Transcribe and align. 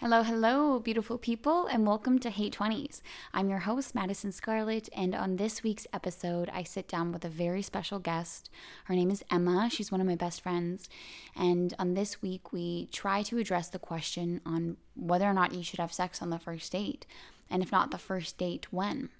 Hello, 0.00 0.22
hello, 0.22 0.78
beautiful 0.78 1.18
people, 1.18 1.66
and 1.66 1.86
welcome 1.86 2.18
to 2.20 2.30
Hey 2.30 2.48
20s. 2.48 3.02
I'm 3.34 3.50
your 3.50 3.58
host, 3.58 3.94
Madison 3.94 4.32
Scarlett, 4.32 4.88
and 4.96 5.14
on 5.14 5.36
this 5.36 5.62
week's 5.62 5.86
episode, 5.92 6.48
I 6.54 6.62
sit 6.62 6.88
down 6.88 7.12
with 7.12 7.22
a 7.22 7.28
very 7.28 7.60
special 7.60 7.98
guest. 7.98 8.48
Her 8.84 8.94
name 8.94 9.10
is 9.10 9.22
Emma. 9.30 9.68
She's 9.70 9.92
one 9.92 10.00
of 10.00 10.06
my 10.06 10.14
best 10.14 10.40
friends. 10.40 10.88
And 11.36 11.74
on 11.78 11.92
this 11.92 12.22
week, 12.22 12.50
we 12.50 12.86
try 12.86 13.22
to 13.24 13.36
address 13.36 13.68
the 13.68 13.78
question 13.78 14.40
on 14.46 14.78
whether 14.96 15.26
or 15.26 15.34
not 15.34 15.52
you 15.52 15.62
should 15.62 15.80
have 15.80 15.92
sex 15.92 16.22
on 16.22 16.30
the 16.30 16.38
first 16.38 16.72
date, 16.72 17.04
and 17.50 17.62
if 17.62 17.70
not 17.70 17.90
the 17.90 17.98
first 17.98 18.38
date, 18.38 18.72
when. 18.72 19.10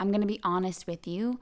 I'm 0.00 0.10
to 0.12 0.26
be 0.26 0.40
honest 0.42 0.86
with 0.86 1.06
you 1.06 1.40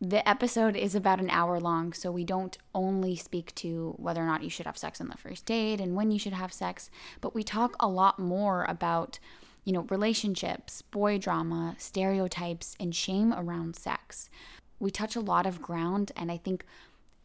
the 0.00 0.26
episode 0.26 0.76
is 0.76 0.94
about 0.94 1.20
an 1.20 1.28
hour 1.28 1.60
long, 1.60 1.92
so 1.92 2.10
we 2.10 2.24
don't 2.24 2.56
only 2.74 3.16
speak 3.16 3.54
to 3.56 3.94
whether 3.98 4.22
or 4.22 4.26
not 4.26 4.42
you 4.42 4.48
should 4.48 4.64
have 4.64 4.78
sex 4.78 5.00
on 5.00 5.08
the 5.08 5.18
first 5.18 5.44
date 5.44 5.80
and 5.80 5.94
when 5.94 6.10
you 6.10 6.18
should 6.18 6.32
have 6.32 6.52
sex, 6.52 6.90
but 7.20 7.34
we 7.34 7.42
talk 7.42 7.76
a 7.78 7.88
lot 7.88 8.18
more 8.18 8.64
about, 8.66 9.18
you 9.64 9.72
know, 9.74 9.86
relationships, 9.90 10.80
boy 10.80 11.18
drama, 11.18 11.74
stereotypes, 11.76 12.74
and 12.80 12.94
shame 12.94 13.34
around 13.34 13.76
sex. 13.76 14.30
We 14.78 14.90
touch 14.90 15.16
a 15.16 15.20
lot 15.20 15.44
of 15.44 15.60
ground, 15.60 16.12
and 16.16 16.32
I 16.32 16.38
think 16.38 16.64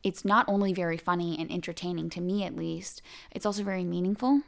it's 0.03 0.25
not 0.25 0.45
only 0.49 0.73
very 0.73 0.97
funny 0.97 1.37
and 1.39 1.49
entertaining, 1.49 2.09
to 2.11 2.21
me 2.21 2.43
at 2.43 2.57
least, 2.57 3.01
it's 3.31 3.45
also 3.45 3.63
very 3.63 3.85
meaningful 3.85 4.41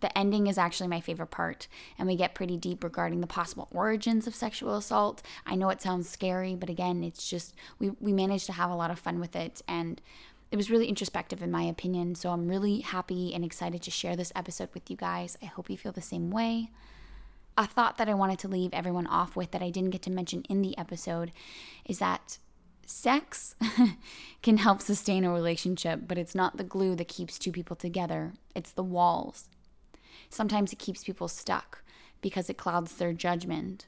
the 0.00 0.16
ending 0.16 0.46
is 0.46 0.58
actually 0.58 0.88
my 0.88 1.00
favorite 1.00 1.28
part, 1.28 1.68
and 1.98 2.06
we 2.06 2.16
get 2.16 2.34
pretty 2.34 2.56
deep 2.56 2.84
regarding 2.84 3.20
the 3.20 3.26
possible 3.26 3.68
origins 3.70 4.26
of 4.26 4.34
sexual 4.34 4.76
assault. 4.76 5.22
I 5.46 5.54
know 5.54 5.70
it 5.70 5.82
sounds 5.82 6.08
scary, 6.08 6.54
but 6.54 6.70
again, 6.70 7.02
it's 7.04 7.28
just 7.28 7.54
we 7.78 7.90
we 8.00 8.12
managed 8.12 8.46
to 8.46 8.52
have 8.52 8.70
a 8.70 8.76
lot 8.76 8.90
of 8.90 8.98
fun 8.98 9.20
with 9.20 9.36
it 9.36 9.62
and 9.68 10.00
it 10.50 10.56
was 10.56 10.70
really 10.70 10.86
introspective 10.86 11.42
in 11.42 11.50
my 11.50 11.62
opinion. 11.62 12.14
So 12.14 12.30
I'm 12.30 12.48
really 12.48 12.80
happy 12.80 13.34
and 13.34 13.44
excited 13.44 13.82
to 13.82 13.90
share 13.90 14.16
this 14.16 14.32
episode 14.36 14.68
with 14.74 14.90
you 14.90 14.96
guys. 14.96 15.36
I 15.42 15.46
hope 15.46 15.68
you 15.68 15.76
feel 15.76 15.92
the 15.92 16.00
same 16.00 16.30
way. 16.30 16.70
A 17.58 17.66
thought 17.66 17.96
that 17.96 18.08
I 18.08 18.14
wanted 18.14 18.38
to 18.40 18.48
leave 18.48 18.72
everyone 18.72 19.06
off 19.06 19.34
with 19.34 19.50
that 19.52 19.62
I 19.62 19.70
didn't 19.70 19.90
get 19.90 20.02
to 20.02 20.10
mention 20.10 20.42
in 20.48 20.62
the 20.62 20.76
episode 20.78 21.32
is 21.84 21.98
that 21.98 22.38
sex 22.84 23.56
can 24.42 24.58
help 24.58 24.80
sustain 24.80 25.24
a 25.24 25.32
relationship, 25.32 26.02
but 26.06 26.18
it's 26.18 26.34
not 26.34 26.58
the 26.58 26.64
glue 26.64 26.94
that 26.94 27.08
keeps 27.08 27.38
two 27.38 27.50
people 27.50 27.74
together, 27.74 28.34
it's 28.54 28.72
the 28.72 28.82
walls. 28.82 29.48
Sometimes 30.30 30.72
it 30.72 30.78
keeps 30.78 31.04
people 31.04 31.28
stuck 31.28 31.82
because 32.20 32.50
it 32.50 32.58
clouds 32.58 32.94
their 32.94 33.12
judgment. 33.12 33.86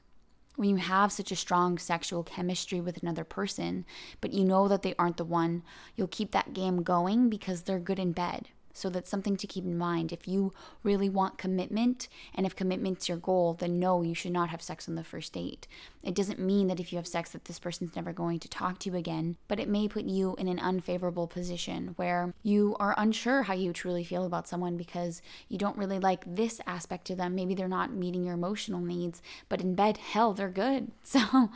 When 0.56 0.70
you 0.70 0.76
have 0.76 1.12
such 1.12 1.30
a 1.30 1.36
strong 1.36 1.78
sexual 1.78 2.24
chemistry 2.24 2.80
with 2.80 3.00
another 3.02 3.24
person, 3.24 3.84
but 4.20 4.32
you 4.32 4.44
know 4.44 4.66
that 4.68 4.82
they 4.82 4.94
aren't 4.98 5.16
the 5.16 5.24
one, 5.24 5.62
you'll 5.94 6.08
keep 6.08 6.32
that 6.32 6.52
game 6.52 6.82
going 6.82 7.28
because 7.28 7.62
they're 7.62 7.78
good 7.78 7.98
in 7.98 8.12
bed. 8.12 8.48
So 8.72 8.88
that's 8.88 9.10
something 9.10 9.36
to 9.36 9.46
keep 9.46 9.64
in 9.64 9.76
mind. 9.76 10.12
If 10.12 10.28
you 10.28 10.52
really 10.82 11.08
want 11.08 11.38
commitment 11.38 12.08
and 12.34 12.46
if 12.46 12.54
commitment's 12.54 13.08
your 13.08 13.18
goal, 13.18 13.54
then 13.54 13.78
no, 13.78 14.02
you 14.02 14.14
should 14.14 14.32
not 14.32 14.50
have 14.50 14.62
sex 14.62 14.88
on 14.88 14.94
the 14.94 15.04
first 15.04 15.32
date. 15.32 15.66
It 16.02 16.14
doesn't 16.14 16.38
mean 16.38 16.68
that 16.68 16.80
if 16.80 16.92
you 16.92 16.96
have 16.96 17.06
sex 17.06 17.30
that 17.32 17.46
this 17.46 17.58
person's 17.58 17.96
never 17.96 18.12
going 18.12 18.38
to 18.40 18.48
talk 18.48 18.78
to 18.80 18.90
you 18.90 18.96
again, 18.96 19.36
but 19.48 19.58
it 19.58 19.68
may 19.68 19.88
put 19.88 20.04
you 20.04 20.36
in 20.38 20.48
an 20.48 20.58
unfavorable 20.58 21.26
position 21.26 21.94
where 21.96 22.34
you 22.42 22.76
are 22.78 22.94
unsure 22.96 23.42
how 23.42 23.54
you 23.54 23.72
truly 23.72 24.04
feel 24.04 24.24
about 24.24 24.48
someone 24.48 24.76
because 24.76 25.20
you 25.48 25.58
don't 25.58 25.76
really 25.76 25.98
like 25.98 26.24
this 26.26 26.60
aspect 26.66 27.10
of 27.10 27.16
them. 27.16 27.34
Maybe 27.34 27.54
they're 27.54 27.68
not 27.68 27.92
meeting 27.92 28.24
your 28.24 28.34
emotional 28.34 28.80
needs, 28.80 29.20
but 29.48 29.60
in 29.60 29.74
bed, 29.74 29.96
hell, 29.98 30.32
they're 30.32 30.48
good. 30.48 30.92
So 31.08 31.50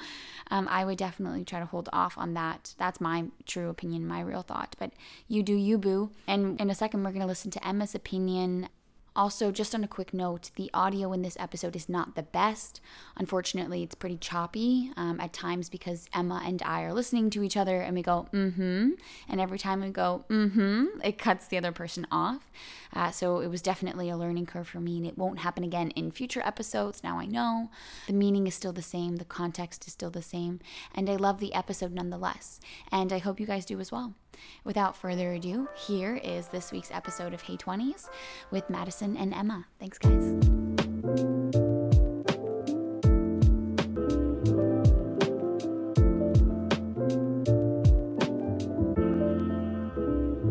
um, 0.51 0.67
I 0.69 0.85
would 0.85 0.97
definitely 0.97 1.45
try 1.45 1.61
to 1.61 1.67
hold 1.67 1.91
off 1.93 2.17
on 2.17 2.33
that. 2.35 2.75
That's 2.79 3.01
my 3.03 3.25
true 3.47 3.69
opinion, 3.69 4.07
my 4.07 4.21
real 4.21 4.43
thought. 4.43 4.75
But 4.79 4.93
you 5.29 5.43
do 5.43 5.55
you, 5.55 5.77
boo. 5.77 6.11
And 6.27 6.59
in 6.61 6.71
a 6.71 6.75
second, 6.75 7.02
we're 7.05 7.11
going 7.11 7.21
to 7.21 7.27
listen 7.27 7.51
to 7.53 7.67
Emma's 7.67 7.95
opinion 7.95 8.69
also, 9.15 9.51
just 9.51 9.75
on 9.75 9.85
a 9.85 9.89
quick 9.89 10.15
note, 10.15 10.51
the 10.57 10.71
audio 10.73 11.13
in 11.13 11.21
this 11.21 11.37
episode 11.39 11.77
is 11.77 11.87
not 11.87 12.15
the 12.15 12.23
best. 12.23 12.81
Unfortunately, 13.17 13.83
it's 13.83 13.95
pretty 13.95 14.17
choppy 14.17 14.91
um, 14.97 15.21
at 15.21 15.35
times 15.35 15.69
because 15.69 16.09
Emma 16.15 16.43
and 16.47 16.63
I 16.63 16.83
are 16.83 16.95
listening 16.95 17.29
to 17.31 17.43
each 17.43 17.57
other 17.57 17.81
and 17.81 17.95
we 17.95 18.03
go, 18.03 18.27
mm 18.33 18.55
hmm. 18.55 18.91
And 19.29 19.41
every 19.41 19.59
time 19.59 19.83
we 19.83 19.91
go, 19.91 20.25
mm 20.31 20.53
hmm, 20.53 20.85
it 21.05 21.19
cuts 21.19 21.47
the 21.47 21.59
other 21.59 21.73
person 21.73 22.07
off. 22.11 22.51
Uh, 22.95 23.11
so 23.11 23.41
it 23.41 23.49
was 23.49 23.61
definitely 23.61 24.09
a 24.09 24.17
learning 24.17 24.47
curve 24.47 24.69
for 24.69 24.81
me 24.81 24.97
and 24.97 25.07
it 25.07 25.19
won't 25.19 25.41
happen 25.41 25.63
again 25.63 25.91
in 25.91 26.11
future 26.11 26.43
episodes. 26.43 27.05
Now 27.05 27.19
I 27.19 27.27
know 27.27 27.71
the 28.07 28.15
meaning 28.15 28.47
is 28.47 28.55
still 28.55 28.73
the 28.73 28.83
same, 28.83 29.17
the 29.17 29.25
context 29.27 29.87
is 29.87 29.93
still 29.93 30.11
the 30.11 30.23
same, 30.23 30.61
and 30.95 31.11
I 31.11 31.17
love 31.17 31.39
the 31.39 31.55
episode 31.55 31.93
nonetheless. 31.93 32.61
And 32.91 33.13
I 33.13 33.19
hope 33.19 33.41
you 33.41 33.47
guys 33.47 33.67
do 33.67 33.79
as 33.79 33.93
well. 33.93 34.15
Without 34.65 34.97
further 34.97 35.33
ado, 35.33 35.69
here 35.75 36.17
is 36.17 36.49
this 36.49 36.73
week's 36.73 36.91
episode 36.91 37.35
of 37.35 37.43
Hey 37.43 37.57
20s 37.57 38.09
with 38.51 38.69
Madison 38.71 39.17
and 39.17 39.35
Emma. 39.35 39.67
Thanks, 39.79 39.99
guys. 39.99 40.13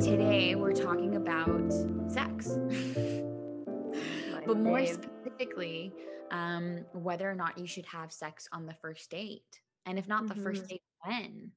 Today, 0.04 0.56
we're 0.56 0.74
talking 0.74 1.16
about 1.16 1.72
sex. 2.12 2.48
but 4.46 4.58
more 4.58 4.86
specifically, 4.86 5.94
um, 6.32 6.86
whether 6.94 7.30
or 7.30 7.36
not 7.36 7.58
you 7.58 7.68
should 7.68 7.86
have 7.86 8.12
sex 8.12 8.48
on 8.52 8.66
the 8.66 8.74
first 8.74 9.10
date. 9.10 9.62
And 9.86 10.00
if 10.00 10.08
not 10.08 10.24
mm-hmm. 10.24 10.38
the 10.38 10.44
first 10.44 10.64
mm-hmm. 10.64 10.70
date, 10.70 10.82
when? 11.06 11.52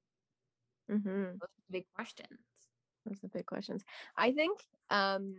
Mm-hmm. 0.91 1.09
Those 1.09 1.43
are 1.43 1.71
big 1.71 1.85
questions. 1.95 2.39
Those 3.07 3.23
are 3.25 3.29
big 3.29 3.47
questions. 3.47 3.85
I 4.17 4.33
think 4.33 4.61
um 4.91 5.35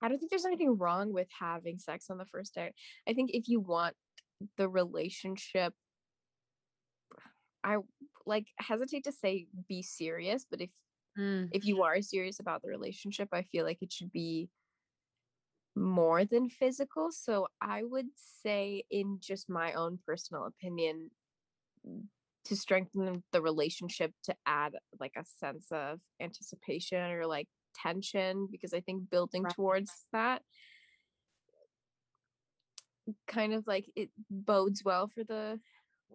I 0.00 0.08
don't 0.08 0.18
think 0.18 0.30
there's 0.30 0.44
anything 0.44 0.76
wrong 0.78 1.12
with 1.12 1.28
having 1.38 1.78
sex 1.78 2.10
on 2.10 2.18
the 2.18 2.26
first 2.26 2.54
date. 2.54 2.72
I 3.08 3.12
think 3.12 3.30
if 3.32 3.48
you 3.48 3.60
want 3.60 3.94
the 4.56 4.68
relationship 4.68 5.74
I 7.64 7.76
like 8.26 8.48
hesitate 8.58 9.04
to 9.04 9.12
say 9.12 9.46
be 9.68 9.82
serious, 9.82 10.46
but 10.50 10.60
if 10.60 10.70
mm. 11.18 11.48
if 11.52 11.64
you 11.64 11.82
are 11.82 12.00
serious 12.02 12.40
about 12.40 12.62
the 12.62 12.68
relationship, 12.68 13.28
I 13.32 13.42
feel 13.42 13.64
like 13.64 13.78
it 13.82 13.92
should 13.92 14.10
be 14.12 14.48
more 15.74 16.24
than 16.24 16.48
physical. 16.48 17.10
So 17.12 17.48
I 17.60 17.82
would 17.84 18.08
say 18.42 18.84
in 18.90 19.18
just 19.20 19.48
my 19.48 19.72
own 19.72 19.98
personal 20.06 20.46
opinion 20.46 21.10
to 22.44 22.56
strengthen 22.56 23.22
the 23.32 23.42
relationship 23.42 24.12
to 24.24 24.34
add 24.46 24.74
like 24.98 25.12
a 25.16 25.24
sense 25.24 25.66
of 25.70 26.00
anticipation 26.20 27.10
or 27.12 27.26
like 27.26 27.48
tension 27.74 28.48
because 28.50 28.74
I 28.74 28.80
think 28.80 29.10
building 29.10 29.44
right. 29.44 29.54
towards 29.54 29.90
that 30.12 30.42
kind 33.26 33.52
of 33.52 33.66
like 33.66 33.86
it 33.96 34.10
bodes 34.30 34.84
well 34.84 35.08
for 35.08 35.24
the 35.24 35.58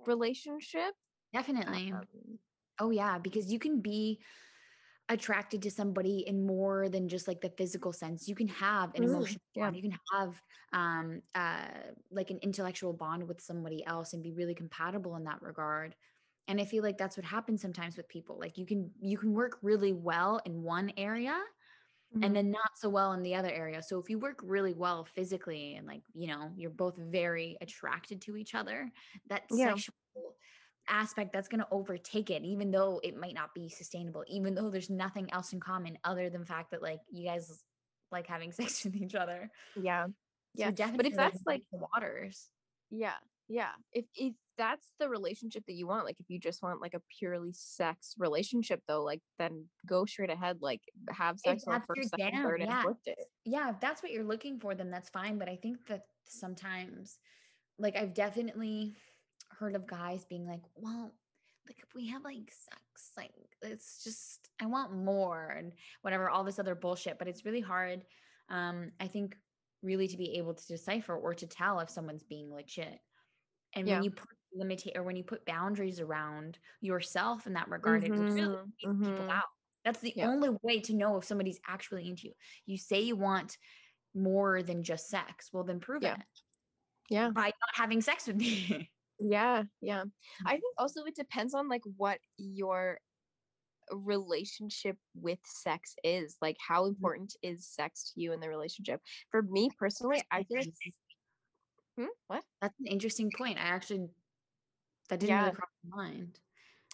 relationship. 0.05 0.93
Definitely. 1.33 1.91
Um, 1.91 2.03
oh 2.79 2.89
yeah, 2.89 3.17
because 3.17 3.51
you 3.51 3.59
can 3.59 3.81
be 3.81 4.19
attracted 5.09 5.61
to 5.61 5.71
somebody 5.71 6.25
in 6.27 6.45
more 6.45 6.89
than 6.89 7.07
just 7.07 7.27
like 7.27 7.41
the 7.41 7.49
physical 7.57 7.94
sense. 7.94 8.27
You 8.27 8.35
can 8.35 8.47
have 8.49 8.94
an 8.95 9.03
emotional 9.03 9.41
yeah. 9.55 9.63
bond. 9.63 9.75
You 9.75 9.81
can 9.83 9.97
have 10.13 10.41
um 10.73 11.21
uh 11.33 11.67
like 12.11 12.29
an 12.29 12.39
intellectual 12.41 12.94
bond 12.94 13.27
with 13.27 13.39
somebody 13.41 13.85
else 13.85 14.13
and 14.13 14.21
be 14.21 14.33
really 14.33 14.55
compatible 14.55 15.15
in 15.15 15.23
that 15.23 15.41
regard 15.41 15.95
and 16.47 16.59
i 16.59 16.65
feel 16.65 16.83
like 16.83 16.97
that's 16.97 17.17
what 17.17 17.25
happens 17.25 17.61
sometimes 17.61 17.97
with 17.97 18.07
people 18.07 18.37
like 18.39 18.57
you 18.57 18.65
can 18.65 18.89
you 18.99 19.17
can 19.17 19.33
work 19.33 19.57
really 19.61 19.93
well 19.93 20.39
in 20.45 20.63
one 20.63 20.91
area 20.97 21.37
mm-hmm. 22.13 22.23
and 22.23 22.35
then 22.35 22.51
not 22.51 22.71
so 22.75 22.89
well 22.89 23.13
in 23.13 23.23
the 23.23 23.35
other 23.35 23.51
area. 23.51 23.81
So 23.81 23.99
if 23.99 24.09
you 24.09 24.19
work 24.19 24.39
really 24.43 24.73
well 24.73 25.05
physically 25.15 25.75
and 25.75 25.87
like 25.87 26.01
you 26.13 26.27
know 26.27 26.51
you're 26.55 26.69
both 26.69 26.97
very 26.97 27.57
attracted 27.61 28.21
to 28.21 28.37
each 28.37 28.55
other 28.55 28.91
that 29.29 29.43
yeah. 29.51 29.69
sexual 29.69 29.93
aspect 30.89 31.33
that's 31.33 31.49
going 31.49 31.59
to 31.59 31.67
overtake 31.69 32.29
it 32.29 32.43
even 32.43 32.71
though 32.71 33.01
it 33.03 33.17
might 33.17 33.33
not 33.33 33.53
be 33.53 33.67
sustainable 33.67 34.23
even 34.29 34.55
though 34.55 34.69
there's 34.69 34.89
nothing 34.89 35.31
else 35.33 35.51
in 35.51 35.59
common 35.59 35.97
other 36.05 36.29
than 36.29 36.39
the 36.39 36.47
fact 36.47 36.71
that 36.71 36.81
like 36.81 36.99
you 37.11 37.25
guys 37.25 37.63
like 38.09 38.25
having 38.25 38.51
sex 38.53 38.83
with 38.83 38.95
each 38.95 39.15
other. 39.15 39.50
Yeah. 39.75 40.05
So 40.05 40.11
yeah. 40.55 40.71
Definitely 40.71 40.97
but 40.97 41.05
if 41.07 41.15
that's 41.15 41.45
like 41.45 41.63
waters. 41.71 42.47
Yeah 42.89 43.15
yeah 43.47 43.71
if 43.94 44.05
if 44.15 44.33
that's 44.57 44.91
the 44.99 45.07
relationship 45.07 45.63
that 45.67 45.73
you 45.73 45.88
want 45.88 46.05
like 46.05 46.19
if 46.19 46.25
you 46.29 46.39
just 46.39 46.63
want 46.63 46.81
like 46.81 46.94
a 46.94 47.01
purely 47.19 47.51
sex 47.53 48.15
relationship 48.17 48.81
though 48.88 49.03
like 49.03 49.21
then 49.38 49.65
go 49.85 50.05
straight 50.05 50.31
ahead 50.31 50.57
like 50.61 50.81
have 51.09 51.39
sex 51.39 51.63
on 51.67 51.81
first 51.88 52.09
second 52.09 52.33
down, 52.33 52.44
third 52.44 52.61
yeah. 52.61 52.73
and 52.73 52.83
fourth 52.83 53.03
date 53.05 53.15
yeah 53.45 53.69
if 53.69 53.79
that's 53.79 54.01
what 54.01 54.11
you're 54.11 54.23
looking 54.23 54.59
for 54.59 54.73
then 54.75 54.89
that's 54.89 55.09
fine 55.09 55.38
but 55.38 55.47
i 55.47 55.55
think 55.55 55.77
that 55.88 56.05
sometimes 56.25 57.19
like 57.77 57.95
i've 57.95 58.13
definitely 58.13 58.95
heard 59.59 59.75
of 59.75 59.88
guys 59.88 60.25
being 60.25 60.47
like 60.47 60.63
well 60.75 61.11
like 61.67 61.77
if 61.79 61.93
we 61.95 62.07
have 62.07 62.23
like 62.23 62.51
sex 62.51 63.11
like 63.15 63.31
it's 63.61 64.03
just 64.03 64.50
i 64.61 64.65
want 64.65 64.93
more 64.93 65.55
and 65.57 65.71
whatever 66.01 66.29
all 66.29 66.43
this 66.43 66.59
other 66.59 66.75
bullshit 66.75 67.19
but 67.19 67.27
it's 67.27 67.45
really 67.45 67.61
hard 67.61 68.03
um 68.50 68.91
i 69.00 69.07
think 69.07 69.38
really 69.83 70.07
to 70.07 70.17
be 70.17 70.38
able 70.38 70.53
to 70.53 70.67
decipher 70.67 71.15
or 71.15 71.33
to 71.33 71.45
tell 71.45 71.79
if 71.79 71.89
someone's 71.89 72.23
being 72.23 72.51
legit 72.51 73.00
and 73.77 73.88
yeah. 73.88 73.95
when 73.95 74.03
you 74.03 74.12
put 74.12 74.29
limit 74.53 74.83
or 74.95 75.03
when 75.03 75.15
you 75.15 75.24
put 75.24 75.45
boundaries 75.45 76.00
around 76.00 76.57
yourself 76.81 77.47
in 77.47 77.53
that 77.53 77.69
regard, 77.69 78.03
mm-hmm. 78.03 78.13
it 78.13 78.18
really 78.18 78.41
mm-hmm. 78.41 79.01
people 79.01 79.24
mm-hmm. 79.24 79.29
out. 79.29 79.44
That's 79.85 80.00
the 80.00 80.13
yeah. 80.15 80.27
only 80.27 80.50
way 80.63 80.79
to 80.81 80.95
know 80.95 81.18
if 81.18 81.24
somebody's 81.24 81.59
actually 81.68 82.07
into 82.09 82.27
you. 82.27 82.33
You 82.65 82.77
say 82.77 83.01
you 83.01 83.15
want 83.15 83.57
more 84.13 84.63
than 84.63 84.83
just 84.83 85.07
sex. 85.07 85.50
Well, 85.53 85.63
then 85.63 85.79
prove 85.79 86.03
Yeah. 86.03 86.15
it 86.15 86.21
Yeah. 87.09 87.29
by 87.29 87.45
not 87.45 87.74
having 87.74 88.01
sex 88.01 88.27
with 88.27 88.38
me. 88.38 88.91
Yeah. 89.19 89.63
Yeah. 89.81 90.03
I 90.45 90.51
think 90.51 90.75
also 90.77 91.03
it 91.06 91.15
depends 91.15 91.56
on 91.56 91.68
like 91.68 91.81
what 91.95 92.19
your 92.38 93.00
relationship 93.91 94.95
with 95.15 95.39
sex 95.44 95.95
is. 96.03 96.38
Like 96.39 96.57
how 96.59 96.85
important 96.85 97.35
is 97.41 97.65
sex 97.68 98.12
to 98.13 98.21
you 98.21 98.33
in 98.33 98.39
the 98.39 98.47
relationship? 98.47 99.01
For 99.31 99.41
me 99.41 99.71
personally, 99.79 100.21
I 100.31 100.44
feel 100.44 100.57
like 100.57 100.68
Hmm? 101.97 102.05
What? 102.27 102.44
That's 102.61 102.79
an 102.79 102.88
interesting 102.88 103.31
point. 103.35 103.57
I 103.57 103.63
actually 103.63 104.09
that 105.09 105.19
didn't 105.19 105.35
Yeah. 105.35 105.44
really 105.44 105.55
cross 105.55 105.69
my 105.83 106.03
mind. 106.03 106.39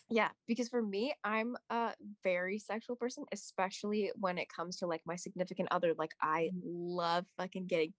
Yeah, 0.09 0.29
because 0.47 0.69
for 0.69 0.81
me, 0.81 1.13
I'm 1.23 1.55
a 1.69 1.93
very 2.23 2.59
sexual 2.59 2.95
person, 2.95 3.25
especially 3.31 4.11
when 4.15 4.37
it 4.37 4.47
comes 4.49 4.77
to 4.77 4.87
like 4.87 5.01
my 5.05 5.15
significant 5.15 5.69
other. 5.71 5.93
Like 5.97 6.11
I 6.21 6.51
Mhm. 6.53 6.61
love 6.63 7.25
fucking 7.37 7.67
getting 7.67 7.93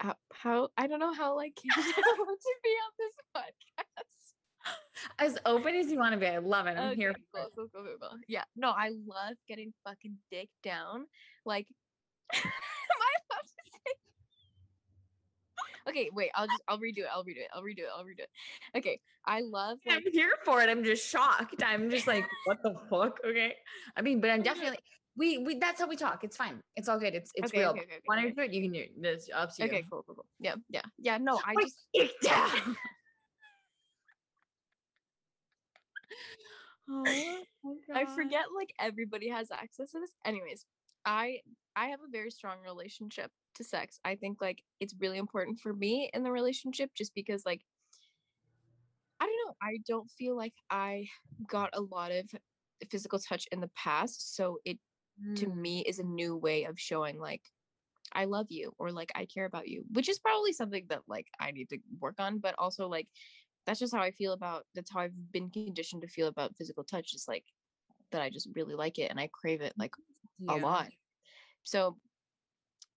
how, 0.00 0.14
how 0.32 0.68
I 0.76 0.86
don't 0.86 1.00
know 1.00 1.12
how 1.12 1.34
like 1.34 1.56
to 1.64 2.54
be 2.62 2.70
on 2.70 2.92
this 2.98 3.14
podcast. 3.36 4.34
As 5.18 5.38
open 5.44 5.74
as 5.74 5.90
you 5.90 5.98
want 5.98 6.12
to 6.12 6.18
be. 6.20 6.26
I 6.26 6.38
love 6.38 6.66
it. 6.66 6.76
I'm 6.78 6.92
Okay, 6.92 7.00
here 7.00 7.14
cool, 7.34 7.50
cool, 7.54 7.68
cool. 7.72 8.18
Yeah, 8.28 8.44
no, 8.54 8.70
I 8.70 8.90
love 8.90 9.36
getting 9.48 9.72
fucking 9.84 10.18
dick 10.30 10.50
down. 10.62 11.06
Like, 11.44 11.66
am 12.34 12.42
I 12.44 13.12
allowed 13.30 13.42
to 13.42 13.70
say? 13.72 13.94
Okay, 15.88 16.10
wait. 16.12 16.30
I'll 16.34 16.46
just 16.46 16.62
I'll 16.68 16.78
redo 16.78 16.98
it. 16.98 17.08
I'll 17.12 17.24
redo 17.24 17.38
it. 17.38 17.48
I'll 17.54 17.62
redo 17.62 17.80
it. 17.80 17.88
I'll 17.96 18.04
redo 18.04 18.20
it. 18.20 18.30
Okay, 18.76 19.00
I 19.24 19.40
love 19.40 19.78
like 19.86 19.96
I'm 19.96 20.12
here 20.12 20.34
for 20.44 20.62
it. 20.62 20.68
I'm 20.68 20.84
just 20.84 21.08
shocked. 21.08 21.62
I'm 21.64 21.90
just 21.90 22.06
like, 22.06 22.26
what 22.44 22.62
the 22.62 22.74
fuck? 22.90 23.18
Okay. 23.26 23.54
I 23.96 24.02
mean, 24.02 24.20
but 24.20 24.30
I'm 24.30 24.42
definitely 24.42 24.78
we 25.18 25.38
we 25.38 25.58
that's 25.58 25.80
how 25.80 25.88
we 25.88 25.96
talk. 25.96 26.22
It's 26.22 26.36
fine. 26.36 26.62
It's 26.76 26.88
all 26.88 26.98
good. 26.98 27.14
It's 27.14 27.32
it's 27.34 27.48
okay, 27.48 27.60
real. 27.60 27.70
okay, 27.70 27.80
okay, 27.80 27.94
okay, 27.94 28.02
Want 28.08 28.20
to 28.22 28.30
do 28.30 28.42
it? 28.42 28.52
You 28.52 28.62
can 28.62 28.72
do 28.72 28.80
it. 28.80 28.92
It's 29.02 29.28
up 29.34 29.54
to 29.56 29.64
you. 29.64 29.68
Okay, 29.68 29.84
cool, 29.90 30.04
cool, 30.06 30.14
cool. 30.14 30.26
Yeah, 30.38 30.54
yeah, 30.70 30.82
yeah. 30.98 31.18
No, 31.18 31.40
I 31.44 31.54
just 31.60 31.86
oh, 36.90 37.04
I 37.94 38.06
forget 38.14 38.44
like 38.56 38.72
everybody 38.80 39.28
has 39.28 39.50
access 39.50 39.90
to 39.90 40.00
this. 40.00 40.12
Anyways, 40.24 40.64
I 41.04 41.40
I 41.74 41.86
have 41.86 42.00
a 42.00 42.10
very 42.10 42.30
strong 42.30 42.58
relationship 42.64 43.32
to 43.58 43.64
sex. 43.64 44.00
I 44.04 44.16
think 44.16 44.40
like 44.42 44.64
it's 44.80 44.94
really 44.98 45.18
important 45.18 45.60
for 45.60 45.74
me 45.74 46.10
in 46.14 46.24
the 46.24 46.32
relationship 46.32 46.92
just 46.94 47.14
because 47.14 47.46
like 47.46 47.62
I 49.20 49.26
don't 49.26 49.46
know, 49.46 49.54
I 49.60 49.78
don't 49.86 50.10
feel 50.10 50.36
like 50.36 50.54
I 50.70 51.08
got 51.46 51.70
a 51.72 51.80
lot 51.80 52.12
of 52.12 52.30
physical 52.90 53.18
touch 53.18 53.46
in 53.50 53.60
the 53.60 53.68
past, 53.68 54.34
so 54.36 54.58
it 54.64 54.78
to 55.36 55.48
Mm. 55.48 55.52
me 55.52 55.82
is 55.84 55.98
a 56.00 56.04
new 56.04 56.36
way 56.36 56.64
of 56.64 56.80
showing 56.80 57.18
like 57.18 57.42
I 58.12 58.26
love 58.26 58.48
you 58.50 58.74
or 58.78 58.92
like 58.92 59.12
I 59.16 59.26
care 59.26 59.46
about 59.46 59.68
you, 59.68 59.84
which 59.92 60.08
is 60.08 60.18
probably 60.20 60.52
something 60.52 60.86
that 60.88 61.04
like 61.08 61.28
I 61.40 61.52
need 61.52 61.70
to 61.70 61.80
work 62.00 62.20
on, 62.20 62.40
but 62.40 62.54
also 62.58 62.88
like 62.88 63.08
that's 63.66 63.80
just 63.80 63.94
how 63.94 64.02
I 64.02 64.12
feel 64.12 64.32
about 64.34 64.66
that's 64.74 64.92
how 64.92 65.00
I've 65.00 65.32
been 65.32 65.50
conditioned 65.50 66.02
to 66.02 66.08
feel 66.08 66.28
about 66.28 66.56
physical 66.56 66.84
touch 66.84 67.14
is 67.14 67.26
like 67.28 67.46
that 68.12 68.22
I 68.22 68.30
just 68.30 68.48
really 68.54 68.74
like 68.76 68.98
it 68.98 69.10
and 69.10 69.20
I 69.20 69.28
crave 69.32 69.62
it 69.62 69.74
like 69.78 69.94
a 70.48 70.58
lot. 70.58 70.90
So 71.64 71.98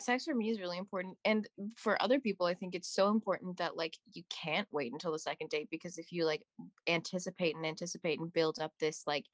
sex 0.01 0.25
for 0.25 0.36
me 0.36 0.50
is 0.50 0.59
really 0.59 0.77
important 0.77 1.18
and 1.25 1.48
for 1.75 2.01
other 2.01 2.19
people 2.19 2.45
I 2.45 2.53
think 2.53 2.75
it's 2.75 2.94
so 2.94 3.09
important 3.09 3.57
that 3.57 3.77
like 3.77 3.98
you 4.13 4.24
can't 4.30 4.68
wait 4.71 4.92
until 4.92 5.12
the 5.12 5.19
second 5.19 5.50
date 5.50 5.69
because 5.71 5.98
if 5.98 6.12
you 6.12 6.25
like 6.25 6.42
anticipate 6.88 7.56
and 7.56 7.65
anticipate 7.65 8.19
and 8.19 8.33
build 8.33 8.59
up 8.59 8.74
this 8.80 9.03
like 9.07 9.25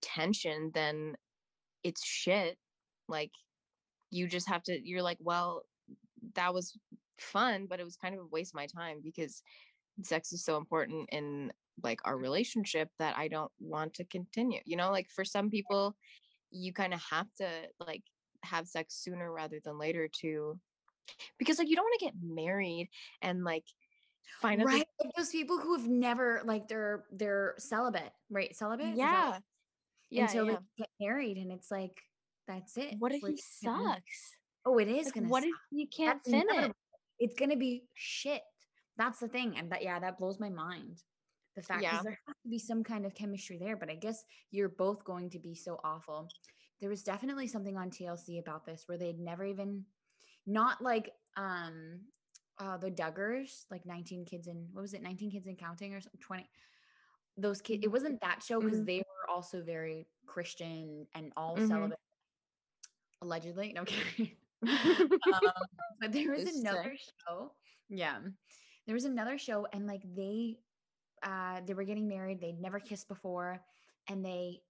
tension 0.00 0.70
then 0.74 1.16
it's 1.84 2.04
shit. 2.04 2.56
Like 3.08 3.30
you 4.10 4.26
just 4.26 4.48
have 4.48 4.62
to 4.64 4.78
you're 4.82 5.02
like 5.02 5.18
well 5.20 5.62
that 6.34 6.52
was 6.52 6.76
fun 7.18 7.66
but 7.68 7.80
it 7.80 7.84
was 7.84 7.96
kind 7.96 8.14
of 8.14 8.20
a 8.20 8.26
waste 8.26 8.52
of 8.52 8.56
my 8.56 8.66
time 8.66 8.98
because 9.02 9.42
sex 10.02 10.32
is 10.32 10.44
so 10.44 10.56
important 10.56 11.08
in 11.10 11.52
like 11.82 12.00
our 12.04 12.16
relationship 12.16 12.88
that 12.98 13.16
I 13.16 13.28
don't 13.28 13.52
want 13.60 13.94
to 13.94 14.04
continue. 14.04 14.60
You 14.64 14.76
know 14.76 14.90
like 14.90 15.08
for 15.10 15.24
some 15.24 15.50
people 15.50 15.96
you 16.50 16.72
kind 16.72 16.94
of 16.94 17.02
have 17.10 17.26
to 17.38 17.48
like 17.86 18.02
have 18.42 18.66
sex 18.66 18.94
sooner 18.94 19.32
rather 19.32 19.58
than 19.64 19.78
later 19.78 20.08
to 20.20 20.58
because 21.38 21.58
like 21.58 21.68
you 21.68 21.76
don't 21.76 21.84
want 21.84 21.98
to 21.98 22.04
get 22.06 22.14
married 22.22 22.88
and 23.22 23.42
like 23.44 23.64
find 24.40 24.62
Right. 24.64 24.86
Like 25.02 25.12
those 25.16 25.30
people 25.30 25.58
who 25.58 25.76
have 25.76 25.88
never 25.88 26.42
like 26.44 26.68
they're 26.68 27.04
they're 27.12 27.54
celibate, 27.58 28.12
right? 28.30 28.54
Celibate? 28.54 28.86
Is 28.90 28.96
that- 28.96 28.98
yeah 28.98 29.38
yeah, 30.10 30.22
until 30.24 30.46
yeah. 30.46 30.52
they 30.52 30.58
get 30.84 30.88
married 31.00 31.36
and 31.36 31.52
it's 31.52 31.70
like 31.70 32.00
that's 32.46 32.76
it. 32.78 32.94
what 32.98 33.12
if 33.12 33.22
We're 33.22 33.30
he 33.30 33.42
sucks 33.60 34.34
Oh, 34.64 34.78
it 34.78 34.88
is 34.88 35.06
like, 35.06 35.14
gonna 35.14 35.28
what 35.28 35.42
suck. 35.42 35.50
if 35.50 35.78
you 35.78 35.86
can't 35.88 36.18
That's 36.24 36.30
finish. 36.30 36.72
It's 37.18 37.34
gonna 37.38 37.56
be 37.56 37.84
shit. 37.94 38.42
That's 38.96 39.18
the 39.20 39.28
thing. 39.28 39.56
And 39.58 39.70
that 39.72 39.82
yeah, 39.82 39.98
that 40.00 40.18
blows 40.18 40.38
my 40.40 40.48
mind. 40.50 41.02
The 41.56 41.62
fact 41.62 41.82
Yeah. 41.82 42.00
there 42.02 42.18
has 42.26 42.36
to 42.44 42.48
be 42.48 42.58
some 42.58 42.84
kind 42.84 43.04
of 43.06 43.14
chemistry 43.14 43.58
there, 43.58 43.76
but 43.76 43.90
I 43.90 43.94
guess 43.96 44.22
you're 44.50 44.68
both 44.68 45.04
going 45.04 45.30
to 45.30 45.38
be 45.38 45.54
so 45.54 45.78
awful. 45.84 46.28
There 46.80 46.88
was 46.90 47.02
definitely 47.02 47.46
something 47.48 47.76
on 47.76 47.90
TLC 47.90 48.38
about 48.38 48.64
this 48.64 48.84
where 48.86 48.98
they'd 48.98 49.18
never 49.18 49.44
even 49.44 49.84
not 50.46 50.80
like 50.80 51.12
um 51.36 52.00
uh 52.58 52.76
the 52.76 52.90
Duggars, 52.90 53.64
like 53.70 53.84
19 53.86 54.24
kids 54.24 54.46
in 54.46 54.68
what 54.72 54.82
was 54.82 54.94
it, 54.94 55.02
19 55.02 55.30
kids 55.30 55.46
in 55.46 55.56
counting 55.56 55.94
or 55.94 56.00
something, 56.00 56.20
20 56.20 56.48
those 57.36 57.60
kids 57.62 57.84
it 57.84 57.88
wasn't 57.92 58.20
that 58.20 58.42
show 58.42 58.60
because 58.60 58.80
Mhm. 58.80 58.86
they 58.86 58.98
were 58.98 59.30
also 59.30 59.62
very 59.62 60.08
Christian 60.26 61.06
and 61.14 61.32
all 61.36 61.56
Mhm. 61.56 61.68
celibate 61.68 61.98
allegedly. 63.22 63.72
No 63.72 63.80
I'm 63.80 63.86
kidding. 63.86 64.36
um, 65.32 65.52
but 66.00 66.12
there 66.12 66.30
was 66.32 66.44
another 66.56 66.96
show. 66.96 67.52
Yeah. 67.88 68.20
There 68.86 68.94
was 68.94 69.04
another 69.04 69.38
show 69.38 69.66
and 69.72 69.86
like 69.86 70.02
they 70.14 70.58
uh 71.22 71.60
they 71.66 71.74
were 71.74 71.84
getting 71.84 72.08
married, 72.08 72.40
they'd 72.40 72.60
never 72.60 72.80
kissed 72.80 73.08
before, 73.08 73.64
and 74.08 74.24
they 74.24 74.62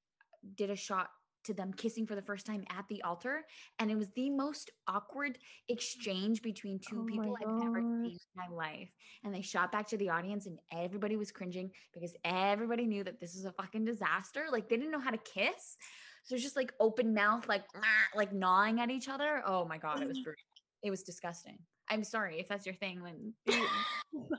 did 0.54 0.70
a 0.70 0.76
shot 0.76 1.10
to 1.48 1.54
them 1.54 1.72
kissing 1.72 2.06
for 2.06 2.14
the 2.14 2.22
first 2.22 2.46
time 2.46 2.64
at 2.70 2.86
the 2.88 3.02
altar. 3.02 3.44
And 3.78 3.90
it 3.90 3.96
was 3.96 4.08
the 4.14 4.30
most 4.30 4.70
awkward 4.86 5.38
exchange 5.68 6.42
between 6.42 6.78
two 6.78 7.00
Oh 7.02 7.06
people 7.06 7.34
I've 7.40 7.66
ever 7.66 7.80
seen 7.80 8.12
in 8.12 8.18
my 8.36 8.48
life. 8.54 8.90
And 9.24 9.34
they 9.34 9.42
shot 9.42 9.72
back 9.72 9.88
to 9.88 9.96
the 9.96 10.10
audience 10.10 10.46
and 10.46 10.58
everybody 10.72 11.16
was 11.16 11.32
cringing 11.32 11.70
because 11.92 12.14
everybody 12.24 12.86
knew 12.86 13.02
that 13.04 13.20
this 13.20 13.34
was 13.34 13.46
a 13.46 13.52
fucking 13.52 13.84
disaster. 13.84 14.44
Like 14.52 14.68
they 14.68 14.76
didn't 14.76 14.92
know 14.92 15.00
how 15.00 15.10
to 15.10 15.18
kiss. 15.18 15.76
So 16.24 16.34
it's 16.34 16.44
just 16.44 16.56
like 16.56 16.72
open 16.78 17.14
mouth, 17.14 17.48
like 17.48 17.64
like 18.14 18.32
gnawing 18.32 18.80
at 18.80 18.90
each 18.90 19.08
other. 19.08 19.42
Oh 19.46 19.64
my 19.64 19.78
god, 19.78 20.02
it 20.02 20.08
was 20.08 20.18
brutal. 20.24 20.42
It 20.82 20.90
was 20.90 21.02
disgusting. 21.02 21.58
I'm 21.90 22.04
sorry 22.04 22.38
if 22.38 22.48
that's 22.48 22.66
your 22.66 22.74
thing. 22.74 23.02
When 23.02 23.32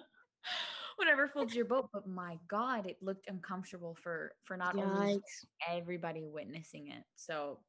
whatever 0.99 1.27
floats 1.27 1.55
your 1.55 1.65
boat, 1.65 1.89
but 1.91 2.07
my 2.07 2.37
god, 2.47 2.85
it 2.85 3.01
looked 3.01 3.27
uncomfortable 3.27 3.95
for 3.95 4.33
for 4.43 4.57
not 4.57 4.77
only 4.77 5.21
everybody 5.67 6.25
witnessing 6.25 6.91
it. 6.91 7.03
So 7.15 7.59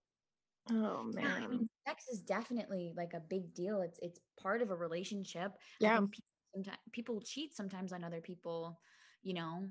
Oh 0.69 1.03
yeah, 1.19 1.29
I 1.29 1.41
man. 1.41 1.51
mean, 1.51 1.69
sex 1.87 2.09
is 2.09 2.21
definitely 2.21 2.93
like 2.97 3.15
a 3.15 3.21
big 3.21 3.55
deal. 3.55 3.81
It's 3.81 3.99
it's 4.03 4.21
part 4.39 4.63
of 4.63 4.71
a 4.71 4.77
relationship. 4.77 5.53
I 5.83 5.85
Yeah. 5.85 5.99
people, 6.01 6.25
sometimes, 6.55 6.79
people 6.93 7.21
cheat 7.21 7.57
sometimes 7.57 7.93
on 7.93 8.05
other 8.05 8.21
people, 8.21 8.81
you 9.23 9.35
know, 9.35 9.69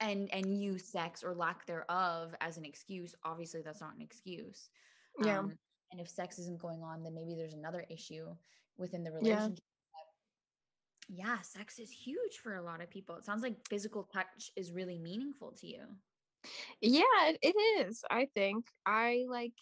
and 0.00 0.32
and 0.32 0.62
use 0.62 0.84
sex 0.84 1.22
or 1.24 1.34
lack 1.34 1.66
thereof 1.66 2.34
as 2.40 2.56
an 2.58 2.64
excuse. 2.64 3.14
Obviously, 3.24 3.62
that's 3.62 3.80
not 3.80 3.94
an 3.96 4.02
excuse. 4.02 4.68
Yeah. 5.18 5.38
Um, 5.38 5.58
and 5.92 6.00
if 6.00 6.08
sex 6.08 6.38
isn't 6.38 6.60
going 6.60 6.82
on, 6.82 7.02
then 7.02 7.14
maybe 7.14 7.34
there's 7.34 7.54
another 7.54 7.84
issue 7.90 8.34
within 8.76 9.04
the 9.04 9.12
relationship. 9.12 9.58
Yeah, 11.08 11.40
sex 11.42 11.78
is 11.78 11.90
huge 11.90 12.38
for 12.42 12.56
a 12.56 12.62
lot 12.62 12.80
of 12.80 12.90
people. 12.90 13.16
It 13.16 13.24
sounds 13.24 13.42
like 13.42 13.56
physical 13.68 14.04
touch 14.04 14.50
is 14.56 14.72
really 14.72 14.98
meaningful 14.98 15.52
to 15.60 15.66
you. 15.66 15.82
Yeah, 16.80 17.32
it 17.42 17.54
is. 17.80 18.04
I 18.10 18.28
think 18.34 18.66
I 18.86 19.24
like 19.28 19.54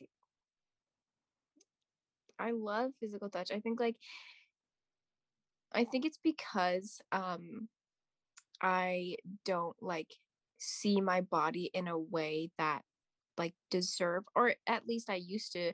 I 2.39 2.51
love 2.53 2.93
physical 3.01 3.29
touch. 3.29 3.51
I 3.53 3.61
think 3.61 3.81
like 3.81 3.97
I 5.73 5.85
think 5.85 6.05
it's 6.05 6.19
because 6.23 7.01
um 7.13 7.69
I 8.61 9.17
don't 9.45 9.77
like 9.83 10.15
see 10.59 11.01
my 11.01 11.21
body 11.23 11.71
in 11.75 11.89
a 11.89 11.99
way 11.99 12.51
that 12.59 12.83
like 13.39 13.55
deserve 13.71 14.25
or 14.37 14.55
at 14.67 14.87
least 14.87 15.11
I 15.11 15.17
used 15.17 15.53
to 15.53 15.73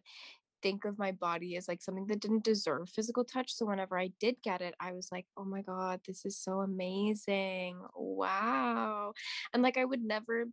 think 0.62 0.84
of 0.84 0.98
my 0.98 1.12
body 1.12 1.56
as 1.56 1.68
like 1.68 1.82
something 1.82 2.06
that 2.06 2.20
didn't 2.20 2.44
deserve 2.44 2.88
physical 2.90 3.24
touch. 3.24 3.54
So 3.54 3.66
whenever 3.66 3.98
I 3.98 4.08
did 4.20 4.42
get 4.42 4.60
it, 4.62 4.74
I 4.80 4.92
was 4.92 5.10
like, 5.12 5.26
oh 5.36 5.44
my 5.44 5.62
God, 5.62 6.00
this 6.06 6.24
is 6.26 6.38
so 6.38 6.60
amazing. 6.60 7.80
Wow. 7.94 9.14
And 9.52 9.62
like 9.62 9.76
I 9.76 9.84
would 9.84 10.02
never 10.02 10.46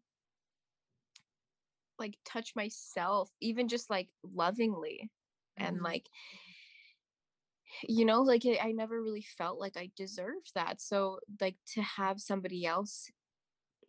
like 1.98 2.18
touch 2.26 2.56
myself, 2.56 3.30
even 3.42 3.68
just 3.68 3.90
like 3.90 4.10
lovingly. 4.24 5.12
And 5.58 5.78
Mhm. 5.78 5.82
like, 5.82 6.10
you 7.88 8.06
know, 8.06 8.22
like 8.22 8.44
I 8.46 8.58
I 8.62 8.72
never 8.72 9.02
really 9.02 9.22
felt 9.22 9.60
like 9.60 9.78
I 9.78 9.92
deserved 9.96 10.52
that. 10.56 10.82
So 10.82 11.20
like 11.42 11.58
to 11.74 11.82
have 11.82 12.22
somebody 12.22 12.66
else, 12.66 13.10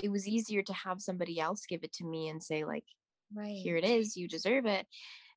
it 0.01 0.11
was 0.11 0.29
easier 0.29 0.63
to 0.65 0.73
have 0.75 1.03
somebody 1.03 1.41
else 1.41 1.67
give 1.67 1.85
it 1.85 1.93
to 1.95 2.05
me 2.07 2.29
and 2.29 2.43
say, 2.43 2.65
like, 2.65 2.87
right. 3.33 3.55
here 3.63 3.77
it 3.77 3.85
is, 3.85 4.17
you 4.17 4.29
deserve 4.29 4.67
it. 4.67 4.89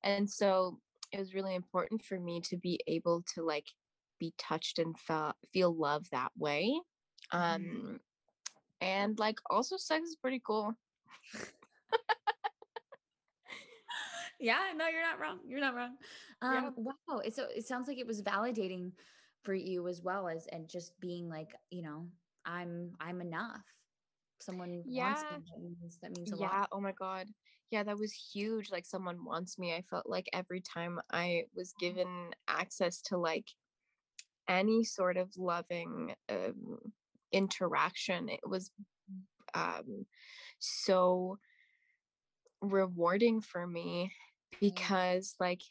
And 0.04 0.30
so 0.30 0.82
it 1.12 1.20
was 1.20 1.34
really 1.34 1.56
important 1.56 2.04
for 2.04 2.20
me 2.20 2.42
to 2.42 2.58
be 2.58 2.80
able 2.88 3.24
to 3.36 3.44
like 3.44 3.68
be 4.20 4.34
touched 4.38 4.80
and 4.80 5.00
feel 5.00 5.34
feel 5.54 5.76
love 5.76 6.10
that 6.12 6.32
way. 6.38 6.80
Um 7.32 7.60
Mhm. 7.64 8.00
and 8.82 9.20
like 9.20 9.38
also 9.50 9.78
sex 9.78 10.10
is 10.10 10.16
pretty 10.18 10.42
cool. 10.46 10.76
yeah, 14.40 14.74
no, 14.76 14.88
you're 14.88 15.02
not 15.02 15.20
wrong. 15.20 15.42
You're 15.48 15.60
not 15.60 15.76
wrong. 15.76 15.98
Yeah. 16.48 16.70
Um, 16.70 16.74
wow. 16.78 17.22
So 17.30 17.46
it 17.46 17.66
sounds 17.66 17.88
like 17.88 17.98
it 17.98 18.08
was 18.08 18.22
validating 18.22 18.94
for 19.42 19.54
you 19.54 19.88
as 19.88 20.02
well 20.02 20.28
as 20.28 20.48
and 20.48 20.70
just 20.70 21.00
being 21.00 21.30
like, 21.30 21.56
you 21.70 21.82
know, 21.82 22.12
I'm 22.46 22.96
I'm 23.00 23.22
enough. 23.22 23.79
Someone 24.40 24.84
wants 24.96 25.24
me. 25.30 25.38
Yeah. 25.38 25.40
That 25.54 25.62
means 25.62 25.98
that 26.02 26.12
means 26.12 26.32
a 26.32 26.36
Yeah, 26.36 26.60
lot. 26.60 26.70
oh 26.72 26.80
my 26.82 26.94
god. 26.94 27.28
Yeah, 27.72 27.84
that 27.84 27.98
was 27.98 28.14
huge. 28.14 28.72
Like 28.72 28.86
someone 28.86 29.24
wants 29.26 29.60
me. 29.60 29.74
I 29.76 29.84
felt 29.84 30.08
like 30.10 30.30
every 30.34 30.62
time 30.62 31.00
I 31.12 31.44
was 31.56 31.74
given 31.80 32.32
access 32.48 33.02
to 33.04 33.18
like 33.18 33.46
any 34.48 34.84
sort 34.84 35.18
of 35.18 35.30
loving 35.38 36.16
um 36.30 36.80
interaction, 37.32 38.30
it 38.30 38.40
was 38.48 38.72
um 39.54 40.06
so 40.60 41.38
rewarding 42.62 43.42
for 43.42 43.66
me 43.66 44.12
because 44.60 45.36
like 45.40 45.62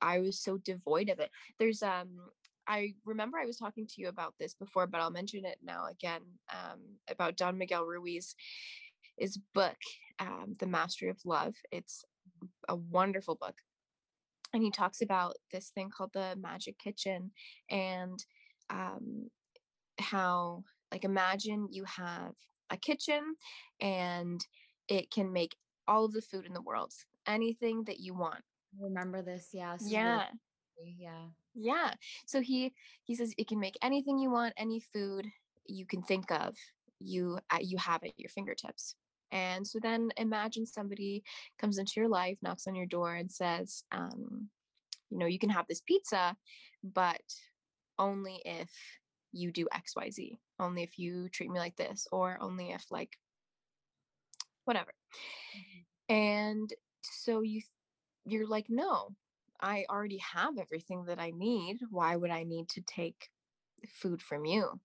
I 0.00 0.18
was 0.20 0.38
so 0.40 0.58
devoid 0.58 1.08
of 1.08 1.20
it. 1.20 1.30
There's 1.58 1.82
um 1.82 2.30
I 2.66 2.94
remember 3.04 3.38
I 3.38 3.46
was 3.46 3.56
talking 3.56 3.86
to 3.86 3.94
you 4.00 4.08
about 4.08 4.34
this 4.38 4.54
before, 4.54 4.86
but 4.86 5.00
I'll 5.00 5.10
mention 5.10 5.44
it 5.44 5.58
now 5.62 5.86
again. 5.90 6.22
Um, 6.52 6.80
about 7.08 7.36
Don 7.36 7.58
Miguel 7.58 7.84
Ruiz, 7.84 8.34
his 9.16 9.38
book, 9.54 9.76
um, 10.18 10.56
The 10.58 10.66
Mastery 10.66 11.08
of 11.08 11.18
Love. 11.24 11.54
It's 11.72 12.04
a 12.68 12.76
wonderful 12.76 13.34
book. 13.34 13.56
And 14.52 14.62
he 14.62 14.70
talks 14.70 15.00
about 15.00 15.36
this 15.52 15.70
thing 15.70 15.90
called 15.90 16.12
the 16.12 16.36
magic 16.40 16.78
kitchen 16.78 17.30
and 17.70 18.18
um, 18.68 19.28
how, 19.98 20.64
like, 20.90 21.04
imagine 21.04 21.68
you 21.70 21.84
have 21.84 22.32
a 22.70 22.76
kitchen 22.76 23.34
and 23.80 24.44
it 24.88 25.10
can 25.10 25.32
make 25.32 25.56
all 25.86 26.04
of 26.04 26.12
the 26.12 26.22
food 26.22 26.46
in 26.46 26.52
the 26.52 26.62
world, 26.62 26.92
anything 27.26 27.84
that 27.84 28.00
you 28.00 28.14
want. 28.14 28.42
I 28.80 28.84
remember 28.84 29.22
this. 29.22 29.50
Yeah. 29.52 29.72
This 29.74 29.86
is 29.86 29.92
really 29.92 30.02
Yeah. 30.02 30.24
Yeah. 30.84 31.28
Yeah. 31.54 31.94
So 32.26 32.40
he 32.40 32.74
he 33.04 33.14
says 33.14 33.34
it 33.36 33.48
can 33.48 33.60
make 33.60 33.76
anything 33.82 34.18
you 34.18 34.30
want, 34.30 34.54
any 34.56 34.80
food 34.80 35.26
you 35.66 35.86
can 35.86 36.02
think 36.02 36.30
of, 36.30 36.56
you 37.00 37.38
uh, 37.50 37.58
you 37.60 37.78
have 37.78 38.02
at 38.04 38.18
your 38.18 38.30
fingertips. 38.30 38.94
And 39.32 39.66
so 39.66 39.78
then 39.80 40.10
imagine 40.16 40.66
somebody 40.66 41.22
comes 41.58 41.78
into 41.78 41.94
your 41.96 42.08
life, 42.08 42.38
knocks 42.42 42.66
on 42.66 42.74
your 42.74 42.86
door, 42.86 43.14
and 43.14 43.30
says, 43.30 43.84
um, 43.92 44.50
you 45.10 45.18
know, 45.18 45.26
you 45.26 45.38
can 45.38 45.50
have 45.50 45.66
this 45.68 45.80
pizza, 45.80 46.36
but 46.82 47.22
only 47.98 48.42
if 48.44 48.70
you 49.32 49.52
do 49.52 49.68
X, 49.72 49.94
Y, 49.96 50.10
Z. 50.10 50.38
Only 50.58 50.82
if 50.82 50.98
you 50.98 51.28
treat 51.28 51.50
me 51.50 51.58
like 51.60 51.76
this, 51.76 52.06
or 52.12 52.38
only 52.40 52.70
if 52.72 52.90
like 52.90 53.18
whatever. 54.64 54.92
Mhm. 55.54 55.86
And 56.08 56.72
so 57.02 57.40
you 57.42 57.62
you're 58.26 58.46
like, 58.46 58.66
no, 58.68 59.16
I 59.62 59.84
already 59.90 60.18
have 60.18 60.58
everything 60.58 61.04
that 61.06 61.18
I 61.18 61.30
need. 61.30 61.78
Why 61.90 62.16
would 62.16 62.30
I 62.30 62.44
need 62.44 62.68
to 62.70 62.82
take 62.82 63.30
food 63.88 64.22
from 64.22 64.44
you? 64.44 64.80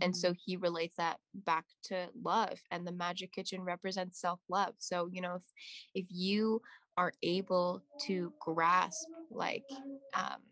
And 0.00 0.12
Mhm. 0.12 0.16
so 0.16 0.32
he 0.34 0.56
relates 0.56 0.96
that 0.96 1.20
back 1.34 1.66
to 1.84 2.10
love 2.22 2.60
and 2.70 2.86
the 2.86 2.92
magic 2.92 3.32
kitchen 3.32 3.62
represents 3.62 4.20
self-love. 4.20 4.74
So, 4.78 5.08
you 5.08 5.20
know, 5.22 5.36
if 5.36 5.42
if 5.94 6.06
you 6.10 6.62
are 6.96 7.12
able 7.22 7.82
to 8.06 8.34
grasp 8.40 9.08
like 9.30 9.66
um 10.14 10.42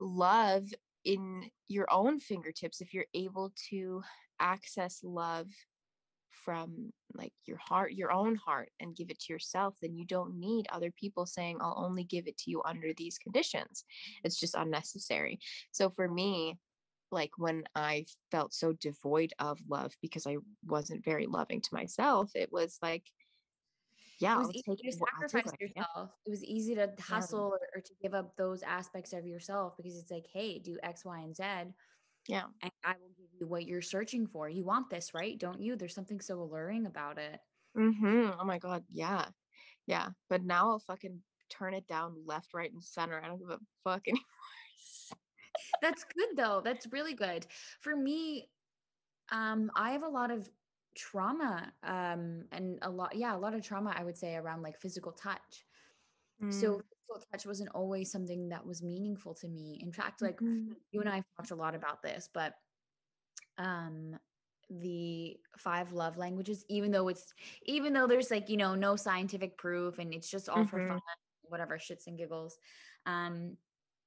love 0.00 0.64
in 1.04 1.50
your 1.68 1.90
own 1.90 2.20
fingertips, 2.20 2.80
if 2.80 2.92
you're 2.94 3.06
able 3.14 3.52
to 3.70 4.02
access 4.40 5.00
love 5.02 5.48
from 6.48 6.90
like 7.12 7.34
your 7.44 7.58
heart, 7.58 7.92
your 7.92 8.10
own 8.10 8.34
heart, 8.34 8.70
and 8.80 8.96
give 8.96 9.10
it 9.10 9.18
to 9.20 9.34
yourself, 9.34 9.74
then 9.82 9.94
you 9.94 10.06
don't 10.06 10.40
need 10.40 10.66
other 10.72 10.90
people 10.90 11.26
saying, 11.26 11.58
I'll 11.60 11.84
only 11.84 12.04
give 12.04 12.26
it 12.26 12.38
to 12.38 12.50
you 12.50 12.62
under 12.64 12.94
these 12.96 13.18
conditions. 13.18 13.84
It's 14.24 14.40
just 14.40 14.54
unnecessary. 14.54 15.40
So 15.72 15.90
for 15.90 16.08
me, 16.08 16.56
like 17.10 17.32
when 17.36 17.64
I 17.74 18.06
felt 18.30 18.54
so 18.54 18.72
devoid 18.72 19.34
of 19.38 19.58
love 19.68 19.92
because 20.00 20.26
I 20.26 20.38
wasn't 20.66 21.04
very 21.04 21.26
loving 21.26 21.60
to 21.60 21.68
myself, 21.74 22.30
it 22.34 22.50
was 22.50 22.78
like, 22.80 23.04
yeah, 24.18 24.36
it 24.36 24.38
was 24.38 24.46
I'll 24.46 24.52
easy 24.52 24.62
take, 24.70 24.78
to 24.78 24.82
take 24.84 24.94
sacrifice 24.94 25.52
can. 25.58 25.68
yourself. 25.68 26.10
It 26.24 26.30
was 26.30 26.44
easy 26.44 26.74
to 26.76 26.90
hustle 26.98 27.52
or, 27.52 27.60
or 27.74 27.82
to 27.82 27.92
give 28.02 28.14
up 28.14 28.34
those 28.38 28.62
aspects 28.62 29.12
of 29.12 29.26
yourself 29.26 29.76
because 29.76 29.98
it's 29.98 30.10
like, 30.10 30.24
hey, 30.32 30.58
do 30.58 30.78
X, 30.82 31.04
Y, 31.04 31.18
and 31.18 31.36
Z, 31.36 31.44
Yeah. 32.28 32.44
and 32.62 32.70
I 32.84 32.94
will 33.00 33.10
give 33.16 33.28
you 33.40 33.46
what 33.46 33.66
you're 33.66 33.82
searching 33.82 34.26
for. 34.26 34.48
You 34.48 34.64
want 34.64 34.90
this, 34.90 35.14
right? 35.14 35.38
Don't 35.38 35.60
you? 35.60 35.76
There's 35.76 35.94
something 35.94 36.20
so 36.20 36.40
alluring 36.40 36.86
about 36.86 37.18
it. 37.18 37.40
hmm 37.74 38.30
Oh 38.38 38.44
my 38.44 38.58
God. 38.58 38.84
Yeah. 38.90 39.30
Yeah. 39.86 40.10
But 40.28 40.44
now 40.44 40.70
I'll 40.70 40.78
fucking 40.78 41.22
turn 41.48 41.74
it 41.74 41.86
down 41.86 42.26
left, 42.26 42.54
right, 42.54 42.70
and 42.70 42.84
center. 42.84 43.20
I 43.20 43.26
don't 43.28 43.38
give 43.38 43.50
a 43.50 43.58
fuck 43.82 44.02
anymore. 44.08 44.24
That's 45.82 46.04
good 46.04 46.36
though. 46.36 46.60
That's 46.62 46.86
really 46.92 47.14
good. 47.14 47.46
For 47.80 47.96
me, 47.96 48.50
um, 49.30 49.70
I 49.76 49.92
have 49.92 50.02
a 50.02 50.08
lot 50.08 50.30
of 50.30 50.50
trauma, 50.96 51.72
um, 51.82 52.48
and 52.52 52.78
a 52.82 52.90
lot, 52.90 53.16
yeah, 53.16 53.34
a 53.36 53.38
lot 53.38 53.54
of 53.54 53.62
trauma, 53.62 53.94
I 53.96 54.04
would 54.04 54.18
say, 54.18 54.36
around 54.36 54.62
like 54.62 54.78
physical 54.80 55.12
touch. 55.12 55.66
Mm, 56.40 56.52
So 56.52 56.82
physical 57.08 57.26
touch 57.32 57.46
wasn't 57.46 57.70
always 57.74 58.10
something 58.10 58.48
that 58.50 58.66
was 58.66 58.82
meaningful 58.82 59.34
to 59.36 59.48
me. 59.48 59.80
In 59.82 59.92
fact, 59.92 60.22
like 60.22 60.40
mhm. 60.40 60.78
you 60.92 61.00
and 61.00 61.08
I 61.10 61.16
have 61.16 61.24
talked 61.36 61.50
a 61.50 61.56
lot 61.56 61.74
about 61.74 62.02
this, 62.02 62.28
but 62.32 62.54
um 63.58 64.18
the 64.70 65.40
five 65.56 65.92
love 65.92 66.18
languages, 66.18 66.64
even 66.68 66.90
though 66.90 67.08
it's 67.08 67.32
even 67.62 67.94
though 67.94 68.06
there's 68.06 68.30
like, 68.30 68.50
you 68.50 68.56
know, 68.58 68.74
no 68.74 68.96
scientific 68.96 69.56
proof 69.56 69.98
and 69.98 70.12
it's 70.12 70.28
just 70.30 70.48
all 70.48 70.64
for 70.66 70.78
Mhm. 70.78 70.86
fun, 70.86 71.00
whatever 71.42 71.78
shits 71.78 72.06
and 72.06 72.18
giggles. 72.18 72.58
Um, 73.06 73.56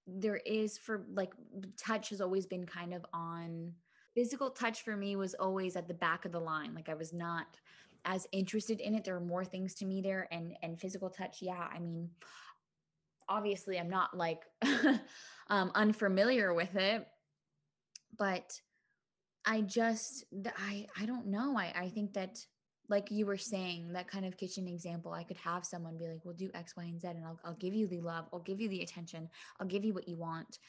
there 0.08 0.38
is 0.38 0.78
for 0.78 1.08
like 1.10 1.34
touch 1.78 2.10
has 2.10 2.22
always 2.22 2.46
been 2.48 2.66
kind 2.66 2.94
of 2.94 3.06
on 3.14 3.76
physical 4.16 4.52
touch 4.52 4.84
for 4.84 4.96
me 4.98 5.16
was 5.16 5.36
always 5.36 5.76
at 5.76 5.88
the 5.88 5.94
back 5.96 6.26
of 6.26 6.32
the 6.32 6.40
line. 6.42 6.76
Like 6.76 6.90
I 6.90 6.96
was 6.96 7.14
not 7.14 7.60
as 8.06 8.28
interested 8.32 8.82
in 8.82 8.96
it. 8.96 9.04
There 9.04 9.16
are 9.16 9.20
more 9.22 9.46
things 9.46 9.76
to 9.76 9.86
me 9.86 10.02
there 10.02 10.28
and 10.32 10.58
and 10.62 10.80
physical 10.80 11.10
touch, 11.10 11.42
yeah, 11.42 11.70
I 11.72 11.80
mean, 11.80 12.16
obviously 13.32 13.80
I'm 13.80 13.90
not 13.90 14.16
like 14.16 14.44
um 15.48 15.72
unfamiliar 15.76 16.54
with 16.54 16.76
it, 16.76 17.08
but 18.18 18.62
I 19.46 19.62
just 19.62 20.26
I 20.58 20.88
I 20.98 21.06
don't 21.06 21.28
know. 21.28 21.58
I 21.58 21.74
I 21.76 21.90
think 21.90 22.14
that 22.14 22.46
like 22.90 23.10
you 23.10 23.26
were 23.26 23.38
saying 23.38 23.94
that 23.94 24.08
kind 24.10 24.26
of 24.26 24.38
kitchen 24.38 24.68
example, 24.68 25.14
I 25.14 25.24
could 25.24 25.38
have 25.38 25.66
someone 25.66 25.98
be 25.98 26.08
like, 26.08 26.26
"We'll 26.26 26.36
do 26.36 26.52
X, 26.54 26.76
Y, 26.76 26.84
and 26.84 27.00
Z, 27.00 27.08
and 27.08 27.26
I'll 27.26 27.40
I'll 27.46 27.56
give 27.56 27.74
you 27.74 27.88
the 27.88 28.02
love, 28.02 28.28
I'll 28.34 28.42
give 28.42 28.60
you 28.62 28.70
the 28.70 28.82
attention, 28.82 29.30
I'll 29.60 29.68
give 29.68 29.86
you 29.86 29.94
what 29.94 30.08
you 30.08 30.18
want." 30.18 30.60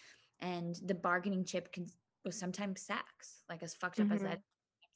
And 0.40 0.76
the 0.87 0.95
bargaining 0.95 1.45
chip 1.45 1.73
can 1.73 1.87
was 2.25 2.38
sometimes 2.38 2.83
sex, 2.83 3.45
like 3.49 3.62
as 3.62 3.75
fucked 3.75 4.00
up 4.00 4.11
as 4.12 4.23
that. 4.23 4.38
Mhm. 4.38 4.42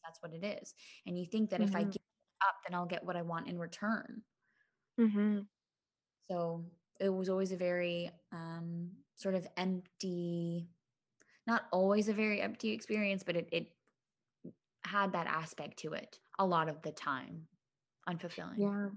That's 0.05 0.23
what 0.23 0.35
it 0.35 0.45
is. 0.45 0.75
And 1.07 1.19
you 1.19 1.27
think 1.27 1.51
that 1.51 1.63
if 1.63 1.75
I 1.75 1.83
Mhm. 1.83 1.93
give 1.93 2.03
up, 2.49 2.57
then 2.67 2.75
I'll 2.77 2.87
get 2.87 3.05
what 3.05 3.17
I 3.17 3.23
want 3.23 3.49
in 3.49 3.59
return. 3.59 4.25
Mm-hmm. 4.99 5.41
So 6.31 6.65
it 7.01 7.09
was 7.09 7.29
always 7.29 7.53
a 7.53 7.57
very 7.57 8.11
um, 8.33 8.91
sort 9.15 9.35
of 9.35 9.47
empty, 9.57 10.69
not 11.47 11.65
always 11.73 12.09
a 12.09 12.13
very 12.13 12.41
empty 12.41 12.71
experience, 12.71 13.23
but 13.23 13.37
it, 13.37 13.49
it 13.53 13.67
had 14.85 15.13
that 15.13 15.27
aspect 15.27 15.79
to 15.81 15.93
it 15.93 16.19
a 16.39 16.47
lot 16.47 16.69
of 16.69 16.81
the 16.83 16.93
time, 16.93 17.47
unfulfilling. 18.09 18.59
Yeah. 18.59 18.89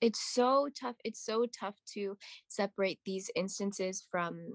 It's 0.00 0.20
so 0.20 0.68
tough. 0.80 0.96
It's 1.04 1.24
so 1.24 1.46
tough 1.46 1.76
to 1.94 2.16
separate 2.48 3.00
these 3.04 3.30
instances 3.34 4.06
from 4.10 4.54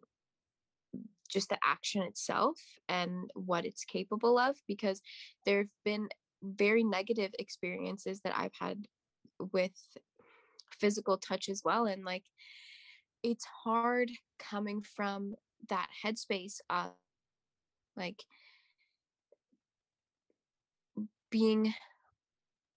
just 1.29 1.50
the 1.50 1.57
action 1.65 2.03
itself 2.03 2.59
and 2.88 3.29
what 3.33 3.65
it's 3.65 3.83
capable 3.83 4.38
of 4.38 4.55
because 4.67 5.01
there 5.45 5.57
have 5.59 5.67
been 5.83 6.07
very 6.43 6.83
negative 6.83 7.31
experiences 7.39 8.21
that 8.21 8.38
I've 8.38 8.53
had 8.59 8.85
with 9.51 9.71
physical 10.79 11.17
touch 11.17 11.50
as 11.50 11.62
well. 11.63 11.85
And 11.85 12.05
like, 12.05 12.23
it's 13.24 13.46
hard 13.63 14.12
coming 14.39 14.82
from 14.96 15.36
that 15.70 15.88
headspace 16.03 16.58
of 16.70 16.92
like 17.96 18.24
being 21.30 21.74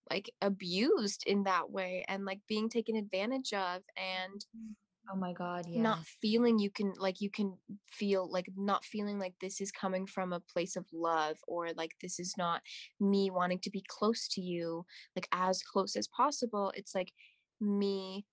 like 0.09 0.31
abused 0.41 1.25
in 1.27 1.45
that 1.45 1.71
way 1.71 2.05
and 2.09 2.25
like 2.25 2.41
being 2.49 2.69
taken 2.69 2.97
advantage 2.97 3.53
of 3.53 3.83
and 3.97 4.45
mm. 4.57 4.75
Oh 5.13 5.17
my 5.17 5.33
God. 5.33 5.67
Yeah. 5.69 5.83
not 5.83 6.05
feeling 6.21 6.59
you 6.59 6.71
can 6.71 6.93
like 6.99 7.21
you 7.21 7.31
can 7.31 7.57
feel 7.89 8.31
like 8.31 8.47
not 8.57 8.85
feeling 8.85 9.19
like 9.19 9.35
this 9.41 9.61
is 9.61 9.71
coming 9.71 10.07
from 10.07 10.33
a 10.33 10.41
place 10.41 10.77
of 10.77 10.85
love 10.93 11.37
or 11.47 11.69
like 11.77 11.93
this 12.03 12.19
is 12.19 12.35
not 12.37 12.61
me 13.01 13.31
wanting 13.31 13.61
to 13.61 13.71
be 13.71 13.85
close 13.89 14.27
to 14.29 14.41
you 14.41 14.85
like 15.15 15.29
as 15.33 15.63
close 15.63 15.97
as 15.97 16.09
possible 16.09 16.73
it's 16.75 16.95
like 16.95 17.13
me 17.61 18.25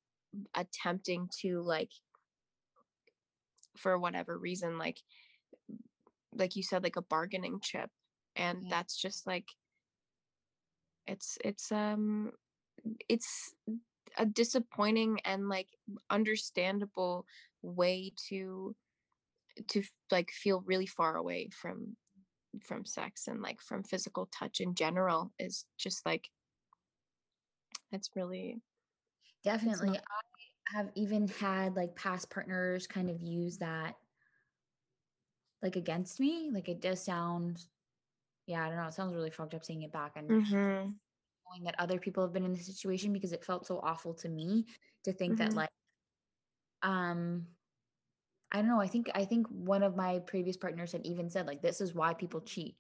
attempting 0.56 1.30
to 1.42 1.62
like 1.62 1.92
for 3.78 3.98
whatever 3.98 4.38
reason 4.38 4.78
like 4.78 5.00
like 6.36 6.56
you 6.56 6.64
said 6.64 6.84
like 6.84 6.96
a 6.96 7.02
bargaining 7.02 7.60
chip 7.62 7.90
and 8.36 8.64
Yeah. 8.64 8.70
that's 8.70 9.00
just 9.00 9.28
like 9.28 9.48
it's 11.08 11.38
it's 11.44 11.72
um 11.72 12.32
it's 13.10 13.54
a 14.18 14.26
disappointing 14.26 15.20
and 15.26 15.50
like 15.50 15.68
understandable 16.10 17.26
way 17.62 18.14
to 18.30 18.76
to 19.68 19.84
like 20.12 20.32
feel 20.32 20.62
really 20.66 20.86
far 20.86 21.16
away 21.16 21.50
from 21.50 21.96
from 22.62 22.86
sex 22.86 23.28
and 23.28 23.42
like 23.42 23.62
from 23.62 23.84
physical 23.84 24.28
touch 24.28 24.60
in 24.60 24.76
general 24.76 25.32
is 25.40 25.66
just 25.78 26.06
like 26.06 26.30
it's 27.92 28.10
really 28.16 28.62
Definitely. 29.44 29.92
not- 29.92 30.04
I 30.70 30.78
have 30.78 30.92
even 30.96 31.28
had 31.28 31.76
like 31.76 31.96
past 31.96 32.30
partners 32.30 32.88
kind 32.88 33.10
of 33.10 33.22
use 33.22 33.58
that 33.60 33.96
like 35.62 35.76
against 35.76 36.20
me. 36.20 36.50
Like 36.52 36.70
it 36.70 36.82
does 36.82 37.04
sound, 37.04 37.68
yeah, 38.48 38.66
I 38.66 38.70
don't 38.70 38.78
know. 38.78 38.88
It 38.88 38.94
sounds 38.94 39.16
really 39.16 39.32
fucked 39.32 39.54
up 39.56 39.66
saying 39.66 39.84
it 39.84 39.92
back 39.92 40.14
and 40.18 40.30
Mhm. 40.30 41.00
knowing 41.46 41.64
that 41.66 41.80
other 41.80 42.00
people 42.00 42.24
have 42.24 42.34
been 42.34 42.46
in 42.46 42.54
this 42.54 42.66
situation 42.66 43.14
because 43.14 43.34
it 43.34 43.44
felt 43.46 43.66
so 43.66 43.80
awful 43.80 44.14
to 44.16 44.30
me 44.30 44.66
to 45.04 45.14
think 45.14 45.38
that 45.38 45.52
Mhm. 45.52 45.56
like, 45.56 45.70
um, 46.82 47.48
I 48.54 48.58
don't 48.58 48.68
know. 48.68 48.80
I 48.80 48.88
think 48.88 49.10
I 49.16 49.26
think 49.26 49.48
one 49.48 49.82
of 49.82 49.96
my 49.96 50.20
previous 50.20 50.58
partners 50.58 50.92
had 50.92 51.06
even 51.08 51.28
said 51.28 51.48
like 51.48 51.64
this 51.64 51.82
is 51.82 51.96
why 51.96 52.14
people 52.14 52.40
cheat 52.42 52.76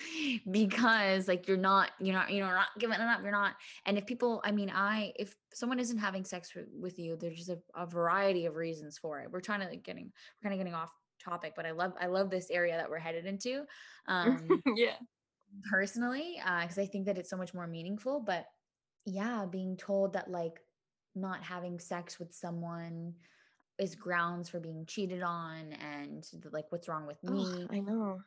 because 0.50 1.28
like 1.28 1.46
you're 1.46 1.56
not 1.56 1.90
you're 2.00 2.14
not 2.14 2.32
you're 2.32 2.44
not 2.44 2.68
giving 2.80 2.96
it 2.96 3.00
up 3.00 3.22
you're 3.22 3.30
not 3.30 3.54
and 3.86 3.96
if 3.96 4.04
people 4.04 4.42
I 4.44 4.50
mean 4.50 4.68
I 4.68 5.12
if 5.16 5.36
someone 5.54 5.78
isn't 5.78 5.98
having 5.98 6.24
sex 6.24 6.52
with, 6.76 6.98
you 6.98 7.16
there's 7.16 7.36
just 7.36 7.50
a, 7.50 7.58
a 7.76 7.86
variety 7.86 8.46
of 8.46 8.56
reasons 8.56 8.98
for 8.98 9.20
it. 9.20 9.30
We're 9.30 9.40
trying 9.40 9.60
to 9.60 9.66
like 9.66 9.84
getting 9.84 10.10
we're 10.42 10.48
kind 10.48 10.54
of 10.54 10.58
getting 10.58 10.74
off 10.74 10.90
topic 11.22 11.52
but 11.54 11.66
I 11.66 11.70
love 11.70 11.92
I 12.00 12.06
love 12.06 12.28
this 12.28 12.50
area 12.50 12.76
that 12.76 12.90
we're 12.90 12.98
headed 12.98 13.24
into 13.24 13.62
um 14.08 14.48
yeah 14.76 14.96
personally 15.70 16.40
because 16.62 16.78
I 16.78 16.86
think 16.86 17.06
that 17.06 17.16
it's 17.16 17.30
so 17.30 17.36
much 17.36 17.54
more 17.54 17.68
meaningful 17.68 18.18
but 18.18 18.46
yeah 19.06 19.46
being 19.48 19.76
told 19.76 20.14
that 20.14 20.28
like 20.28 20.58
not 21.14 21.44
having 21.44 21.78
sex 21.78 22.18
with 22.18 22.34
someone 22.34 23.14
is 23.78 23.94
grounds 23.94 24.48
for 24.48 24.60
being 24.60 24.84
cheated 24.86 25.22
on 25.22 25.72
and 25.72 26.26
the, 26.40 26.50
like 26.50 26.66
what's 26.70 26.88
wrong 26.88 27.06
with 27.06 27.22
me 27.24 27.46
Ugh, 27.62 27.68
i 27.70 27.80
know 27.80 28.20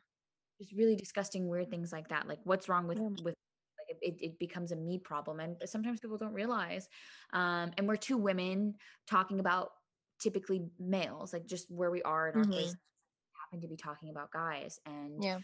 just 0.60 0.72
really 0.72 0.96
disgusting 0.96 1.48
weird 1.48 1.70
things 1.70 1.92
like 1.92 2.08
that 2.08 2.26
like 2.26 2.38
what's 2.44 2.68
wrong 2.68 2.86
with 2.86 2.98
Yeah. 2.98 3.08
with 3.22 3.34
like 3.78 3.96
it, 4.00 4.16
it, 4.20 4.38
becomes 4.38 4.72
a 4.72 4.76
me 4.76 4.98
problem 4.98 5.40
and 5.40 5.56
sometimes 5.66 6.00
people 6.00 6.16
don't 6.16 6.32
realize 6.32 6.88
um 7.32 7.70
and 7.76 7.86
we're 7.86 7.96
two 7.96 8.16
women 8.16 8.74
talking 9.06 9.40
about 9.40 9.70
typically 10.18 10.66
males 10.78 11.32
like 11.32 11.46
just 11.46 11.70
where 11.70 11.90
we 11.90 12.02
are 12.02 12.28
in 12.28 12.36
our 12.36 12.42
Mhm. 12.42 12.52
place 12.52 12.74
happen 13.40 13.60
to 13.60 13.68
be 13.68 13.76
talking 13.76 14.10
about 14.10 14.30
guys 14.32 14.80
and 14.86 15.22
yeah 15.22 15.38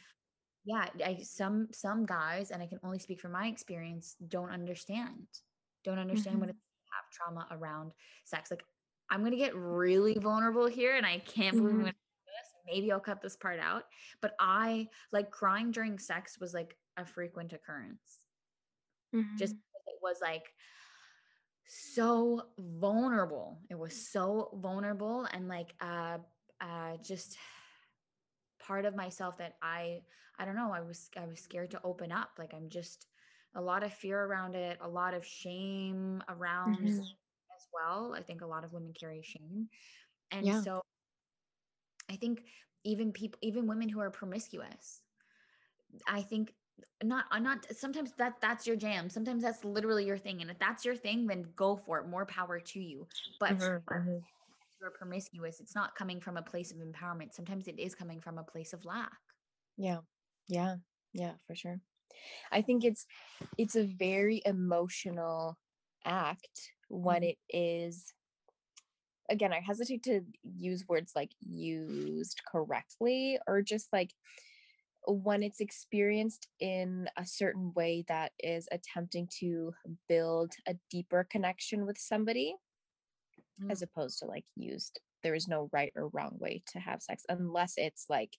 yeah 0.64 0.86
I, 1.04 1.18
some 1.22 1.68
some 1.72 2.06
guys 2.06 2.50
and 2.50 2.62
i 2.62 2.66
can 2.66 2.78
only 2.82 2.98
speak 2.98 3.20
from 3.20 3.32
my 3.32 3.48
experience 3.48 4.16
don't 4.28 4.50
understand 4.50 5.26
don't 5.84 5.98
understand 5.98 6.40
what 6.40 6.48
Mhm. 6.48 6.50
it's 6.50 6.58
to 6.58 6.92
have 6.94 7.10
trauma 7.10 7.46
around 7.50 7.92
sex 8.24 8.50
like 8.50 8.64
i'm 9.12 9.20
going 9.20 9.32
to 9.32 9.38
get 9.38 9.56
really 9.56 10.14
vulnerable 10.20 10.66
here 10.66 10.96
and 10.96 11.06
i 11.06 11.18
can't 11.20 11.58
believe 11.58 11.76
i'm 11.76 11.82
Mhm. 11.82 11.84
going 11.84 11.92
to 11.92 11.98
do 12.26 12.32
this 12.32 12.74
maybe 12.74 12.92
i'll 12.92 13.00
cut 13.00 13.22
this 13.22 13.36
part 13.36 13.60
out 13.60 13.84
but 14.22 14.34
i 14.40 14.88
like 15.12 15.30
crying 15.30 15.70
during 15.72 15.98
sex 16.00 16.40
was 16.40 16.54
like 16.54 16.78
a 16.98 17.06
frequent 17.06 17.52
occurrence 17.54 18.26
just 19.36 19.54
Mhm. 19.54 19.62
because 19.72 19.94
it 19.94 19.98
was 20.02 20.20
like 20.20 20.54
so 21.64 22.48
vulnerable 22.58 23.60
it 23.70 23.74
was 23.78 24.08
so 24.10 24.50
vulnerable 24.62 25.24
and 25.32 25.48
like 25.48 25.74
uh 25.80 26.18
uh 26.60 26.96
just 26.98 27.38
part 28.58 28.84
of 28.84 28.94
myself 28.94 29.36
that 29.38 29.56
i 29.62 30.00
i 30.38 30.44
don't 30.44 30.54
know 30.56 30.72
i 30.72 30.80
was 30.80 31.10
i 31.16 31.26
was 31.26 31.40
scared 31.40 31.70
to 31.70 31.80
open 31.84 32.12
up 32.12 32.30
like 32.38 32.54
i'm 32.54 32.68
just 32.68 33.06
a 33.54 33.60
lot 33.60 33.82
of 33.82 33.92
fear 33.92 34.24
around 34.24 34.54
it 34.54 34.78
a 34.80 34.88
lot 34.88 35.14
of 35.14 35.26
shame 35.26 36.22
around 36.28 36.92
Mhm. 36.92 37.16
Well 37.72 38.14
i 38.16 38.22
think 38.22 38.40
a 38.42 38.46
lot 38.46 38.64
of 38.64 38.72
women 38.72 38.92
carry 38.92 39.22
shame. 39.22 39.68
And 40.30 40.46
Yeah. 40.46 40.62
so 40.62 40.82
i 42.10 42.16
think 42.16 42.44
even 42.84 43.12
people 43.12 43.38
even 43.42 43.66
women 43.66 43.88
who 43.88 44.00
are 44.00 44.10
promiscuous 44.10 45.02
i 46.06 46.22
think 46.22 46.54
not 47.04 47.26
uh, 47.30 47.38
not 47.38 47.66
sometimes 47.76 48.12
that 48.18 48.40
that's 48.40 48.66
your 48.66 48.76
jam. 48.76 49.10
Sometimes 49.10 49.42
that's 49.42 49.64
literally 49.64 50.06
your 50.06 50.16
thing. 50.16 50.40
And 50.40 50.50
if 50.50 50.58
that's 50.58 50.84
your 50.84 50.96
thing 50.96 51.26
then 51.26 51.46
go 51.54 51.76
for 51.76 52.00
it. 52.00 52.08
More 52.08 52.26
power 52.26 52.58
to 52.60 52.80
you. 52.80 53.06
But 53.38 53.54
Mhm, 53.54 53.82
mhm. 53.84 54.22
you're 54.80 54.90
promiscuous 54.90 55.60
it's 55.60 55.74
not 55.74 55.94
coming 55.94 56.20
from 56.20 56.36
a 56.36 56.42
place 56.42 56.72
of 56.72 56.78
empowerment. 56.78 57.34
Sometimes 57.34 57.68
it 57.68 57.78
is 57.78 57.94
coming 57.94 58.20
from 58.20 58.38
a 58.38 58.42
place 58.42 58.72
of 58.72 58.84
lack. 58.84 59.12
Yeah. 59.76 59.98
Yeah. 60.48 60.76
Yeah 61.12 61.34
for 61.46 61.54
sure. 61.54 61.80
I 62.50 62.62
think 62.62 62.84
it's 62.84 63.06
it's 63.58 63.76
a 63.76 63.84
very 63.84 64.42
emotional 64.44 65.58
act 66.04 66.72
when 66.92 67.22
Mhm. 67.22 67.30
it 67.30 67.38
is 67.50 68.12
again 69.30 69.52
i 69.52 69.60
hesitate 69.60 70.02
to 70.02 70.22
use 70.42 70.84
words 70.88 71.12
like 71.16 71.30
used 71.40 72.42
correctly 72.50 73.38
or 73.46 73.62
just 73.62 73.88
like 73.92 74.12
when 75.06 75.42
it's 75.42 75.60
experienced 75.60 76.48
in 76.60 77.08
a 77.16 77.26
certain 77.26 77.72
way 77.74 78.04
that 78.08 78.32
is 78.40 78.68
attempting 78.72 79.28
to 79.40 79.72
build 80.08 80.52
a 80.68 80.76
deeper 80.90 81.26
connection 81.30 81.86
with 81.86 81.98
somebody 81.98 82.56
as 83.70 83.80
Mm. 83.80 83.82
opposed 83.82 84.18
to 84.18 84.26
like 84.26 84.44
used 84.56 85.00
there 85.22 85.34
is 85.34 85.48
no 85.48 85.68
right 85.72 85.92
or 85.96 86.08
wrong 86.08 86.36
way 86.38 86.62
to 86.66 86.80
have 86.80 87.02
sex 87.02 87.24
unless 87.28 87.74
it's 87.76 88.06
like 88.08 88.36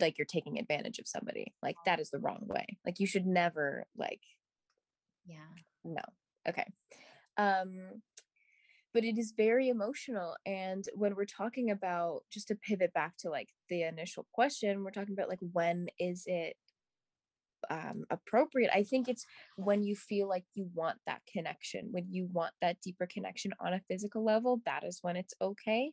like 0.00 0.18
you're 0.18 0.26
taking 0.26 0.58
advantage 0.58 0.98
of 0.98 1.08
somebody 1.08 1.54
like 1.62 1.78
that 1.86 2.00
is 2.00 2.10
the 2.10 2.18
wrong 2.18 2.42
way 2.46 2.66
like 2.84 3.00
you 3.00 3.06
should 3.06 3.26
never 3.26 3.86
like 3.96 4.20
yeah 5.26 5.38
no 5.84 6.02
okay. 6.48 6.66
Um 7.36 8.02
but 8.94 9.04
it 9.04 9.16
is 9.16 9.32
very 9.34 9.68
emotional 9.70 10.36
and 10.44 10.84
when 10.94 11.14
we're 11.14 11.24
talking 11.24 11.70
about 11.70 12.24
just 12.30 12.48
to 12.48 12.54
pivot 12.54 12.92
back 12.92 13.16
to 13.16 13.30
like 13.30 13.48
the 13.70 13.82
initial 13.84 14.26
question 14.32 14.84
we're 14.84 14.90
talking 14.90 15.14
about 15.14 15.30
like 15.30 15.38
when 15.52 15.88
is 15.98 16.24
it 16.26 16.56
um 17.70 18.04
appropriate? 18.10 18.70
I 18.74 18.82
think 18.82 19.08
it's 19.08 19.24
when 19.56 19.82
you 19.82 19.94
feel 19.96 20.28
like 20.28 20.44
you 20.54 20.68
want 20.74 20.98
that 21.06 21.22
connection 21.32 21.88
when 21.90 22.06
you 22.10 22.28
want 22.32 22.52
that 22.60 22.80
deeper 22.82 23.06
connection 23.06 23.52
on 23.60 23.72
a 23.72 23.80
physical 23.88 24.24
level 24.24 24.60
that 24.66 24.84
is 24.84 24.98
when 25.02 25.16
it's 25.16 25.34
okay. 25.40 25.92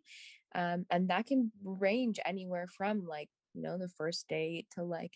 Um 0.55 0.85
and 0.89 1.09
that 1.09 1.27
can 1.27 1.51
range 1.63 2.19
anywhere 2.25 2.67
from 2.75 3.05
like 3.05 3.29
you 3.53 3.61
know 3.61 3.77
the 3.77 3.89
first 3.89 4.27
date 4.27 4.67
to 4.75 4.83
like 4.83 5.13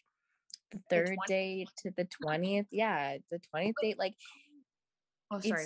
the 0.71 0.77
The 0.77 0.95
third 0.95 1.17
20th 1.27 1.27
date 1.27 1.69
to 1.77 1.91
the 1.97 2.07
20th 2.23 2.67
yeah 2.71 3.17
the 3.29 3.39
20th 3.53 3.73
date 3.81 3.99
like 3.99 4.13
oh 5.33 5.39
sorry 5.39 5.65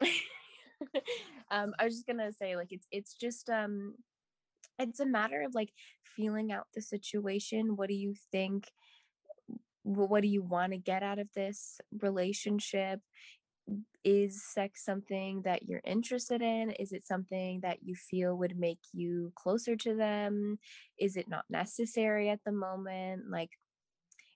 um 1.50 1.74
i 1.78 1.84
was 1.84 1.94
just 1.94 2.06
gonna 2.06 2.32
say 2.32 2.56
like 2.56 2.68
it's 2.70 2.86
it's 2.90 3.14
just 3.14 3.50
um 3.50 3.94
it's 4.78 5.00
a 5.00 5.06
matter 5.06 5.42
of 5.42 5.54
like 5.54 5.70
feeling 6.16 6.52
out 6.52 6.66
the 6.74 6.82
situation. 6.82 7.76
What 7.76 7.88
do 7.88 7.94
you 7.94 8.14
think 8.32 8.64
what 9.82 10.20
do 10.20 10.28
you 10.28 10.42
want 10.42 10.72
to 10.72 10.78
get 10.78 11.02
out 11.02 11.18
of 11.18 11.28
this 11.34 11.80
relationship? 12.00 13.00
Is 14.04 14.44
sex 14.44 14.84
something 14.84 15.42
that 15.44 15.64
you're 15.64 15.82
interested 15.84 16.42
in? 16.42 16.70
Is 16.72 16.92
it 16.92 17.06
something 17.06 17.60
that 17.62 17.78
you 17.82 17.94
feel 17.94 18.36
would 18.36 18.58
make 18.58 18.80
you 18.92 19.32
closer 19.34 19.76
to 19.76 19.94
them? 19.94 20.58
Is 20.98 21.16
it 21.16 21.28
not 21.28 21.44
necessary 21.48 22.28
at 22.28 22.40
the 22.44 22.52
moment? 22.52 23.30
Like 23.30 23.50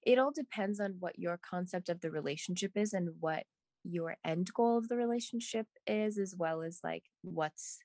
it 0.07 0.19
all 0.19 0.33
depends 0.33 0.81
on 0.81 0.97
what 0.99 1.19
your 1.19 1.39
concept 1.39 1.89
of 1.89 2.01
the 2.01 2.11
relationship 2.11 2.73
is 2.75 2.93
and 2.93 3.11
what 3.21 3.45
your 3.85 4.17
end 4.25 4.53
goal 4.55 4.79
of 4.79 4.89
the 4.89 4.97
relationship 4.97 5.67
is 5.87 6.19
as 6.19 6.35
well 6.37 6.63
as 6.63 6.81
like 6.85 7.05
what's 7.23 7.81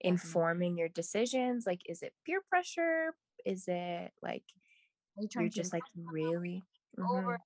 informing 0.00 0.76
your 0.78 0.88
decisions 0.88 1.64
like 1.66 1.80
is 1.86 2.02
it 2.02 2.14
peer 2.26 2.40
pressure? 2.48 3.14
Is 3.44 3.64
it 3.68 4.12
like 4.22 4.44
you 5.16 5.28
you're 5.34 5.48
just 5.50 5.72
like 5.72 5.86
really 5.96 6.64
over 7.14 7.36
Mhm. 7.36 7.38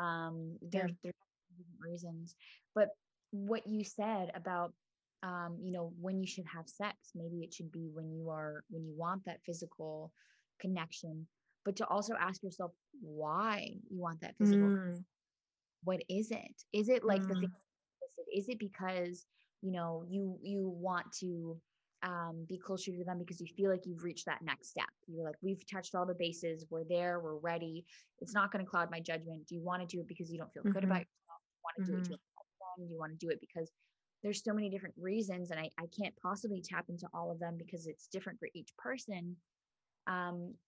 um 0.00 0.58
Yeah. 0.72 0.86
there's 0.86 0.92
there's 1.02 1.14
different 1.56 1.80
reasons. 1.80 2.36
But 2.74 2.88
what 3.30 3.66
you 3.66 3.84
said 3.84 4.30
about 4.34 4.72
um 5.22 5.58
you 5.62 5.72
know 5.72 5.92
when 6.00 6.20
you 6.20 6.26
should 6.26 6.46
have 6.46 6.68
sex 6.68 6.96
maybe 7.14 7.42
it 7.44 7.52
should 7.54 7.72
be 7.72 7.88
when 7.92 8.12
you 8.12 8.30
are 8.30 8.64
when 8.70 8.84
you 8.84 8.94
want 8.96 9.24
that 9.26 9.40
physical 9.44 10.12
connection. 10.60 11.26
But 11.64 11.76
to 11.76 11.86
also 11.86 12.14
ask 12.20 12.42
yourself 12.42 12.72
why 13.00 13.70
you 13.90 13.98
want 14.00 14.20
that 14.20 14.36
physical 14.38 14.74
Mm, 14.74 15.04
what 15.84 16.02
is 16.08 16.30
it? 16.30 16.64
Is 16.72 16.88
it 16.88 17.04
like 17.04 17.26
the 17.26 17.36
thing 17.36 17.48
mm, 17.48 17.60
is 18.34 18.48
it 18.48 18.58
because 18.58 19.26
you 19.62 19.72
know 19.72 20.04
you 20.08 20.38
you 20.42 20.68
want 20.68 21.12
to 21.20 21.60
um, 22.02 22.44
be 22.46 22.58
closer 22.58 22.92
to 22.92 23.04
them 23.04 23.18
because 23.18 23.40
you 23.40 23.46
feel 23.46 23.70
like 23.70 23.86
you've 23.86 24.04
reached 24.04 24.26
that 24.26 24.42
next 24.42 24.68
step? 24.70 24.88
You're 25.06 25.24
like 25.24 25.36
we've 25.42 25.64
touched 25.70 25.94
all 25.94 26.06
the 26.06 26.14
bases. 26.14 26.66
We're 26.70 26.84
there. 26.84 27.20
We're 27.20 27.38
ready. 27.38 27.86
It's 28.20 28.34
not 28.34 28.52
going 28.52 28.64
to 28.64 28.70
cloud 28.70 28.90
my 28.90 29.00
judgment. 29.00 29.46
Do 29.46 29.54
you 29.54 29.62
want 29.62 29.82
to 29.82 29.96
do 29.96 30.00
it 30.00 30.08
because 30.08 30.30
you 30.30 30.38
don't 30.38 30.52
feel 30.52 30.64
good 30.64 30.84
about 30.84 30.96
mhm, 30.96 31.04
yourself? 31.04 31.40
Do 31.48 31.54
you 31.56 31.62
want 31.64 31.84
to 31.84 31.92
do 31.92 31.96
it 31.98 32.04
to 32.04 32.10
them? 32.12 32.18
do 32.76 32.84
you 32.92 32.98
want 32.98 33.12
to 33.12 33.26
do 33.26 33.30
it 33.30 33.40
because 33.40 33.70
there's 34.22 34.42
so 34.42 34.52
many 34.52 34.70
different 34.70 34.96
reasons 34.98 35.50
and 35.50 35.60
I, 35.60 35.70
I 35.78 35.86
can't 35.86 36.16
possibly 36.16 36.60
tap 36.62 36.86
into 36.88 37.08
all 37.14 37.30
of 37.30 37.38
them 37.38 37.56
because 37.56 37.86
it's 37.86 38.08
different 38.08 38.40
for 38.40 38.48
each 38.54 38.76
person. 38.76 39.36
Um 40.06 40.58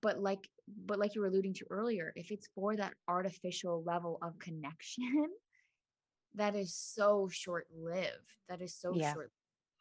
but 0.00 0.18
like 0.20 0.48
but 0.86 0.98
like 0.98 1.14
you 1.14 1.20
were 1.20 1.26
alluding 1.26 1.54
to 1.54 1.66
earlier 1.70 2.12
if 2.16 2.30
it's 2.30 2.48
for 2.54 2.74
that 2.76 2.94
artificial 3.08 3.82
level 3.84 4.18
of 4.22 4.38
connection 4.38 5.28
that 6.34 6.56
is 6.56 6.74
so 6.74 7.28
short 7.30 7.66
lived 7.74 8.34
that 8.48 8.60
is 8.60 8.74
so 8.74 8.94
Yeah. 8.94 9.12
short 9.12 9.30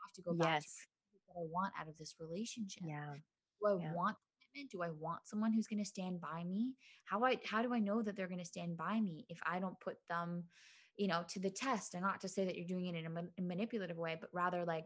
I 0.01 0.05
have 0.07 0.13
to 0.13 0.21
go 0.21 0.33
back 0.33 0.59
yes 0.59 0.65
to 0.65 1.17
what 1.27 1.41
I 1.41 1.45
want 1.49 1.73
out 1.79 1.87
of 1.87 1.97
this 1.97 2.15
relationship 2.19 2.83
yeah 2.85 3.13
do 3.61 3.69
I 3.69 3.75
Yeah. 3.75 3.93
want 3.93 4.17
commitment? 4.53 4.71
Do 4.71 4.81
I 4.81 4.89
want 4.89 5.27
someone 5.27 5.53
who's 5.53 5.67
going 5.67 5.83
to 5.83 5.89
stand 5.89 6.21
by 6.21 6.43
me? 6.43 6.75
How 7.05 7.23
I 7.23 7.39
how 7.45 7.61
do 7.61 7.73
I 7.73 7.79
know 7.79 8.01
that 8.01 8.15
they're 8.15 8.27
going 8.27 8.39
to 8.39 8.45
stand 8.45 8.77
by 8.77 8.99
me 8.99 9.25
if 9.29 9.39
I 9.45 9.59
don't 9.59 9.79
put 9.79 9.97
them, 10.09 10.45
you 10.97 11.07
know, 11.07 11.23
to 11.29 11.39
the 11.39 11.49
test? 11.49 11.93
And 11.93 12.03
not 12.03 12.21
to 12.21 12.27
say 12.27 12.45
that 12.45 12.55
you're 12.55 12.67
doing 12.67 12.87
it 12.87 12.95
in 12.95 13.05
a, 13.05 13.09
man- 13.09 13.31
a 13.37 13.41
manipulative 13.41 13.97
way, 13.97 14.17
but 14.19 14.29
rather 14.33 14.65
like 14.65 14.85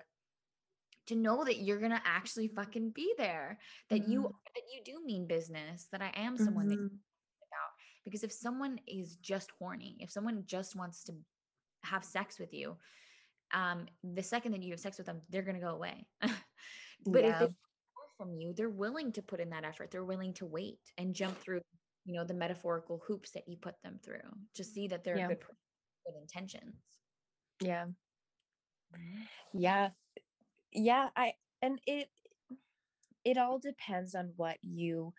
to 1.08 1.16
know 1.16 1.44
that 1.44 1.58
you're 1.62 1.80
to 1.80 2.02
actually 2.06 2.48
fucking 2.50 2.92
be 2.92 3.14
there, 3.18 3.60
that 3.90 4.08
you 4.08 4.24
Mhm. 4.24 4.34
that 4.56 4.64
you 4.74 4.84
do 4.84 5.04
mean 5.06 5.28
business, 5.28 5.88
that 5.88 6.02
I 6.02 6.12
am 6.16 6.38
someone 6.38 6.68
that 6.68 6.76
you 6.76 6.82
Mhm. 6.90 6.90
care 6.90 7.48
about. 7.48 7.74
Because 8.04 8.24
if 8.24 8.32
someone 8.32 8.80
is 8.88 9.18
just 9.18 9.52
horny, 9.52 9.98
if 10.02 10.12
someone 10.12 10.46
just 10.46 10.76
wants 10.76 11.04
to 11.06 11.26
have 11.84 12.04
sex 12.04 12.40
with 12.40 12.54
you, 12.54 12.78
um, 13.52 13.88
the 14.04 14.24
second 14.24 14.52
that 14.52 14.64
you 14.64 14.72
have 14.72 14.80
sex 14.80 14.98
with 14.98 15.08
them, 15.08 15.22
they're 15.30 15.44
to 15.56 15.62
go 15.62 15.74
away. 15.76 16.10
but 17.06 17.24
if 17.24 17.32
Yeah. 17.32 17.40
they 17.40 17.46
more 17.46 18.10
from 18.18 18.34
you, 18.36 18.54
they're 18.54 18.70
willing 18.70 19.12
to 19.14 19.22
put 19.22 19.40
in 19.40 19.50
that 19.52 19.64
effort. 19.64 19.92
They're 19.92 20.04
willing 20.06 20.34
to 20.36 20.46
wait 20.46 20.92
and 20.98 21.16
jump 21.16 21.38
through, 21.38 21.62
you 22.06 22.14
know, 22.14 22.26
the 22.26 22.34
metaphorical 22.34 23.00
hoops 23.00 23.32
that 23.32 23.48
you 23.48 23.58
put 23.58 23.82
them 23.84 24.00
through 24.00 24.48
to 24.56 24.64
see 24.64 24.88
that 24.90 25.04
they're 25.04 25.18
Yeah. 25.18 25.28
good, 25.28 25.46
good 26.06 26.16
intentions. 26.16 26.76
yeah 27.60 27.88
yeah 29.54 29.90
yeah 30.78 31.10
i 31.16 31.34
and 31.62 31.80
it 31.86 32.08
it 33.26 33.38
all 33.38 33.60
depends 33.60 34.16
on 34.16 34.32
what 34.38 34.58
you 34.62 35.14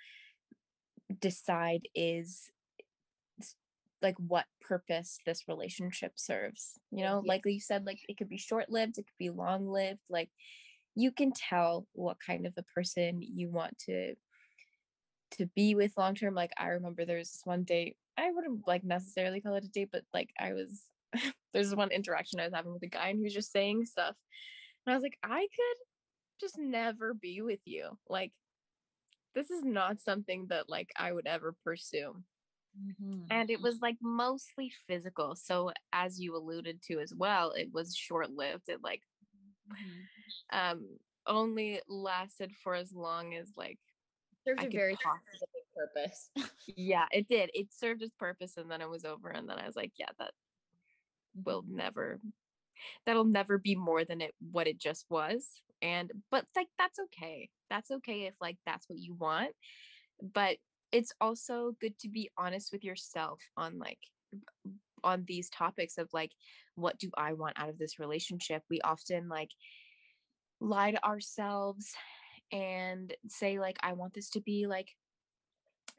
decide 1.21 1.83
is 1.94 2.51
like 4.01 4.14
what 4.18 4.47
purpose 4.61 5.18
this 5.27 5.49
relationship 5.49 6.12
serves 6.16 6.79
you 6.92 7.03
know 7.05 7.21
Yeah. 7.25 7.29
like 7.33 7.42
you 7.44 7.61
said 7.61 7.85
like 7.85 7.99
it 8.09 8.16
could 8.16 8.29
be 8.29 8.38
short 8.38 8.71
lived 8.71 8.99
it 8.99 9.07
could 9.07 9.18
be 9.18 9.31
long 9.31 9.68
lived 9.68 10.01
like 10.09 10.31
you 10.94 11.11
can 11.12 11.33
tell 11.33 11.87
what 11.92 12.16
kind 12.25 12.47
of 12.47 12.55
a 12.57 12.62
person 12.75 13.21
you 13.23 13.51
want 13.51 13.77
to 13.87 14.14
to 15.33 15.47
be 15.55 15.75
with 15.75 15.92
long 15.97 16.14
term 16.14 16.35
like 16.35 16.53
i 16.59 16.68
remember 16.68 17.05
there 17.05 17.18
was 17.18 17.33
this 17.33 17.42
one 17.44 17.64
date 17.64 17.97
i 18.16 18.31
wouldn't 18.31 18.66
like 18.66 18.85
necessarily 18.85 19.40
call 19.40 19.55
it 19.55 19.64
a 19.64 19.68
date 19.68 19.90
but 19.92 20.03
like 20.14 20.31
i 20.38 20.53
was 20.53 20.83
there's 21.53 21.75
one 21.75 21.90
interaction 21.90 22.40
i 22.40 22.44
was 22.44 22.55
having 22.55 22.73
with 22.73 22.83
a 22.83 22.87
guy 22.87 23.09
and 23.09 23.18
he 23.18 23.25
was 23.25 23.35
just 23.35 23.53
saying 23.53 23.85
stuff 23.85 24.14
and 24.88 24.92
i 24.92 24.96
was 24.96 25.03
like 25.03 25.18
i 25.22 25.40
could 25.40 25.87
just 26.40 26.59
never 26.59 27.14
be 27.14 27.42
with 27.42 27.61
you. 27.64 27.98
Like 28.09 28.33
this 29.35 29.51
is 29.51 29.62
not 29.62 30.01
something 30.01 30.46
that 30.48 30.68
like 30.68 30.90
i 30.96 31.12
would 31.12 31.27
ever 31.27 31.55
pursue. 31.64 32.14
Mm-hmm, 32.79 33.22
and 33.31 33.51
it 33.51 33.55
mm-hmm. 33.55 33.64
was 33.64 33.81
like 33.81 33.96
mostly 34.01 34.72
physical. 34.87 35.35
So 35.35 35.72
as 35.92 36.20
you 36.20 36.37
alluded 36.37 36.83
to 36.83 37.01
as 37.01 37.12
well 37.14 37.53
it 37.53 37.68
was 37.72 37.94
short 37.94 38.31
lived 38.31 38.68
it 38.68 38.81
like 38.83 39.03
mm-hmm. 39.70 40.59
um 40.59 40.87
only 41.27 41.81
lasted 41.88 42.53
for 42.62 42.74
as 42.74 42.92
long 42.92 43.35
as 43.35 43.53
like 43.57 43.79
serves 44.46 44.62
I 44.62 44.66
a 44.66 44.70
very 44.70 44.94
specific 44.94 45.64
purpose. 45.77 46.31
yeah 46.77 47.07
it 47.11 47.29
did. 47.29 47.51
It 47.53 47.68
served 47.72 48.03
its 48.03 48.14
purpose 48.18 48.57
and 48.57 48.70
then 48.70 48.81
it 48.81 48.88
was 48.88 49.05
over 49.05 49.29
and 49.29 49.48
then 49.48 49.59
i 49.59 49.66
was 49.66 49.77
like 49.77 49.92
yeah 49.98 50.11
that 50.18 50.33
will 51.44 51.64
never 51.68 52.18
that'll 53.07 53.25
never 53.25 53.59
be 53.59 53.75
more 53.75 54.05
than 54.05 54.21
it 54.21 54.35
what 54.53 54.67
it 54.67 54.79
just 54.79 55.07
was 55.11 55.62
and 55.83 56.11
but 56.31 56.45
like 56.57 56.69
that's 56.79 56.99
okay. 56.99 57.51
That's 57.71 57.91
okay 57.91 58.23
if 58.23 58.35
like 58.41 58.57
that's 58.67 58.88
what 58.88 58.99
you 58.99 59.14
want 59.14 59.53
but 60.23 60.57
it's 60.91 61.12
also 61.21 61.77
good 61.81 61.99
to 61.99 62.09
be 62.09 62.31
honest 62.38 62.73
with 62.73 62.83
yourself 62.83 63.41
on 63.57 63.79
like 63.79 63.99
on 65.05 65.25
these 65.27 65.49
topics 65.51 65.99
of 65.99 66.09
like 66.12 66.33
what 66.75 66.99
do 66.99 67.11
i 67.17 67.33
want 67.33 67.59
out 67.59 67.69
of 67.69 67.79
this 67.79 67.99
relationship? 67.99 68.62
We 68.69 68.81
often 68.81 69.29
like 69.29 69.51
lie 70.61 70.91
to 70.91 71.05
ourselves 71.05 71.93
and 72.51 73.14
say 73.29 73.61
like 73.61 73.77
i 73.83 73.93
want 73.93 74.14
this 74.14 74.31
to 74.31 74.41
be 74.41 74.67
like 74.67 74.88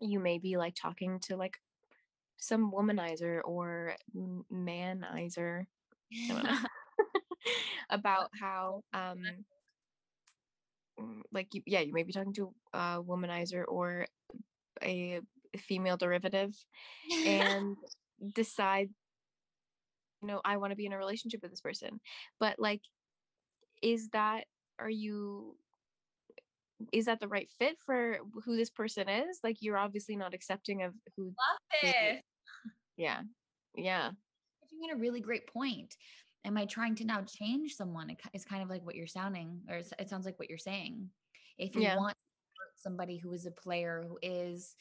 you 0.01 0.19
may 0.19 0.37
be 0.37 0.57
like 0.57 0.75
talking 0.75 1.19
to 1.19 1.37
like 1.37 1.57
some 2.37 2.71
womanizer 2.71 3.41
or 3.45 3.95
manizer 4.51 5.65
about 7.89 8.29
how 8.39 8.83
um 8.93 9.21
mm, 10.99 11.21
like 11.31 11.53
you, 11.53 11.61
yeah 11.65 11.79
you 11.79 11.93
may 11.93 12.03
be 12.03 12.13
talking 12.13 12.33
to 12.33 12.53
a 12.73 13.01
womanizer 13.01 13.63
or 13.67 14.07
a 14.83 15.19
female 15.57 15.97
derivative 15.97 16.53
and 17.27 17.75
decide 18.33 18.89
you 20.21 20.27
know 20.27 20.41
i 20.45 20.57
want 20.57 20.71
to 20.71 20.75
be 20.75 20.85
in 20.85 20.93
a 20.93 20.97
relationship 20.97 21.41
with 21.41 21.51
this 21.51 21.61
person. 21.61 21.99
But 22.39 22.59
like 22.59 22.81
is 23.81 24.09
that 24.09 24.45
are 24.77 24.89
you 24.89 25.55
is 26.93 27.05
that 27.05 27.19
the 27.19 27.27
right 27.27 27.49
fit 27.59 27.77
for 27.85 28.19
who 28.45 28.55
this 28.55 28.69
person 28.69 29.09
is? 29.09 29.39
Like 29.43 29.57
you're 29.59 29.77
obviously 29.77 30.15
not 30.15 30.33
accepting 30.33 30.83
of 30.83 30.93
who 31.15 31.25
Love 31.25 31.83
it. 31.83 32.23
yeah. 32.97 33.21
Yeah 33.75 34.11
You 34.79 34.87
made 34.87 34.93
a 34.93 34.97
really 34.99 35.19
great 35.21 35.47
point. 35.47 35.97
Am 36.45 36.57
I 36.57 36.65
trying 36.65 36.95
to 36.95 37.05
now 37.05 37.21
change 37.23 37.75
someone? 37.75 38.15
It's 38.33 38.45
kind 38.45 38.63
of 38.63 38.69
like 38.69 38.85
what 38.85 38.95
you're 38.95 39.07
sounding, 39.07 39.61
or 39.69 39.77
it 39.77 40.09
sounds 40.09 40.25
like 40.25 40.39
what 40.39 40.49
you're 40.49 40.57
saying. 40.57 41.09
If 41.57 41.75
you 41.75 41.81
Yeah. 41.81 41.97
want 41.97 42.15
somebody 42.77 43.17
who 43.17 43.33
is 43.33 43.45
a 43.45 43.51
player, 43.51 44.05
who 44.07 44.17
is, 44.21 44.73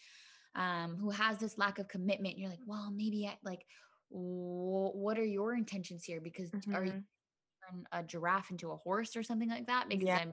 um, 0.54 0.96
who 0.98 1.10
has 1.10 1.38
this 1.38 1.58
lack 1.58 1.78
of 1.80 1.88
commitment, 1.88 2.38
you're 2.38 2.50
like, 2.50 2.60
well, 2.64 2.90
maybe 2.90 3.26
I 3.26 3.38
like. 3.42 3.66
wh- 4.10 4.94
What 4.94 5.18
are 5.18 5.24
your 5.24 5.54
intentions 5.54 6.04
here? 6.04 6.20
Because 6.20 6.50
are 6.72 6.84
you 6.84 6.92
Mhm. 6.92 7.04
turn 7.68 7.86
a 7.92 8.02
giraffe 8.04 8.50
into 8.50 8.70
a 8.72 8.76
horse 8.76 9.16
or 9.16 9.22
something 9.24 9.48
like 9.50 9.66
that? 9.66 9.88
Because 9.88 10.06
Yeah. 10.06 10.18
I'm 10.20 10.32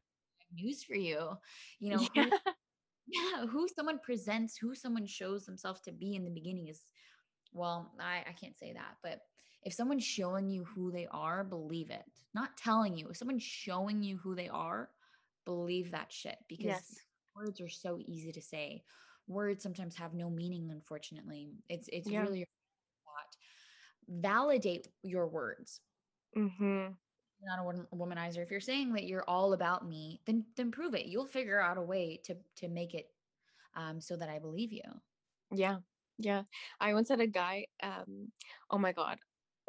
news 0.54 0.84
for 0.84 0.96
you. 0.96 1.38
You 1.80 1.90
know, 1.92 2.08
yeah. 2.14 2.24
who, 2.24 2.32
yeah, 3.08 3.46
who 3.48 3.68
someone 3.68 4.00
presents, 4.00 4.58
who 4.58 4.76
someone 4.76 5.08
shows 5.08 5.46
themselves 5.46 5.82
to 5.82 5.92
be 5.92 6.16
in 6.16 6.24
the 6.24 6.30
beginning 6.32 6.68
is, 6.68 6.86
well, 7.54 7.94
I, 8.00 8.24
I 8.28 8.34
can't 8.34 8.58
say 8.58 8.74
that, 8.74 8.98
but 9.04 9.22
if 9.66 9.74
someone's 9.74 10.04
showing 10.04 10.50
you 10.50 10.64
who 10.64 10.92
they 10.92 11.08
are, 11.12 11.44
believe 11.44 11.90
it. 11.90 12.06
Not 12.34 12.56
telling 12.58 12.98
you. 12.98 13.10
If 13.10 13.18
someone's 13.18 13.44
showing 13.44 14.04
you 14.04 14.18
who 14.18 14.36
they 14.36 14.48
are, 14.48 14.90
believe 15.46 15.92
that 15.92 16.12
shit 16.14 16.38
because 16.48 16.66
Yes. 16.66 17.00
words 17.36 17.60
are 17.62 17.70
so 17.70 18.00
easy 18.00 18.32
to 18.32 18.42
say. 18.42 18.84
Words 19.28 19.64
sometimes 19.64 19.96
have 19.96 20.14
no 20.14 20.30
meaning, 20.30 20.70
unfortunately. 20.72 21.52
It's 21.68 21.88
it's 21.90 22.08
Yeah. 22.10 22.22
really 22.22 22.42
that. 22.42 23.38
Validate 24.08 24.88
your 25.02 25.28
words 25.28 25.82
mm-hmm. 26.38 26.88
not 27.42 27.60
a 27.60 27.96
womanizer. 27.96 28.44
If 28.44 28.52
you're 28.52 28.60
saying 28.60 28.94
that 28.94 29.06
you're 29.06 29.28
all 29.28 29.54
about 29.54 29.88
me, 29.88 30.22
then 30.26 30.46
then 30.56 30.72
prove 30.72 30.94
it. 30.96 31.06
You'll 31.06 31.26
figure 31.26 31.60
out 31.60 31.78
a 31.78 31.82
way 31.82 32.20
to 32.26 32.36
to 32.58 32.68
make 32.68 32.94
it 32.94 33.12
um 33.76 34.00
so 34.00 34.16
that 34.16 34.30
I 34.30 34.40
believe 34.40 34.72
you. 34.72 34.84
Yeah. 35.52 35.78
Yeah. 36.18 36.44
I 36.80 36.94
once 36.94 37.10
had 37.10 37.20
a 37.20 37.28
guy, 37.28 37.68
um, 37.84 38.32
oh 38.70 38.78
my 38.78 38.94
God. 38.94 39.18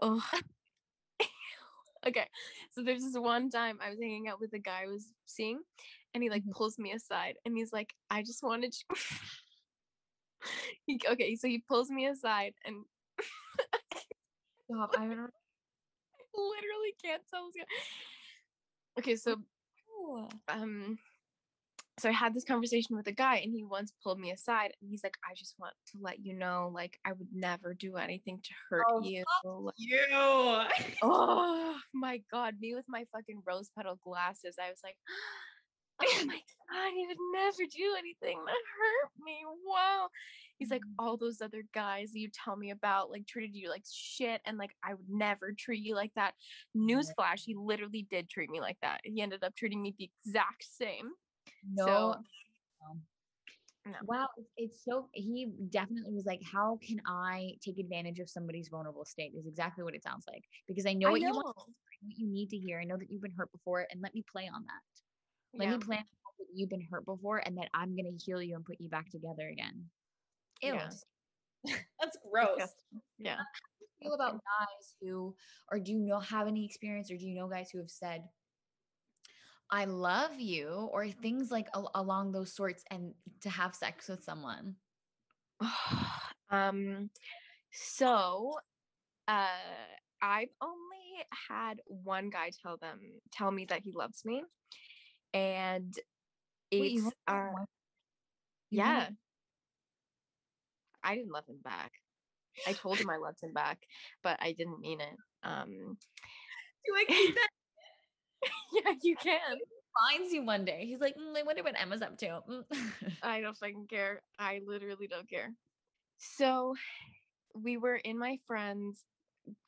Oh. 0.01 0.23
okay. 2.07 2.29
So 2.73 2.83
there's 2.83 3.03
this 3.03 3.17
one 3.19 3.51
time 3.51 3.79
I 3.83 3.91
was 3.91 3.99
hanging 4.01 4.29
out 4.29 4.41
with 4.41 4.53
a 4.53 4.59
guy 4.59 4.83
I 4.85 4.87
was 4.87 5.07
seeing, 5.27 5.61
and 6.15 6.23
he 6.23 6.31
like 6.31 6.45
Mhm. 6.45 6.53
pulls 6.53 6.79
me 6.79 6.93
aside 6.93 7.37
and 7.45 7.57
he's 7.57 7.73
like, 7.73 7.95
I 8.11 8.23
just 8.23 8.43
wanted 8.43 8.75
you. 8.75 8.97
he, 10.87 11.01
okay, 11.09 11.37
so 11.37 11.49
he 11.49 11.59
pulls 11.59 11.91
me 11.91 12.07
aside 12.07 12.55
and 12.65 12.85
Stop. 14.65 14.91
I 14.99 15.07
don't 15.07 15.19
literally 16.35 16.95
can't 17.03 17.23
tell. 17.31 17.47
this 17.47 17.57
guy- 17.57 17.65
Okay, 18.99 19.17
so 19.17 19.37
um 20.49 20.99
so 21.99 22.11
I 22.11 22.13
had 22.13 22.35
this 22.35 22.45
conversation 22.45 22.95
with 22.95 23.07
a 23.07 23.13
guy 23.13 23.37
and 23.37 23.53
he 23.53 23.65
once 23.65 23.93
pulled 24.03 24.21
me 24.21 24.31
aside 24.31 24.73
and 24.81 24.91
he's 24.91 25.03
like, 25.03 25.17
I 25.25 25.35
just 25.35 25.55
want 25.59 25.73
to 25.93 25.99
let 26.01 26.25
you 26.25 26.35
know, 26.35 26.71
like 26.75 26.99
I 27.07 27.13
would 27.13 27.29
never 27.33 27.73
do 27.73 27.97
anything 27.97 28.41
to 28.43 28.51
hurt 28.69 28.85
Oh, 28.91 29.03
you. 29.03 29.25
like, 29.45 29.75
You. 29.79 29.99
oh 31.03 31.77
my 31.95 32.21
god, 32.31 32.55
me 32.61 32.75
with 32.75 32.85
my 32.87 33.05
fucking 33.13 33.43
rose 33.47 33.71
petal 33.75 33.99
glasses. 34.05 34.57
I 34.63 34.69
was 34.69 34.81
like, 34.85 34.97
oh 36.03 36.25
my 36.27 36.35
god, 36.35 36.93
he 36.95 37.07
would 37.07 37.17
never 37.35 37.65
do 37.75 37.95
anything 37.99 38.39
that 38.45 38.53
hurt 38.53 39.25
me. 39.25 39.39
Wow. 39.65 40.09
He's 40.59 40.71
like, 40.71 40.83
mm. 40.83 40.95
all 40.99 41.17
those 41.17 41.41
other 41.41 41.65
guys 41.75 42.11
you 42.15 42.29
tell 42.45 42.57
me 42.57 42.71
about 42.71 43.11
like 43.11 43.27
treated 43.27 43.57
you 43.57 43.71
like 43.71 43.85
shit, 43.91 44.43
and 44.45 44.59
like 44.59 44.73
I 44.85 44.93
would 44.93 45.09
never 45.09 45.55
treat 45.59 45.83
you 45.83 45.95
like 45.95 46.13
that. 46.17 46.35
Newsflash, 46.77 47.41
he 47.45 47.55
literally 47.55 48.07
did 48.11 48.29
treat 48.29 48.51
me 48.51 48.61
like 48.61 48.77
that. 48.83 49.01
He 49.05 49.23
ended 49.23 49.45
up 49.45 49.55
treating 49.57 49.81
me 49.83 49.95
the 49.99 50.11
exact 50.27 50.67
same. 50.79 51.11
No. 51.73 51.87
So- 51.87 52.23
no. 53.87 53.93
Wow, 54.03 54.27
it's, 54.57 54.85
so 54.85 55.09
he 55.13 55.47
definitely 55.71 56.13
was 56.13 56.27
like, 56.27 56.41
How 56.43 56.77
can 56.85 57.01
I 57.07 57.53
take 57.65 57.79
advantage 57.79 58.19
of 58.19 58.29
somebody's 58.29 58.69
vulnerable 58.69 59.05
state? 59.05 59.33
Is 59.39 59.47
exactly 59.47 59.85
what 59.85 59.95
it 59.95 60.03
sounds 60.03 60.25
like. 60.27 60.43
Because 60.67 60.87
I 60.87 60.93
know 60.93 61.09
I 61.09 61.13
what 61.13 61.21
you 61.21 61.31
want, 61.31 61.47
what 61.47 62.19
you 62.19 62.27
need 62.27 62.51
to 62.51 62.57
hear. 62.57 62.81
I 62.81 62.85
know 62.85 62.97
that 62.97 63.07
you've 63.11 63.23
been 63.23 63.35
hurt 63.37 63.53
before, 63.53 63.87
and 63.91 64.01
let 64.03 64.13
me 64.13 64.25
play 64.31 64.51
on 64.53 64.65
that. 64.65 65.59
Let 65.59 65.67
Yeah. 65.69 65.77
me 65.77 65.79
play 65.79 65.97
on 65.99 66.03
the 66.03 66.17
fact 66.25 66.39
that 66.39 66.47
you've 66.53 66.69
been 66.69 66.87
hurt 66.91 67.05
before 67.05 67.39
and 67.47 67.57
that 67.59 67.69
I'm 67.75 67.95
gonna 67.97 68.17
heal 68.25 68.43
you 68.43 68.57
and 68.57 68.65
put 68.65 68.81
you 68.81 68.89
back 68.89 69.09
together 69.11 69.49
again. 69.49 69.89
Ew. 70.63 70.75
Yeah. 70.75 70.91
That's 72.01 72.19
gross. 72.29 72.57
Disgusting. 72.57 73.03
Yeah. 73.19 73.39
feel 74.03 74.15
about 74.15 74.33
guys 74.33 74.95
who 75.01 75.35
or 75.71 75.79
do 75.79 75.93
you 75.93 76.01
know 76.01 76.21
have 76.21 76.47
any 76.49 76.65
experience 76.67 77.11
or 77.11 77.17
do 77.17 77.25
you 77.27 77.35
know 77.35 77.49
guys 77.49 77.71
who 77.71 77.79
have 77.79 77.91
said 77.91 78.23
i 79.71 79.85
love 79.85 80.39
you 80.39 80.89
or 80.93 81.09
things 81.09 81.51
like 81.51 81.67
al- 81.75 81.91
along 81.95 82.33
those 82.33 82.55
sorts 82.55 82.85
and 82.91 83.13
to 83.41 83.51
have 83.51 83.75
sex 83.75 84.09
with 84.09 84.23
someone 84.23 84.75
um 86.51 87.11
so 87.73 88.55
uh 89.29 89.47
I've 90.23 90.49
only 90.63 91.25
had 91.49 91.81
one 91.87 92.31
guy 92.31 92.51
tell 92.63 92.77
them 92.79 92.99
tell 93.33 93.51
me 93.51 93.67
that 93.67 93.83
he 93.83 93.93
loves 93.93 94.25
me. 94.25 94.43
And 95.35 95.93
Wait, 96.73 96.95
it's 96.95 97.05
had 97.05 97.13
uh 97.29 97.49
one- 97.53 97.67
you 98.71 98.83
only 98.83 98.95
yeah. 98.95 99.09
I 101.05 101.15
didn't 101.15 101.33
love 101.33 101.47
him 101.49 101.61
back. 101.63 101.93
I 102.67 102.73
told 102.73 102.99
him 102.99 103.11
I 103.11 103.17
loved 103.19 103.43
him 103.43 103.53
back, 103.53 103.79
but 104.23 104.39
I 104.41 104.53
didn't 104.53 104.81
mean 104.81 105.01
it. 105.01 105.17
Um 105.43 105.99
do 106.85 106.95
i 106.95 107.05
keep 107.07 107.35
that 107.35 107.49
yeah, 108.73 108.93
you 109.03 109.17
can. 109.17 109.59
finds 110.11 110.33
you 110.33 110.45
one 110.45 110.63
day 110.65 110.85
he's 110.85 111.01
like 111.01 111.15
mm, 111.17 111.39
i 111.39 111.43
wonder 111.43 111.63
what 111.63 111.75
emma's 111.81 112.03
up 112.03 112.19
to 112.19 112.27
Mm. 112.51 112.65
I 113.23 113.41
don't 113.41 113.57
fucking 113.57 113.87
care. 113.89 114.21
I 114.39 114.61
literally 114.67 115.07
don't 115.07 115.29
care. 115.29 115.53
So 116.19 116.75
we 117.55 117.77
were 117.77 117.97
in 117.97 118.19
my 118.19 118.39
friend's 118.47 119.05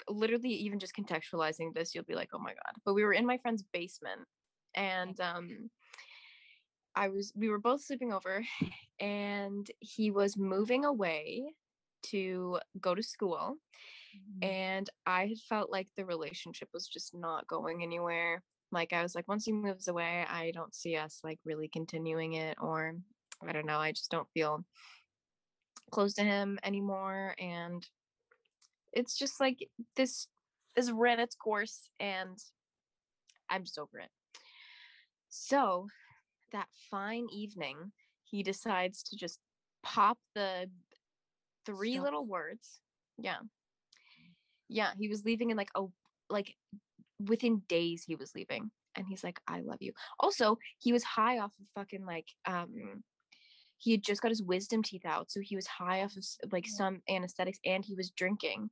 literally 0.09 0.51
even 0.51 0.79
just 0.79 0.95
contextualizing 0.95 1.73
this, 1.73 1.95
you'll 1.95 2.05
be 2.05 2.14
like, 2.14 2.31
oh 2.35 2.38
my 2.38 2.51
god. 2.51 2.75
But 2.85 2.95
we 2.95 3.05
were 3.05 3.12
in 3.12 3.27
my 3.27 3.38
friend's 3.38 3.62
basement 3.73 4.21
and 4.75 5.19
um 5.21 5.71
I 6.95 7.09
was 7.09 7.33
we 7.37 7.49
were 7.49 7.59
both 7.59 7.83
sleeping 7.83 8.12
over 8.12 8.43
and 9.01 9.71
he 9.81 10.11
was 10.11 10.37
moving 10.37 10.85
away 10.85 11.55
to 12.05 12.59
go 12.81 12.95
to 12.95 13.03
school 13.03 13.57
and 14.43 14.88
I 15.07 15.27
had 15.27 15.38
felt 15.49 15.71
like 15.71 15.88
the 15.97 16.05
relationship 16.05 16.69
was 16.73 16.87
just 16.87 17.14
not 17.14 17.47
going 17.47 17.83
anywhere. 17.83 18.43
Like 18.70 18.92
I 18.92 19.02
was 19.02 19.14
like, 19.14 19.28
once 19.28 19.44
he 19.44 19.52
moves 19.52 19.88
away, 19.88 20.24
I 20.28 20.50
don't 20.52 20.74
see 20.74 20.96
us 20.96 21.20
like 21.24 21.38
really 21.44 21.68
continuing 21.68 22.35
it, 22.35 22.57
or 22.61 22.94
I 23.46 23.52
don't 23.52 23.66
know, 23.66 23.78
I 23.78 23.92
just 23.92 24.11
don't 24.11 24.28
feel 24.35 24.64
close 25.90 26.14
to 26.14 26.22
him 26.22 26.59
anymore. 26.62 27.35
And 27.38 27.87
it's 28.92 29.16
just 29.16 29.40
like 29.40 29.68
this 29.96 30.28
has 30.76 30.92
ran 30.92 31.20
its 31.20 31.35
course, 31.35 31.88
and 31.98 32.38
I'm 33.48 33.64
just 33.64 33.78
over 33.78 33.98
it. 33.98 34.11
So 35.31 35.88
that 36.52 36.68
fine 36.90 37.26
evening, 37.33 37.92
he 38.24 38.42
decides 38.42 39.02
to 39.04 39.16
just 39.16 39.38
pop 39.83 40.18
the 40.35 40.70
three 41.64 41.94
Stop. 41.94 42.04
little 42.04 42.26
words. 42.26 42.81
Yeah. 43.18 43.38
Yeah, 44.68 44.90
he 44.98 45.09
was 45.09 45.24
leaving 45.24 45.50
in 45.50 45.57
like 45.57 45.70
a 45.74 45.85
like 46.28 46.54
within 47.26 47.62
days 47.68 48.04
he 48.07 48.16
was 48.16 48.33
leaving 48.35 48.70
and 48.96 49.07
he's 49.09 49.24
like 49.24 49.40
I 49.48 49.61
love 49.61 49.78
you. 49.81 49.92
Also, 50.20 50.59
he 50.78 50.92
was 50.92 51.04
high 51.04 51.38
off 51.38 51.52
of 51.59 51.66
fucking 51.74 52.04
like 52.07 52.26
um 52.46 53.02
he 53.78 53.92
had 53.92 54.02
just 54.02 54.22
got 54.22 54.31
his 54.31 54.42
wisdom 54.42 54.83
teeth 54.83 55.04
out, 55.07 55.31
so 55.31 55.40
he 55.40 55.54
was 55.54 55.66
high 55.66 56.02
off 56.02 56.16
of 56.16 56.52
like 56.52 56.66
some 56.66 57.00
anesthetics 57.09 57.59
and 57.64 57.85
he 57.85 57.94
was 57.94 58.11
drinking. 58.11 58.70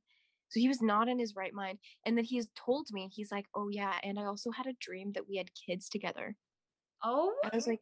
So 0.49 0.59
he 0.59 0.67
was 0.67 0.81
not 0.81 1.07
in 1.07 1.19
his 1.19 1.35
right 1.35 1.53
mind. 1.53 1.77
And 2.05 2.17
then 2.17 2.25
he's 2.25 2.47
told 2.55 2.87
me, 2.91 3.09
he's 3.11 3.31
like, 3.31 3.45
Oh 3.55 3.69
yeah, 3.69 3.93
and 4.03 4.19
I 4.19 4.25
also 4.25 4.51
had 4.51 4.65
a 4.65 4.75
dream 4.81 5.11
that 5.13 5.27
we 5.27 5.37
had 5.37 5.49
kids 5.53 5.87
together. 5.89 6.35
oh 7.03 7.33
I 7.43 7.55
was 7.55 7.67
like, 7.67 7.81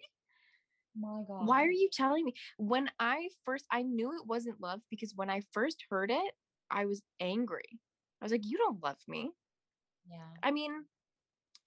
my 0.97 1.21
god 1.27 1.45
why 1.45 1.63
are 1.63 1.71
you 1.71 1.89
telling 1.91 2.23
me 2.23 2.33
when 2.57 2.89
i 2.99 3.27
first 3.43 3.65
i 3.71 3.81
knew 3.81 4.11
it 4.11 4.25
wasn't 4.25 4.61
love 4.61 4.79
because 4.89 5.13
when 5.15 5.29
i 5.29 5.41
first 5.51 5.83
heard 5.89 6.09
it 6.09 6.33
i 6.71 6.85
was 6.85 7.01
angry 7.19 7.65
i 8.21 8.25
was 8.25 8.31
like 8.31 8.45
you 8.45 8.57
don't 8.57 8.81
love 8.81 8.97
me 9.07 9.31
yeah. 10.09 10.17
I 10.43 10.51
mean 10.51 10.71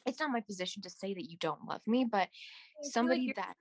it's 0.07 0.21
not 0.21 0.31
my 0.31 0.41
position 0.41 0.83
to 0.83 0.91
say 0.91 1.13
that 1.13 1.31
you 1.31 1.37
don't 1.39 1.65
love 1.67 1.81
me 1.87 2.05
but 2.05 2.19
I 2.19 2.23
feel 2.23 2.83
like 2.83 2.93
somebody 2.93 3.33
that 3.37 3.55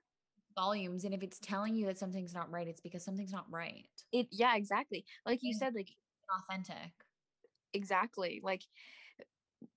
volumes 0.56 1.04
and 1.04 1.14
if 1.14 1.22
it's 1.22 1.38
telling 1.38 1.74
you 1.74 1.86
that 1.86 1.98
something's 1.98 2.34
not 2.34 2.50
right 2.50 2.66
it's 2.66 2.80
because 2.80 3.04
something's 3.04 3.32
not 3.32 3.46
right. 3.50 3.86
It 4.12 4.28
yeah 4.30 4.56
exactly. 4.56 5.04
Like 5.26 5.40
you 5.42 5.54
said 5.54 5.74
like 5.74 5.90
authentic. 6.42 6.92
Exactly. 7.74 8.40
Like 8.42 8.62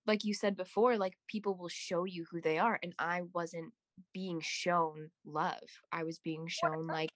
like 0.06 0.24
you 0.24 0.34
said 0.34 0.56
before 0.56 0.98
like 0.98 1.18
people 1.28 1.56
will 1.56 1.70
show 1.70 2.04
you 2.06 2.26
who 2.30 2.40
they 2.40 2.60
are 2.60 2.80
and 2.84 2.94
i 3.00 3.22
wasn't 3.34 3.72
being 4.14 4.40
shown 4.42 5.10
love. 5.26 5.60
I 5.92 6.04
was 6.04 6.20
being 6.20 6.48
shown 6.48 6.88
like 6.88 7.12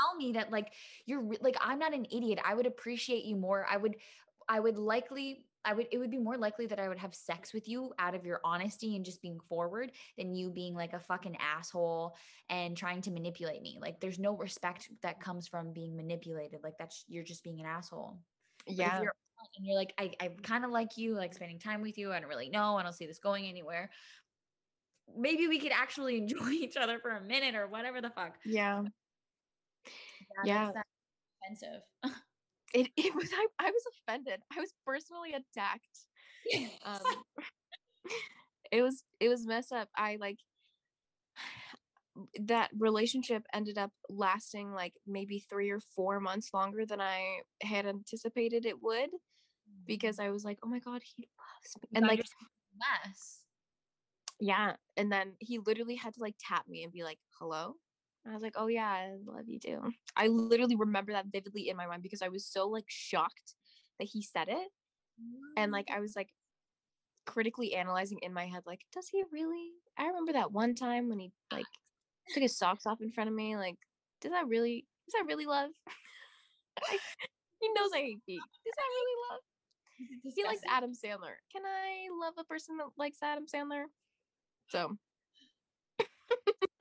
tell 0.00 0.16
me 0.16 0.32
that 0.32 0.50
like 0.50 0.72
you're 1.06 1.22
like 1.40 1.56
i'm 1.60 1.78
not 1.78 1.94
an 1.94 2.06
idiot. 2.06 2.38
I 2.44 2.54
would 2.54 2.66
appreciate 2.66 3.24
you 3.24 3.36
more. 3.36 3.66
I 3.70 3.76
would 3.76 3.96
i 4.48 4.58
would 4.58 4.78
likely 4.78 5.44
i 5.64 5.72
would 5.72 5.86
it 5.92 5.98
would 5.98 6.10
be 6.10 6.18
more 6.18 6.36
likely 6.36 6.66
that 6.66 6.78
i 6.78 6.88
would 6.88 6.98
have 6.98 7.14
sex 7.14 7.52
with 7.52 7.68
you 7.68 7.92
out 7.98 8.14
of 8.14 8.24
your 8.24 8.40
honesty 8.44 8.96
and 8.96 9.04
just 9.04 9.22
being 9.22 9.38
forward 9.48 9.92
than 10.18 10.34
you 10.34 10.50
being 10.50 10.74
like 10.74 10.92
a 10.92 11.00
fucking 11.00 11.36
asshole 11.40 12.14
and 12.48 12.76
trying 12.76 13.00
to 13.00 13.10
manipulate 13.10 13.62
me. 13.62 13.78
Like 13.80 14.00
there's 14.00 14.18
no 14.18 14.36
respect 14.36 14.90
that 15.02 15.20
comes 15.20 15.48
from 15.48 15.72
being 15.72 15.96
manipulated. 15.96 16.60
Like 16.62 16.74
that's 16.78 17.04
you're 17.08 17.24
just 17.24 17.42
being 17.44 17.60
an 17.60 17.66
asshole. 17.66 18.18
Yeah. 18.66 19.00
you're 19.02 19.14
and 19.56 19.66
you're 19.66 19.76
like 19.76 19.92
i, 19.98 20.12
I 20.20 20.28
kind 20.42 20.64
of 20.64 20.70
like 20.70 20.96
you 20.96 21.14
like 21.14 21.34
spending 21.34 21.58
time 21.58 21.82
with 21.82 21.98
you 21.98 22.12
i 22.12 22.20
don't 22.20 22.28
really 22.28 22.48
know 22.48 22.76
i 22.76 22.84
don't 22.84 22.92
see 22.94 23.06
this 23.06 23.18
going 23.18 23.46
anywhere. 23.46 23.90
Maybe 25.16 25.48
we 25.48 25.58
could 25.58 25.72
actually 25.72 26.18
enjoy 26.22 26.50
each 26.50 26.76
other 26.76 26.98
for 26.98 27.10
a 27.10 27.20
minute 27.20 27.54
or 27.54 27.66
whatever 27.66 28.00
the 28.00 28.10
fuck. 28.10 28.36
Yeah. 28.44 28.82
Yeah, 29.84 29.90
Yeah. 30.44 30.64
that's 30.64 30.74
that 30.74 30.86
offensive 31.44 31.82
it, 32.72 32.88
it 32.96 33.14
was 33.14 33.28
I, 33.32 33.46
I 33.58 33.70
was 33.70 33.82
offended. 34.08 34.40
I 34.56 34.60
was 34.60 34.72
personally 34.86 35.32
attacked. 35.32 35.86
Um 36.84 36.98
it 38.72 38.82
was 38.82 39.04
it 39.20 39.28
was 39.28 39.46
messed 39.46 39.72
up. 39.72 39.88
I 39.96 40.16
like 40.18 40.38
that 42.40 42.70
relationship 42.78 43.44
ended 43.54 43.78
up 43.78 43.90
lasting 44.08 44.72
like 44.72 44.94
maybe 45.06 45.44
three 45.48 45.70
or 45.70 45.80
four 45.94 46.20
months 46.20 46.50
longer 46.52 46.84
than 46.84 47.00
i 47.00 47.38
had 47.62 47.86
anticipated 47.86 48.66
it 48.66 48.82
would 48.82 49.08
because 49.86 50.18
i 50.18 50.28
was 50.28 50.44
like 50.44 50.58
oh 50.62 50.68
my 50.68 50.78
god 50.78 51.00
he 51.16 51.26
loves 51.38 51.76
me. 51.82 51.88
And 51.94 52.06
like 52.06 52.18
yourself 52.18 52.34
in 52.42 52.80
a 52.80 53.08
mess. 53.08 53.38
yeah. 54.40 54.72
And 54.96 55.10
then 55.10 55.32
he 55.38 55.58
literally 55.58 55.96
had 55.96 56.12
to 56.14 56.20
like 56.20 56.34
tap 56.38 56.68
me 56.68 56.82
and 56.82 56.92
be 56.92 57.02
like 57.02 57.18
hello 57.38 57.76
i 58.26 58.32
was 58.32 58.42
like 58.42 58.54
oh 58.56 58.68
yeah 58.68 58.88
i 58.88 59.16
love 59.26 59.48
you 59.48 59.58
too 59.58 59.80
i 60.16 60.26
literally 60.28 60.76
remember 60.76 61.12
that 61.12 61.26
vividly 61.26 61.68
in 61.68 61.76
my 61.76 61.86
mind 61.86 62.02
because 62.02 62.22
i 62.22 62.28
was 62.28 62.46
so 62.46 62.68
like 62.68 62.84
shocked 62.88 63.54
that 63.98 64.08
he 64.08 64.22
said 64.22 64.48
it 64.48 64.68
and 65.56 65.72
like 65.72 65.88
I 65.90 66.00
was 66.00 66.16
like 66.16 66.28
critically 67.26 67.74
analyzing 67.74 68.18
in 68.22 68.32
my 68.32 68.46
head, 68.46 68.62
like, 68.66 68.80
does 68.92 69.08
he 69.08 69.22
really? 69.30 69.70
I 69.98 70.06
remember 70.06 70.32
that 70.32 70.52
one 70.52 70.74
time 70.74 71.08
when 71.08 71.18
he 71.18 71.32
like 71.52 71.66
took 72.30 72.42
his 72.42 72.56
socks 72.56 72.86
off 72.86 73.00
in 73.00 73.10
front 73.12 73.28
of 73.28 73.36
me. 73.36 73.56
Like, 73.56 73.76
does 74.20 74.32
that 74.32 74.48
really? 74.48 74.86
Is 75.06 75.14
that 75.14 75.26
really 75.26 75.46
love? 75.46 75.70
I- 76.82 76.98
he 77.60 77.68
knows 77.76 77.90
I 77.94 77.98
hate 77.98 78.18
feet. 78.26 78.42
Is 78.66 78.74
that 78.76 78.88
really 78.88 79.16
love? 79.30 79.40
He 80.34 80.44
likes 80.44 80.62
Adam 80.68 80.92
Sandler. 80.92 81.36
Can 81.52 81.62
I 81.64 82.08
love 82.20 82.34
a 82.38 82.44
person 82.44 82.76
that 82.78 82.86
likes 82.96 83.18
Adam 83.22 83.46
Sandler? 83.46 83.84
So 84.68 84.96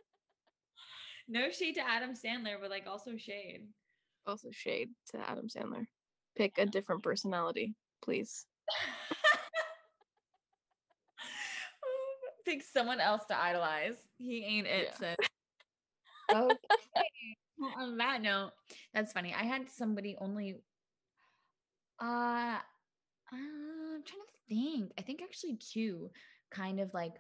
no 1.32 1.50
shade 1.50 1.76
to 1.76 1.82
Adam 1.82 2.12
Sandler, 2.13 2.60
but 2.60 2.70
like 2.70 2.86
also 2.88 3.15
shade. 3.17 3.62
also 4.28 4.50
shade 4.52 4.89
to 5.12 5.17
Adam 5.30 5.48
Sandler. 5.48 5.86
Pick 6.38 6.58
a 6.58 6.65
different 6.65 7.04
personality, 7.04 7.74
please. 8.04 8.46
Pick 12.46 12.63
someone 12.63 13.00
else 13.00 13.24
to 13.30 13.39
idolize. 13.39 13.96
He 14.17 14.44
ain't 14.44 14.67
it, 14.67 14.89
Yeah. 15.02 15.15
sis. 15.15 15.15
Okay. 16.34 16.56
well, 17.58 17.74
on 17.78 17.98
that 17.98 18.22
note, 18.22 18.52
that's 18.94 19.12
funny. 19.12 19.34
I 19.38 19.44
had 19.44 19.70
somebody 19.70 20.15
only. 20.20 20.62
Uh, 22.02 22.58
I'm 23.32 24.02
trying 24.06 24.22
to 24.28 24.38
think. 24.48 24.91
I 24.98 25.02
think 25.02 25.22
actually 25.22 25.58
two, 25.58 26.10
kind 26.50 26.80
of 26.80 26.94
like. 26.94 27.13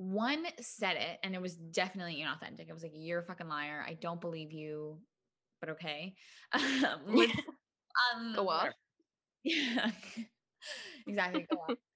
One 0.00 0.46
said 0.60 0.96
it, 0.96 1.18
and 1.22 1.34
it 1.34 1.42
was 1.42 1.56
definitely 1.56 2.24
inauthentic. 2.24 2.68
It 2.68 2.72
was 2.72 2.82
like, 2.82 2.92
"You're 2.94 3.20
a 3.20 3.24
fucking 3.24 3.48
liar. 3.48 3.84
I 3.86 3.94
don't 3.94 4.20
believe 4.20 4.52
you." 4.52 4.98
But 5.60 5.70
okay. 5.70 6.14
Um, 6.54 7.00
let's, 7.06 7.32
um, 8.16 8.34
Go 8.34 8.48
off. 8.48 8.68
Yeah, 9.44 9.90
exactly. 11.06 11.46
Go 11.50 11.58
off. 11.68 11.76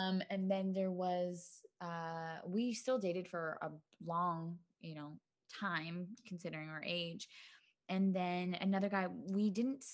Um, 0.00 0.22
and 0.30 0.50
then 0.50 0.72
there 0.72 0.90
was 0.90 1.60
uh 1.82 2.38
we 2.46 2.72
still 2.72 2.98
dated 2.98 3.28
for 3.28 3.58
a 3.62 3.68
long, 4.06 4.58
you 4.80 4.94
know, 4.94 5.18
time 5.60 6.08
considering 6.26 6.70
our 6.70 6.82
age. 6.86 7.28
And 7.90 8.14
then 8.14 8.56
another 8.60 8.88
guy, 8.88 9.08
we 9.08 9.50
didn't, 9.50 9.84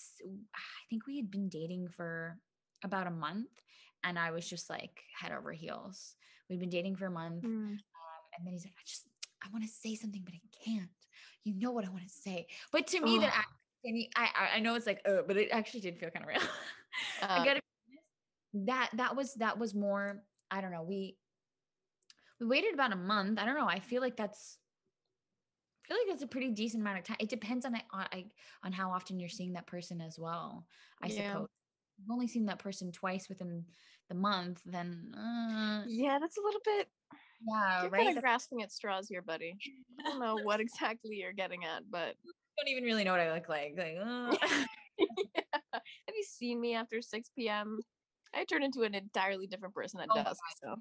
I 0.55 0.61
think 0.89 1.07
we 1.07 1.17
had 1.17 1.31
been 1.31 1.49
dating 1.49 1.89
for 1.89 2.39
about 2.85 3.09
a 3.09 3.11
month 3.11 3.51
and 4.05 4.19
I 4.19 4.31
was 4.31 4.49
just 4.49 4.71
like 4.71 5.03
head 5.21 5.33
over 5.33 5.53
heels. 5.53 6.15
We'd 6.51 6.59
been 6.61 6.69
dating 6.69 6.97
for 6.97 7.07
a 7.07 7.11
month. 7.11 7.45
Mm. 7.45 7.49
Um, 7.49 7.79
and 8.37 8.45
then 8.47 8.53
he's 8.53 8.65
like, 8.65 8.75
I 8.77 8.83
just, 8.85 9.09
I 9.43 9.49
want 9.53 9.65
to 9.65 9.71
say 9.71 9.95
something, 9.95 10.23
but 10.25 10.35
I 10.35 10.41
can't. 10.65 10.91
You 11.45 11.55
know 11.55 11.71
what 11.71 11.87
I 11.87 11.91
want 11.91 12.03
to 12.03 12.11
say. 12.11 12.49
But 12.73 12.89
to 12.89 13.01
me, 13.01 13.19
that 13.19 13.33
I, 14.17 14.29
I, 14.37 14.57
I 14.57 14.61
know 14.61 14.75
it's 14.75 14.87
like, 14.87 15.01
oh, 15.07 15.23
but 15.27 15.37
it 15.37 15.49
actually 15.53 15.81
did 15.81 15.97
feel 15.99 16.11
kind 16.11 16.25
of 16.25 16.29
real. 16.29 16.41
I 17.23 17.39
Uh, 17.39 17.45
gotta 17.45 17.61
be 17.61 17.99
honest, 18.53 18.67
that 18.67 18.91
that 18.95 19.17
was 19.17 19.35
that 19.35 19.59
was 19.59 19.75
more. 19.75 20.23
I 20.51 20.61
don't 20.61 20.73
know. 20.73 20.83
We 20.83 21.17
we 22.41 22.47
waited 22.47 22.75
about 22.75 22.93
a 22.93 22.97
month. 22.97 23.39
I 23.39 23.47
don't 23.47 23.57
know. 23.57 23.69
I 23.69 23.79
feel 23.79 24.03
like 24.03 24.17
that's. 24.17 24.59
I 25.85 25.89
feel 25.89 25.97
like 26.03 26.09
that's 26.09 26.23
a 26.23 26.27
pretty 26.27 26.51
decent 26.51 26.83
amount 26.83 26.99
of 26.99 27.05
time. 27.05 27.17
It 27.21 27.29
depends 27.31 27.65
on 27.65 27.75
on 27.93 28.07
I- 28.13 28.31
on 28.63 28.73
how 28.73 28.91
often 28.91 29.19
you're 29.19 29.29
seeing 29.29 29.55
that 29.55 29.67
person 29.67 30.01
as 30.01 30.19
well. 30.19 30.67
I 31.01 31.07
Yeah. 31.07 31.33
suppose. 31.33 31.49
You've 31.99 32.11
only 32.11 32.29
seen 32.29 32.47
that 32.47 32.59
person 32.59 32.93
twice 32.93 33.29
within 33.29 33.65
the 34.11 34.15
month, 34.15 34.61
then 34.67 35.15
uh, 35.15 35.85
yeah, 35.89 36.19
that's 36.21 36.37
a 36.37 36.43
little 36.43 36.61
bit. 36.65 36.89
yeah, 37.47 37.83
You're 37.83 37.91
right. 37.91 38.05
kind 38.05 38.19
of 38.19 38.23
grasping 38.23 38.63
at 38.63 38.73
straws 38.73 39.09
here, 39.09 39.23
buddy. 39.23 39.57
I 39.99 40.03
don't 40.03 40.21
know 40.21 40.37
what 40.37 40.61
exactly 40.61 41.17
you're 41.17 41.33
getting 41.33 41.65
at, 41.65 41.85
but 41.91 42.17
don't 42.59 42.69
even 42.69 42.85
really 42.85 43.05
know 43.05 43.13
what 43.13 43.21
I 43.21 43.33
look 43.33 43.49
like. 43.49 43.75
Like, 43.79 43.97
uh. 43.99 44.37
have 45.01 46.15
you 46.15 46.25
seen 46.25 46.61
me 46.61 46.75
after 46.75 47.01
6 47.01 47.31
p.m.? 47.35 47.81
I 48.35 48.45
turn 48.45 48.63
into 48.63 48.83
an 48.83 48.95
entirely 48.95 49.47
different 49.47 49.75
person 49.75 50.01
at 50.01 50.09
Oh 50.11 50.23
dusk. 50.23 50.41
So 50.63 50.77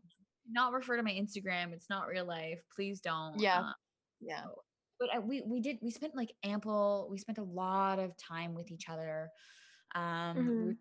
not 0.51 0.73
refer 0.73 0.97
to 0.97 1.03
my 1.03 1.11
Instagram. 1.11 1.71
It's 1.71 1.89
not 1.89 2.07
real 2.07 2.25
life. 2.25 2.59
Please 2.75 2.99
don't. 2.99 3.39
Yeah. 3.39 3.59
uh, 3.61 3.73
yeah, 4.19 4.43
but 4.99 5.09
I, 5.13 5.19
we 5.19 5.41
we 5.41 5.61
did 5.61 5.77
we 5.81 5.91
spent 5.91 6.15
like 6.15 6.33
ample 6.43 7.07
we 7.09 7.17
spent 7.17 7.37
a 7.37 7.43
lot 7.43 7.99
of 7.99 8.17
time 8.17 8.53
with 8.53 8.69
each 8.71 8.89
other 8.89 9.29
um 9.95 10.35
we 10.35 10.43
Mhm. 10.43 10.65
were 10.65 10.75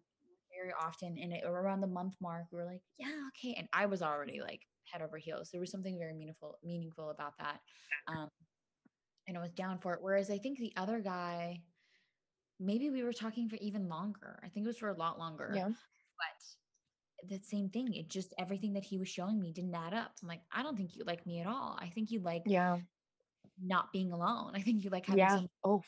very 0.58 0.72
often 0.80 1.16
and 1.20 1.32
it, 1.32 1.44
around 1.44 1.80
the 1.80 1.86
month 1.86 2.14
mark 2.20 2.44
we 2.50 2.58
were 2.58 2.64
like 2.64 2.82
yeah 2.98 3.06
okay 3.28 3.54
and 3.58 3.68
i 3.72 3.86
was 3.86 4.02
already 4.02 4.40
like 4.40 4.62
head 4.84 5.02
over 5.02 5.18
heels 5.18 5.50
there 5.50 5.60
was 5.60 5.70
something 5.70 5.98
very 5.98 6.14
meaningful 6.14 6.58
meaningful 6.64 7.10
about 7.10 7.36
that 7.38 7.60
um 8.08 8.28
and 9.26 9.36
i 9.36 9.40
was 9.40 9.52
down 9.52 9.78
for 9.78 9.92
it 9.94 10.00
whereas 10.02 10.30
i 10.30 10.38
think 10.38 10.58
the 10.58 10.72
other 10.76 11.00
guy 11.00 11.60
maybe 12.58 12.90
we 12.90 13.02
were 13.02 13.12
talking 13.12 13.48
for 13.48 13.56
even 13.56 13.88
longer 13.88 14.38
i 14.42 14.48
think 14.48 14.64
it 14.64 14.68
was 14.68 14.78
for 14.78 14.88
a 14.88 14.96
lot 14.96 15.18
longer 15.18 15.52
yeah. 15.54 15.68
but 15.68 17.28
the 17.28 17.40
same 17.44 17.68
thing 17.68 17.92
it 17.94 18.08
just 18.08 18.32
everything 18.38 18.72
that 18.72 18.84
he 18.84 18.98
was 18.98 19.08
showing 19.08 19.40
me 19.40 19.52
didn't 19.52 19.74
add 19.74 19.94
up 19.94 20.12
i'm 20.22 20.28
like 20.28 20.40
i 20.52 20.62
don't 20.62 20.76
think 20.76 20.96
you 20.96 21.04
like 21.04 21.26
me 21.26 21.40
at 21.40 21.46
all 21.46 21.76
i 21.80 21.88
think 21.88 22.10
you 22.10 22.20
like 22.20 22.42
Yeah. 22.46 22.78
not 23.60 23.92
being 23.92 24.12
alone. 24.12 24.52
I 24.54 24.60
think 24.60 24.84
you 24.84 24.90
like 24.90 25.06
having 25.06 25.18
Yeah. 25.18 25.36
some. 25.36 25.48
Oh. 25.64 25.82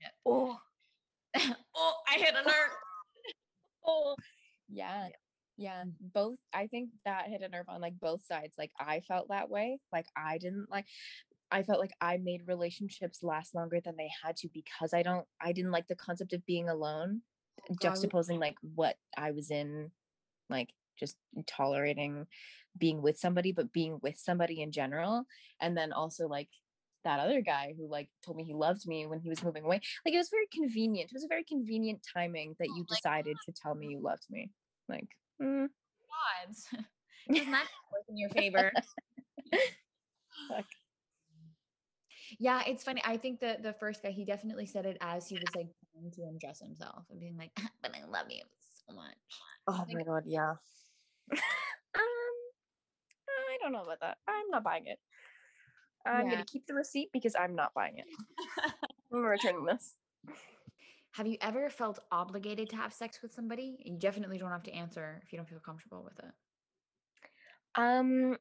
Yeah. 0.00 0.08
Oh. 0.26 0.58
oh, 1.76 1.94
I 2.08 2.14
hit 2.18 2.34
a 2.34 2.42
nerve. 2.42 2.72
Oh. 3.86 4.16
Yeah. 4.68 5.08
Yeah. 5.56 5.84
Both 6.00 6.38
I 6.52 6.66
think 6.66 6.90
that 7.04 7.28
hit 7.28 7.42
a 7.42 7.48
nerve 7.48 7.68
on 7.68 7.80
like 7.80 7.98
both 8.00 8.24
sides. 8.26 8.54
Like 8.58 8.72
I 8.78 9.00
felt 9.00 9.28
that 9.28 9.50
way. 9.50 9.78
Like 9.92 10.06
I 10.16 10.38
didn't 10.38 10.66
like 10.70 10.86
I 11.50 11.62
felt 11.62 11.78
like 11.78 11.92
I 12.00 12.16
made 12.16 12.48
relationships 12.48 13.22
last 13.22 13.54
longer 13.54 13.80
than 13.84 13.96
they 13.96 14.08
had 14.24 14.36
to 14.38 14.48
because 14.52 14.92
I 14.92 15.02
don't 15.02 15.26
I 15.40 15.52
didn't 15.52 15.70
like 15.70 15.86
the 15.86 15.94
concept 15.94 16.32
of 16.32 16.44
being 16.46 16.68
alone. 16.68 17.22
Juxtaposing 17.80 18.40
like 18.40 18.56
what 18.74 18.96
I 19.16 19.30
was 19.30 19.50
in, 19.50 19.90
like 20.50 20.70
just 20.98 21.16
tolerating 21.46 22.26
being 22.76 23.02
with 23.02 23.18
somebody, 23.18 23.52
but 23.52 23.72
being 23.72 24.00
with 24.02 24.18
somebody 24.18 24.60
in 24.60 24.72
general. 24.72 25.24
And 25.60 25.76
then 25.76 25.92
also 25.92 26.26
like 26.26 26.48
that 27.04 27.20
other 27.20 27.40
guy 27.40 27.74
who 27.76 27.88
like 27.88 28.08
told 28.24 28.36
me 28.36 28.44
he 28.44 28.54
loved 28.54 28.86
me 28.86 29.06
when 29.06 29.20
he 29.20 29.28
was 29.28 29.42
moving 29.42 29.64
away. 29.64 29.80
Like 30.04 30.14
it 30.14 30.18
was 30.18 30.30
very 30.30 30.46
convenient. 30.52 31.10
It 31.10 31.14
was 31.14 31.24
a 31.24 31.28
very 31.28 31.44
convenient 31.44 32.00
timing 32.14 32.54
that 32.58 32.68
you 32.68 32.84
like- 32.88 32.98
decided 32.98 33.36
to 33.46 33.52
tell 33.52 33.74
me 33.74 33.88
you 33.88 34.00
loved 34.00 34.26
me. 34.30 34.50
Like, 34.88 35.08
mm, 35.40 35.68
Odds. 36.46 36.66
Does 37.32 37.46
not 37.46 37.62
work 37.92 38.04
in 38.08 38.16
your 38.18 38.28
favor. 38.30 38.70
Yeah, 42.38 42.62
it's 42.66 42.82
funny. 42.82 43.00
I 43.04 43.16
think 43.16 43.40
that 43.40 43.62
the 43.62 43.72
first 43.74 44.02
guy, 44.02 44.10
he 44.10 44.24
definitely 44.24 44.66
said 44.66 44.86
it 44.86 44.96
as 45.00 45.28
he 45.28 45.36
was 45.36 45.54
like 45.54 45.68
trying 45.92 46.10
to 46.12 46.22
undress 46.22 46.60
himself 46.60 47.04
and 47.10 47.20
being 47.20 47.36
like, 47.36 47.50
"But 47.82 47.92
I 47.94 48.04
love 48.08 48.26
you 48.30 48.42
so 48.88 48.94
much." 48.94 49.14
oh 49.68 49.84
Like- 49.86 49.96
my 49.96 50.02
god, 50.02 50.24
yeah. 50.26 50.50
um, 51.30 51.38
I 53.28 53.58
don't 53.62 53.72
know 53.72 53.82
about 53.82 54.00
that. 54.00 54.18
I'm 54.26 54.50
not 54.50 54.64
buying 54.64 54.86
it. 54.86 54.98
I'm 56.06 56.24
Yeah. 56.26 56.30
gonna 56.32 56.44
keep 56.44 56.66
the 56.66 56.74
receipt 56.74 57.10
because 57.12 57.34
I'm 57.34 57.54
not 57.54 57.72
buying 57.74 57.98
it. 57.98 58.06
I'm 59.12 59.22
returning 59.22 59.64
this. 59.64 59.96
Have 61.12 61.26
you 61.26 61.36
ever 61.40 61.70
felt 61.70 62.00
obligated 62.10 62.68
to 62.70 62.76
have 62.76 62.92
sex 62.92 63.20
with 63.22 63.32
somebody? 63.32 63.76
You 63.84 63.96
definitely 63.98 64.36
don't 64.38 64.50
have 64.50 64.64
to 64.64 64.72
answer 64.72 65.22
if 65.24 65.32
you 65.32 65.38
don't 65.38 65.48
feel 65.48 65.60
comfortable 65.60 66.02
with 66.02 66.18
it. 66.18 66.32
Um, 67.76 68.36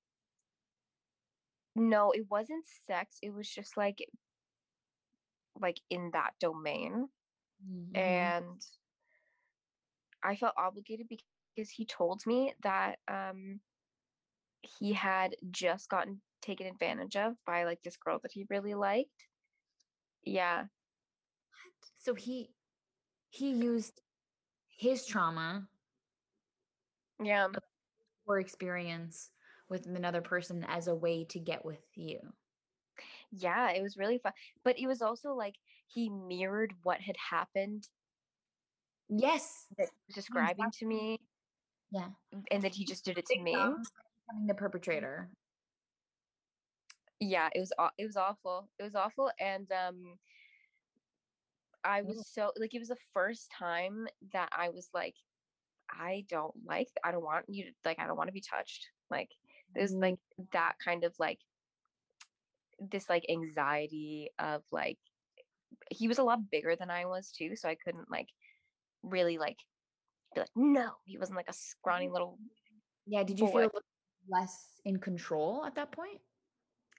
no, 1.76 2.12
it 2.12 2.26
wasn't 2.30 2.66
sex. 2.88 3.18
It 3.22 3.34
was 3.34 3.48
just 3.48 3.78
like, 3.78 4.00
like 5.60 5.80
in 5.90 6.12
that 6.14 6.34
domain. 6.40 7.10
Mhm. 7.64 7.96
and 7.96 8.66
I 10.24 10.36
felt 10.36 10.54
obligated 10.58 11.08
because 11.08 11.70
he 11.70 11.86
told 11.86 12.26
me 12.26 12.54
that 12.64 13.00
um 13.08 13.60
he 14.64 14.94
had 14.94 15.36
just 15.52 15.90
gotten 15.90 16.22
taken 16.42 16.68
advantage 16.68 17.16
of 17.16 17.36
by 17.46 17.64
like 17.64 17.82
this 17.84 17.98
girl 17.98 18.20
that 18.24 18.32
he 18.32 18.46
really 18.50 18.74
liked. 18.74 19.28
Yeah. 20.24 20.66
So 22.00 22.14
he 22.14 22.50
he 23.30 23.52
used 23.52 24.02
his 24.78 25.06
trauma 25.06 25.68
Yeah. 27.22 27.48
or 28.26 28.40
experience 28.40 29.32
with 29.70 29.86
another 29.86 30.22
person 30.22 30.64
as 30.66 30.88
a 30.88 30.96
way 30.96 31.26
to 31.26 31.40
get 31.40 31.64
with 31.66 31.86
you. 31.96 32.20
Yeah, 33.32 33.72
it 33.72 33.82
was 33.82 33.98
really 33.98 34.20
fun. 34.20 34.34
But 34.64 34.78
it 34.78 34.88
was 34.88 35.02
also 35.02 35.34
like 35.34 35.56
he 35.88 36.10
mirrored 36.10 36.74
what 36.84 37.02
had 37.02 37.18
happened 37.18 37.88
Yes. 39.10 39.68
that 39.78 39.88
he 39.90 39.92
was 40.08 40.16
describing 40.16 40.72
to 40.72 40.86
me 40.86 41.20
Yeah. 41.92 42.10
and 42.52 42.64
that 42.64 42.76
he 42.76 42.86
just 42.86 43.06
did 43.06 43.18
it 43.18 43.26
to 43.28 43.40
me. 43.40 43.56
Becoming 44.28 44.48
the 44.48 44.54
perpetrator. 44.54 45.30
yeah 47.20 47.50
it 47.56 47.60
was 47.60 47.72
it 47.98 48.06
was 48.06 48.18
awful 48.18 48.70
it 48.78 48.84
was 48.84 48.96
awful 48.96 49.32
and 49.40 49.72
um 49.72 50.20
i 51.84 52.02
was 52.02 52.28
so 52.28 52.52
like 52.58 52.74
it 52.74 52.80
was 52.80 52.90
the 52.90 52.98
first 53.14 53.50
time 53.58 54.08
that 54.34 54.50
i 54.52 54.70
was 54.70 54.90
like 54.94 55.16
i 55.90 56.26
don't 56.28 56.54
like 56.66 56.90
i 57.04 57.12
don't 57.12 57.24
want 57.24 57.46
you 57.48 57.64
to 57.66 57.72
like 57.86 57.98
i 58.00 58.08
don't 58.08 58.18
want 58.18 58.28
to 58.28 58.34
be 58.34 58.42
touched 58.42 58.90
like 59.10 59.30
there's 59.74 59.94
Mm. 59.94 60.02
like 60.02 60.20
that 60.52 60.74
kind 60.84 61.06
of 61.06 61.14
like 61.18 61.40
this 62.80 63.10
like 63.10 63.26
anxiety 63.30 64.30
of 64.38 64.64
like 64.72 64.98
he 65.92 66.08
was 66.10 66.18
a 66.18 66.24
lot 66.24 66.50
bigger 66.52 66.76
than 66.76 66.90
i 66.90 67.06
was 67.06 67.32
too 67.32 67.56
so 67.56 67.70
i 67.70 67.76
couldn't 67.76 68.12
like 68.12 68.28
really 69.02 69.38
like 69.38 69.60
be 70.36 70.42
like 70.42 70.50
no 70.56 70.92
he 71.06 71.18
wasn't 71.18 71.38
like 71.38 71.50
a 71.50 71.54
scrawny 71.54 72.10
little 72.10 72.38
Yeah. 73.06 73.24
Did 73.24 73.40
you 73.40 73.48
boy. 73.48 73.62
feel 73.70 73.72
less 74.28 74.82
in 74.86 75.00
control 75.00 75.66
at 75.66 75.76
that 75.76 75.92
point? 75.92 76.22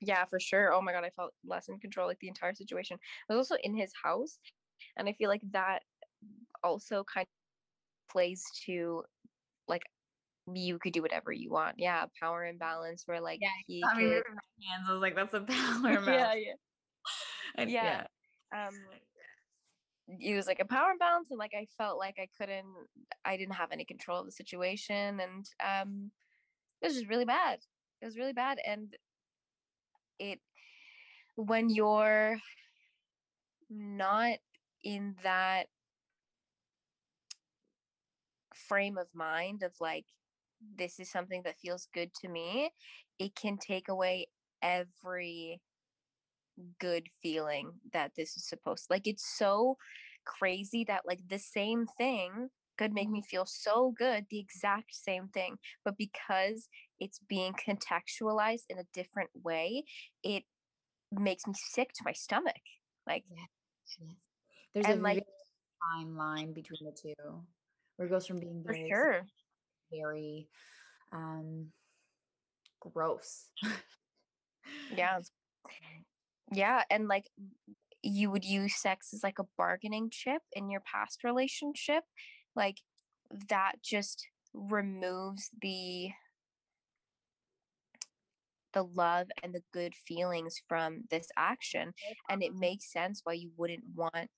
Yeah, 0.01 0.25
for 0.27 0.41
sure. 0.41 0.73
Oh 0.73 0.83
my 0.83 0.93
god, 0.93 1.05
I 1.05 1.11
felt 1.11 1.35
less 1.45 1.69
in 1.69 1.79
control 1.81 2.09
like 2.09 2.19
the 2.21 2.29
entire 2.29 2.55
situation. 2.55 2.99
I 3.29 3.35
was 3.35 3.51
also 3.51 3.61
in 3.63 3.75
his 3.77 3.93
house, 4.03 4.39
and 4.97 5.09
I 5.09 5.13
feel 5.15 5.29
like 5.29 5.43
that 5.53 5.85
also 6.63 7.05
kind 7.05 7.27
of 7.27 8.13
plays 8.13 8.45
to 8.67 9.05
like 9.69 9.85
you 10.55 10.79
could 10.81 10.95
do 10.95 11.03
whatever 11.03 11.33
you 11.33 11.51
want. 11.51 11.79
Yeah, 11.81 12.07
power 12.21 12.47
imbalance 12.47 13.05
where 13.07 13.21
like 13.21 13.41
Yeah, 13.41 13.49
he 13.67 13.91
I 13.91 13.97
mean, 13.97 14.11
could. 14.11 14.23
hands. 14.63 14.89
I 14.89 14.93
was 14.93 15.03
like, 15.03 15.15
that's 15.15 15.35
a 15.35 15.41
power 15.43 15.93
Yeah, 16.07 16.35
imbalance. 16.35 16.35
yeah. 16.35 16.55
And 17.57 17.71
yeah. 17.71 18.07
Um, 18.55 18.87
it 20.07 20.35
was 20.37 20.47
like 20.47 20.61
a 20.61 20.65
power 20.67 20.91
imbalance, 20.91 21.31
and 21.31 21.39
like 21.39 21.55
I 21.55 21.67
felt 21.79 21.99
like 21.99 22.19
I 22.19 22.29
couldn't, 22.39 22.67
I 23.25 23.37
didn't 23.37 23.55
have 23.55 23.73
any 23.73 23.85
control 23.85 24.21
of 24.21 24.27
the 24.27 24.33
situation, 24.33 25.19
and 25.21 25.47
um, 25.65 26.13
it 26.85 26.89
was 26.89 26.97
just 26.97 27.09
really 27.09 27.25
bad. 27.25 27.61
It 28.03 28.07
was 28.07 28.19
really 28.19 28.35
bad, 28.35 28.59
and 28.67 28.95
it 30.19 30.41
when 31.37 31.69
you're 31.71 32.39
not 33.71 34.39
in 34.83 35.17
that 35.23 35.67
frame 38.55 38.97
of 38.99 39.09
mind 39.15 39.63
of 39.63 39.73
like 39.81 40.07
this 40.77 40.99
is 41.01 41.11
something 41.11 41.43
that 41.45 41.59
feels 41.59 41.89
good 41.93 42.11
to 42.15 42.29
me 42.29 42.71
it 43.19 43.35
can 43.35 43.59
take 43.59 43.89
away 43.89 44.27
every 44.63 45.61
good 46.79 47.09
feeling 47.23 47.73
that 47.93 48.13
this 48.17 48.37
is 48.37 48.47
supposed 48.47 48.87
like 48.89 49.07
it's 49.07 49.27
so 49.37 49.77
crazy 50.25 50.85
that 50.85 51.03
like 51.07 51.21
the 51.29 51.39
same 51.39 51.87
thing 51.99 52.49
could 52.77 52.93
make 52.93 53.09
me 53.09 53.23
feel 53.23 53.47
so 53.47 53.95
good 53.97 54.27
the 54.31 54.39
exact 54.39 54.95
same 54.95 55.29
thing 55.29 55.57
but 55.85 55.97
because 55.97 56.69
it's 56.99 57.21
being 57.29 57.53
contextualized 57.53 58.65
in 58.69 58.79
a 58.79 58.85
different 58.93 59.31
way 59.43 59.85
it 60.23 60.45
makes 61.21 61.47
me 61.47 61.55
sick 61.57 61.93
to 61.95 62.03
my 62.05 62.13
stomach. 62.13 62.61
Like, 63.07 63.25
Yes, 63.31 63.49
yes. 64.01 64.17
There's 64.73 64.87
a 64.87 65.01
like- 65.01 65.27
fine 65.93 66.17
line 66.17 66.53
between 66.53 66.85
the 66.85 66.93
two, 66.93 67.15
where 67.97 68.07
it 68.07 68.11
goes 68.11 68.27
from 68.27 68.41
being 68.41 68.63
very, 68.65 68.89
sure. 68.89 69.27
very, 69.91 70.49
um, 71.13 71.73
gross. 72.81 73.51
Yeah. 74.95 75.21
Yeah. 76.53 76.83
And 76.91 77.09
like, 77.09 77.29
you 78.03 78.31
would 78.31 78.45
use 78.45 78.75
sex 78.77 79.15
as 79.15 79.23
like 79.23 79.39
a 79.39 79.47
bargaining 79.57 80.11
chip 80.11 80.43
in 80.53 80.71
your 80.71 80.81
past 80.81 81.25
relationship. 81.25 82.05
Like, 82.55 82.81
that 83.49 83.77
just 83.83 84.27
removes 84.53 85.51
the 85.61 86.11
the 88.73 88.83
love 88.83 89.29
and 89.43 89.55
the 89.55 89.63
good 89.73 89.95
feelings 89.95 90.61
from 90.69 91.05
this 91.09 91.29
action 91.37 91.93
and 92.29 92.43
it 92.43 92.55
makes 92.55 92.91
sense 92.91 93.21
why 93.23 93.33
you 93.33 93.51
wouldn't 93.57 93.85
want 93.95 94.29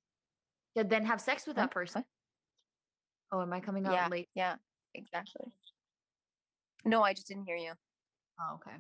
Yeah, 0.75 0.83
then 0.83 1.07
have 1.07 1.23
sex 1.23 1.47
with 1.47 1.57
that 1.57 1.71
person. 1.71 2.05
Oh, 3.33 3.41
am 3.41 3.53
I 3.53 3.61
coming 3.61 3.87
out 3.87 3.93
Yeah. 3.93 4.09
late? 4.09 4.29
yeah 4.35 4.57
exactly 4.95 5.47
no 6.85 7.03
i 7.03 7.13
just 7.13 7.27
didn't 7.29 7.45
hear 7.45 7.57
you 7.57 7.73
Oh, 8.39 8.57
okay. 8.57 8.77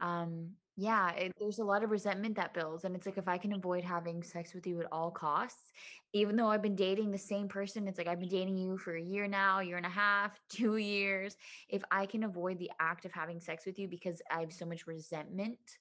Um, 0.00 0.50
yeah, 0.80 1.10
it, 1.12 1.32
there's 1.40 1.58
a 1.58 1.64
lot 1.64 1.82
of 1.82 1.90
resentment 1.90 2.36
that 2.36 2.54
builds, 2.54 2.84
and 2.84 2.94
it's 2.94 3.04
like 3.04 3.18
if 3.18 3.26
I 3.26 3.36
can 3.36 3.52
avoid 3.52 3.82
having 3.82 4.22
sex 4.22 4.54
with 4.54 4.64
you 4.64 4.80
at 4.80 4.86
all 4.92 5.10
costs, 5.10 5.72
even 6.12 6.36
though 6.36 6.46
I've 6.48 6.62
been 6.62 6.76
dating 6.76 7.10
the 7.10 7.18
same 7.18 7.48
person, 7.48 7.88
it's 7.88 7.98
like 7.98 8.06
I've 8.06 8.20
been 8.20 8.28
dating 8.28 8.58
you 8.58 8.78
for 8.78 8.94
a 8.94 9.02
year 9.02 9.26
now, 9.26 9.58
year 9.58 9.76
and 9.76 9.86
a 9.86 9.88
half, 9.88 10.40
two 10.48 10.76
years. 10.76 11.36
If 11.68 11.82
I 11.90 12.06
can 12.06 12.22
avoid 12.22 12.58
the 12.60 12.70
act 12.78 13.04
of 13.04 13.12
having 13.12 13.40
sex 13.40 13.66
with 13.66 13.76
you 13.78 13.88
because 13.88 14.22
I 14.30 14.40
have 14.40 14.52
so 14.52 14.66
much 14.66 14.86
resentment 14.86 15.78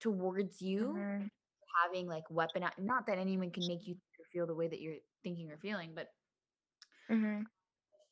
towards 0.00 0.62
you, 0.62 1.08
Mhm. 1.08 1.28
having 1.84 2.06
like 2.08 2.30
weapon, 2.30 2.64
not 2.78 3.06
that 3.06 3.18
anyone 3.18 3.50
can 3.52 3.66
make 3.66 3.86
you 3.86 3.98
feel 4.32 4.46
the 4.46 4.54
way 4.54 4.68
that 4.68 4.80
you're 4.80 4.98
thinking 5.22 5.50
or 5.50 5.58
feeling, 5.58 5.94
but 5.94 6.14
Mhm. 7.08 7.44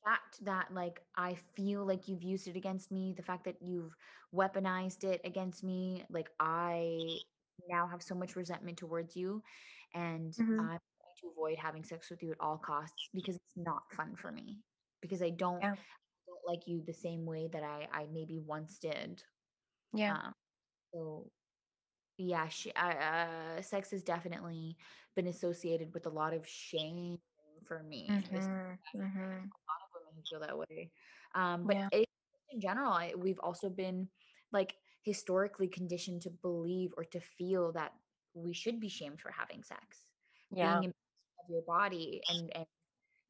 Fact 0.05 0.45
that 0.45 0.73
like 0.75 1.07
I 1.17 1.35
feel 1.35 1.85
like 1.87 2.09
you've 2.09 2.23
used 2.23 2.49
it 2.49 2.57
against 2.57 2.91
me, 2.91 3.13
the 3.17 3.23
fact 3.23 3.45
that 3.45 3.63
you've 3.63 3.95
weaponized 4.35 5.05
it 5.05 5.21
against 5.25 5.63
me, 5.65 6.05
like 6.11 6.31
I 6.41 7.21
now 7.69 7.87
have 7.87 8.03
so 8.03 8.15
much 8.15 8.35
resentment 8.37 8.79
towards 8.79 9.17
you 9.17 9.43
and 9.95 10.35
Mhm. 10.37 10.59
I'm 10.59 10.79
trying 10.79 11.17
to 11.21 11.29
avoid 11.31 11.59
having 11.59 11.85
sex 11.85 12.11
with 12.11 12.23
you 12.23 12.33
at 12.33 12.41
all 12.41 12.59
costs 12.59 13.09
because 13.15 13.37
it's 13.37 13.57
not 13.57 13.93
fun 13.93 14.17
for 14.17 14.33
me. 14.33 14.65
Because 15.01 15.23
I 15.23 15.31
don't, 15.31 15.63
Yeah. 15.63 15.77
don't 16.27 16.47
like 16.47 16.67
you 16.67 16.83
the 16.83 16.93
same 16.95 17.27
way 17.27 17.49
that 17.49 17.63
I 17.65 17.89
I 17.93 18.07
maybe 18.07 18.39
once 18.41 18.79
did. 18.79 19.23
yeah 19.93 20.17
Um, 20.17 20.33
so 20.95 21.31
yeah, 22.19 22.49
sh- 22.49 22.69
I, 22.77 22.93
uh, 23.59 23.63
sex 23.63 23.91
has 23.93 24.05
definitely 24.05 24.79
been 25.17 25.27
associated 25.27 25.95
with 25.95 26.07
a 26.07 26.11
lot 26.11 26.35
of 26.35 26.47
shame 26.49 27.19
for 27.67 27.83
me. 27.83 28.29
This 28.33 28.49
Mhm. 28.49 28.79
Mhm. 28.95 29.53
lot 29.69 29.82
feel 30.29 30.41
that 30.41 30.57
way. 30.59 30.91
Um, 31.35 31.67
but 31.67 31.77
Yeah. 31.77 31.89
it, 31.93 32.09
in 32.51 32.61
general, 32.61 32.93
I, 32.93 33.15
we've 33.17 33.39
also 33.41 33.69
been 33.71 34.09
like 34.53 34.75
historically 35.03 35.69
conditioned 35.69 36.23
to 36.23 36.31
believe 36.31 36.93
or 36.97 37.05
to 37.05 37.21
feel 37.21 37.73
that 37.73 37.93
we 38.35 38.53
should 38.53 38.81
be 38.81 38.89
shamed 38.89 39.21
for 39.21 39.31
having 39.31 39.63
sex, 39.63 40.07
yeah 40.51 40.79
being 40.81 40.91
of 40.91 41.51
your 41.51 41.63
body, 41.63 42.23
and 42.29 42.51
and 42.55 42.67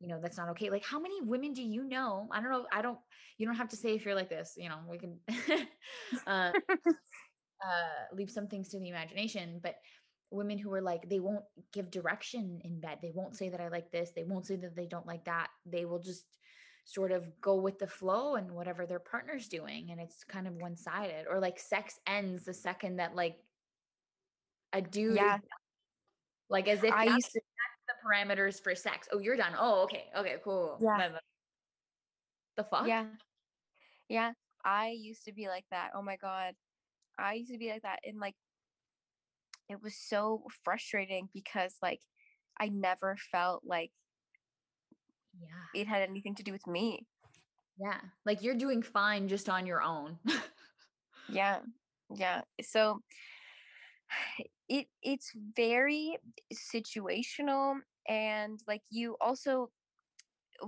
you 0.00 0.08
know 0.08 0.18
that's 0.20 0.36
not 0.36 0.48
okay. 0.50 0.70
Like, 0.70 0.84
how 0.84 0.98
many 1.00 1.20
women 1.22 1.52
do 1.52 1.62
you 1.62 1.84
know? 1.84 2.28
I 2.32 2.40
don't 2.40 2.50
know. 2.50 2.66
I 2.72 2.82
don't. 2.82 2.98
You 3.38 3.46
don't 3.46 3.56
have 3.56 3.68
to 3.70 3.76
say 3.76 3.94
if 3.94 4.04
you're 4.04 4.14
like 4.14 4.28
this. 4.30 4.54
You 4.56 4.68
know, 4.68 4.78
we 4.88 4.98
can. 4.98 5.18
uh, 6.26 6.52
uh, 7.62 8.14
leave 8.16 8.30
some 8.30 8.48
things 8.48 8.68
to 8.70 8.78
the 8.78 8.88
imagination, 8.88 9.60
but 9.62 9.76
women 10.30 10.58
who 10.58 10.72
are 10.72 10.80
like 10.80 11.08
they 11.08 11.20
won't 11.20 11.44
give 11.72 11.90
direction 11.90 12.60
in 12.64 12.80
bed. 12.80 12.98
They 13.02 13.12
won't 13.14 13.36
say 13.36 13.50
that 13.50 13.60
I 13.60 13.68
like 13.68 13.90
this. 13.92 14.10
They 14.14 14.24
won't 14.24 14.46
say 14.46 14.56
that 14.56 14.74
they 14.74 14.86
don't 14.86 15.06
like 15.06 15.24
that. 15.26 15.48
They 15.66 15.84
will 15.84 16.00
just 16.00 16.24
sort 16.84 17.12
of 17.12 17.24
go 17.40 17.54
with 17.54 17.78
the 17.78 17.86
flow 17.86 18.34
and 18.34 18.50
whatever 18.50 18.86
their 18.86 18.98
partner's 18.98 19.48
doing 19.48 19.90
and 19.90 20.00
it's 20.00 20.24
kind 20.24 20.48
of 20.48 20.54
one-sided 20.54 21.26
or 21.30 21.38
like 21.38 21.58
sex 21.58 22.00
ends 22.06 22.44
the 22.44 22.52
second 22.52 22.96
that 22.96 23.14
like 23.14 23.36
a 24.72 24.82
dude 24.82 25.14
yeah 25.14 25.38
like 26.50 26.66
as 26.66 26.82
if 26.82 26.92
i 26.92 27.06
that's 27.06 27.16
used 27.16 27.32
to 27.32 27.40
the 27.88 27.94
parameters 28.06 28.62
for 28.62 28.74
sex. 28.74 29.08
Oh, 29.12 29.18
you're 29.18 29.36
done. 29.36 29.54
Oh, 29.58 29.82
okay. 29.82 30.04
Okay, 30.16 30.36
cool. 30.44 30.78
Yeah. 30.80 31.08
The 32.56 32.64
fuck? 32.64 32.86
yeah 32.86 33.06
yeah 34.10 34.32
i 34.62 34.90
used 34.90 35.24
to 35.24 35.32
be 35.32 35.48
like 35.48 35.64
that 35.70 35.92
oh 35.94 36.02
my 36.02 36.16
god 36.16 36.52
i 37.18 37.32
used 37.32 37.50
to 37.50 37.56
be 37.56 37.70
like 37.70 37.80
that 37.80 38.00
and 38.04 38.20
like 38.20 38.34
it 39.70 39.82
was 39.82 39.94
so 39.96 40.42
frustrating 40.62 41.30
because 41.32 41.74
like 41.80 42.00
i 42.60 42.68
never 42.68 43.16
felt 43.32 43.62
like 43.64 43.90
Yeah. 45.40 45.80
it 45.80 45.86
had 45.86 46.02
anything 46.02 46.34
to 46.36 46.42
do 46.42 46.52
with 46.52 46.66
me 46.66 47.06
Yeah. 47.78 48.00
Like 48.26 48.42
you're 48.42 48.54
doing 48.54 48.82
fine 48.82 49.28
just 49.28 49.48
on 49.48 49.66
your 49.66 49.82
own. 49.82 50.18
yeah 51.28 51.58
yeah 52.14 52.42
so 52.62 53.00
it 54.68 54.86
it's 55.02 55.30
very 55.56 56.16
situational 56.74 57.76
and 58.08 58.60
like 58.66 58.82
you 58.90 59.16
also 59.20 59.70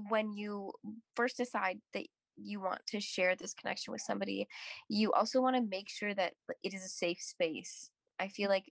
when 0.09 0.33
you 0.33 0.73
first 1.17 1.37
decide 1.37 1.79
that 1.93 2.07
you 2.37 2.61
want 2.61 2.81
to 2.87 3.01
share 3.01 3.37
this 3.37 3.55
connection 3.55 3.93
with 3.93 4.01
somebody 4.01 4.47
you 4.89 5.13
also 5.13 5.41
want 5.41 5.55
to 5.57 5.63
make 5.71 5.89
sure 5.89 6.15
that 6.15 6.33
it 6.63 6.75
is 6.75 6.85
a 6.85 6.89
safe 6.89 7.21
space 7.21 7.91
i 8.19 8.27
feel 8.29 8.49
like 8.49 8.65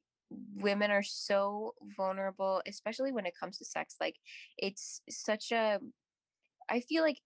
women 0.56 0.92
are 0.92 1.04
so 1.04 1.74
vulnerable 1.96 2.62
especially 2.68 3.12
when 3.12 3.26
it 3.26 3.34
comes 3.40 3.58
to 3.58 3.66
sex 3.66 3.96
like 4.00 4.16
it's 4.58 5.02
such 5.10 5.52
a 5.52 5.80
i 6.70 6.80
feel 6.80 7.04
like 7.04 7.20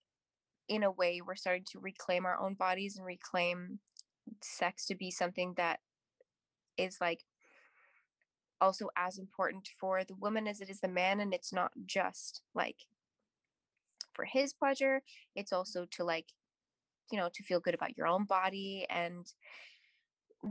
in 0.68 0.84
a 0.84 0.92
way 0.92 1.22
we're 1.26 1.36
starting 1.36 1.66
to 1.72 1.80
reclaim 1.80 2.26
our 2.26 2.40
own 2.40 2.54
bodies 2.54 2.98
and 2.98 3.06
reclaim 3.06 3.80
sex 4.42 4.86
to 4.86 4.96
be 4.96 5.10
something 5.10 5.54
that 5.56 5.80
is 6.78 6.98
like 7.00 7.24
also 8.60 8.90
as 8.98 9.18
important 9.18 9.70
for 9.80 10.04
the 10.04 10.16
woman 10.16 10.48
as 10.48 10.62
it 10.62 10.70
is 10.70 10.80
the 10.80 10.88
man 10.88 11.20
and 11.20 11.34
it's 11.34 11.54
not 11.54 11.72
just 11.86 12.42
like 12.56 12.78
for 14.14 14.26
his 14.26 14.54
pleasure 14.54 15.02
it's 15.36 15.54
also 15.54 15.86
to 15.92 16.04
like 16.04 16.26
you 17.12 17.18
know 17.18 17.30
to 17.34 17.44
feel 17.44 17.60
good 17.60 17.76
about 17.76 17.96
your 17.98 18.08
own 18.08 18.26
body 18.26 18.86
and 18.90 19.34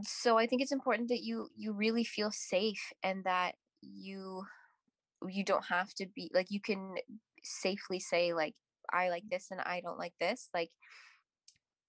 so 0.02 0.36
i 0.36 0.46
think 0.46 0.60
it's 0.62 0.72
important 0.72 1.08
that 1.08 1.22
you 1.22 1.48
you 1.56 1.72
really 1.72 2.04
feel 2.04 2.30
safe 2.30 2.92
and 3.02 3.24
that 3.24 3.54
you 3.82 4.42
you 5.28 5.44
don't 5.44 5.64
have 5.66 5.92
to 5.94 6.06
be 6.14 6.30
like 6.34 6.46
you 6.50 6.60
can 6.60 6.94
safely 7.42 8.00
say 8.00 8.34
like 8.34 8.54
i 8.92 9.08
like 9.08 9.24
this 9.30 9.48
and 9.50 9.60
i 9.60 9.80
don't 9.80 9.98
like 9.98 10.14
this 10.20 10.48
like 10.52 10.70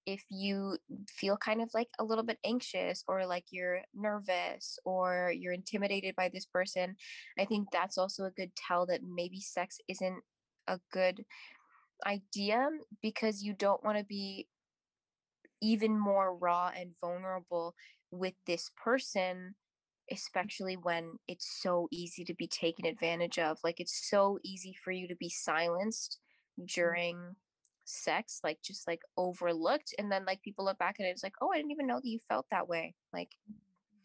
if 0.05 0.23
you 0.29 0.77
feel 1.09 1.35
kind 1.35 1.61
of 1.61 1.69
like 1.73 1.89
a 1.99 2.03
little 2.03 2.23
bit 2.23 2.39
anxious 2.45 3.03
or 3.09 3.25
like 3.25 3.43
you're 3.51 3.81
nervous 3.93 4.79
or 4.85 5.33
you're 5.35 5.53
intimidated 5.53 6.15
by 6.15 6.29
this 6.33 6.45
person 6.45 6.95
i 7.37 7.45
think 7.45 7.67
that's 7.71 7.97
also 7.97 8.23
a 8.23 8.31
good 8.31 8.51
tell 8.55 8.85
that 8.85 9.01
maybe 9.03 9.41
sex 9.41 9.79
isn't 9.89 10.23
a 10.67 10.79
good 10.93 11.25
idea 12.05 12.69
because 13.01 13.41
you 13.41 13.53
don't 13.53 13.83
want 13.83 13.97
to 13.97 14.03
be 14.03 14.47
even 15.61 15.99
more 15.99 16.35
raw 16.35 16.71
and 16.75 16.91
vulnerable 17.01 17.75
with 18.11 18.33
this 18.45 18.69
person 18.81 19.55
especially 20.09 20.77
when 20.77 21.11
it's 21.27 21.59
so 21.61 21.87
easy 21.91 22.23
to 22.23 22.33
be 22.35 22.47
taken 22.47 22.85
advantage 22.85 23.37
of 23.37 23.57
like 23.63 23.79
it's 23.79 24.09
so 24.09 24.39
easy 24.43 24.73
for 24.83 24.91
you 24.91 25.07
to 25.07 25.15
be 25.15 25.29
silenced 25.29 26.19
during 26.65 27.35
sex 27.83 28.39
like 28.43 28.57
just 28.63 28.87
like 28.87 29.01
overlooked 29.17 29.93
and 29.97 30.11
then 30.11 30.25
like 30.25 30.41
people 30.41 30.65
look 30.65 30.77
back 30.77 30.95
at 30.99 31.05
it 31.05 31.09
it's 31.09 31.23
like 31.23 31.35
oh 31.41 31.51
i 31.53 31.57
didn't 31.57 31.71
even 31.71 31.87
know 31.87 31.97
that 32.01 32.07
you 32.09 32.19
felt 32.27 32.45
that 32.51 32.67
way 32.67 32.93
like 33.13 33.31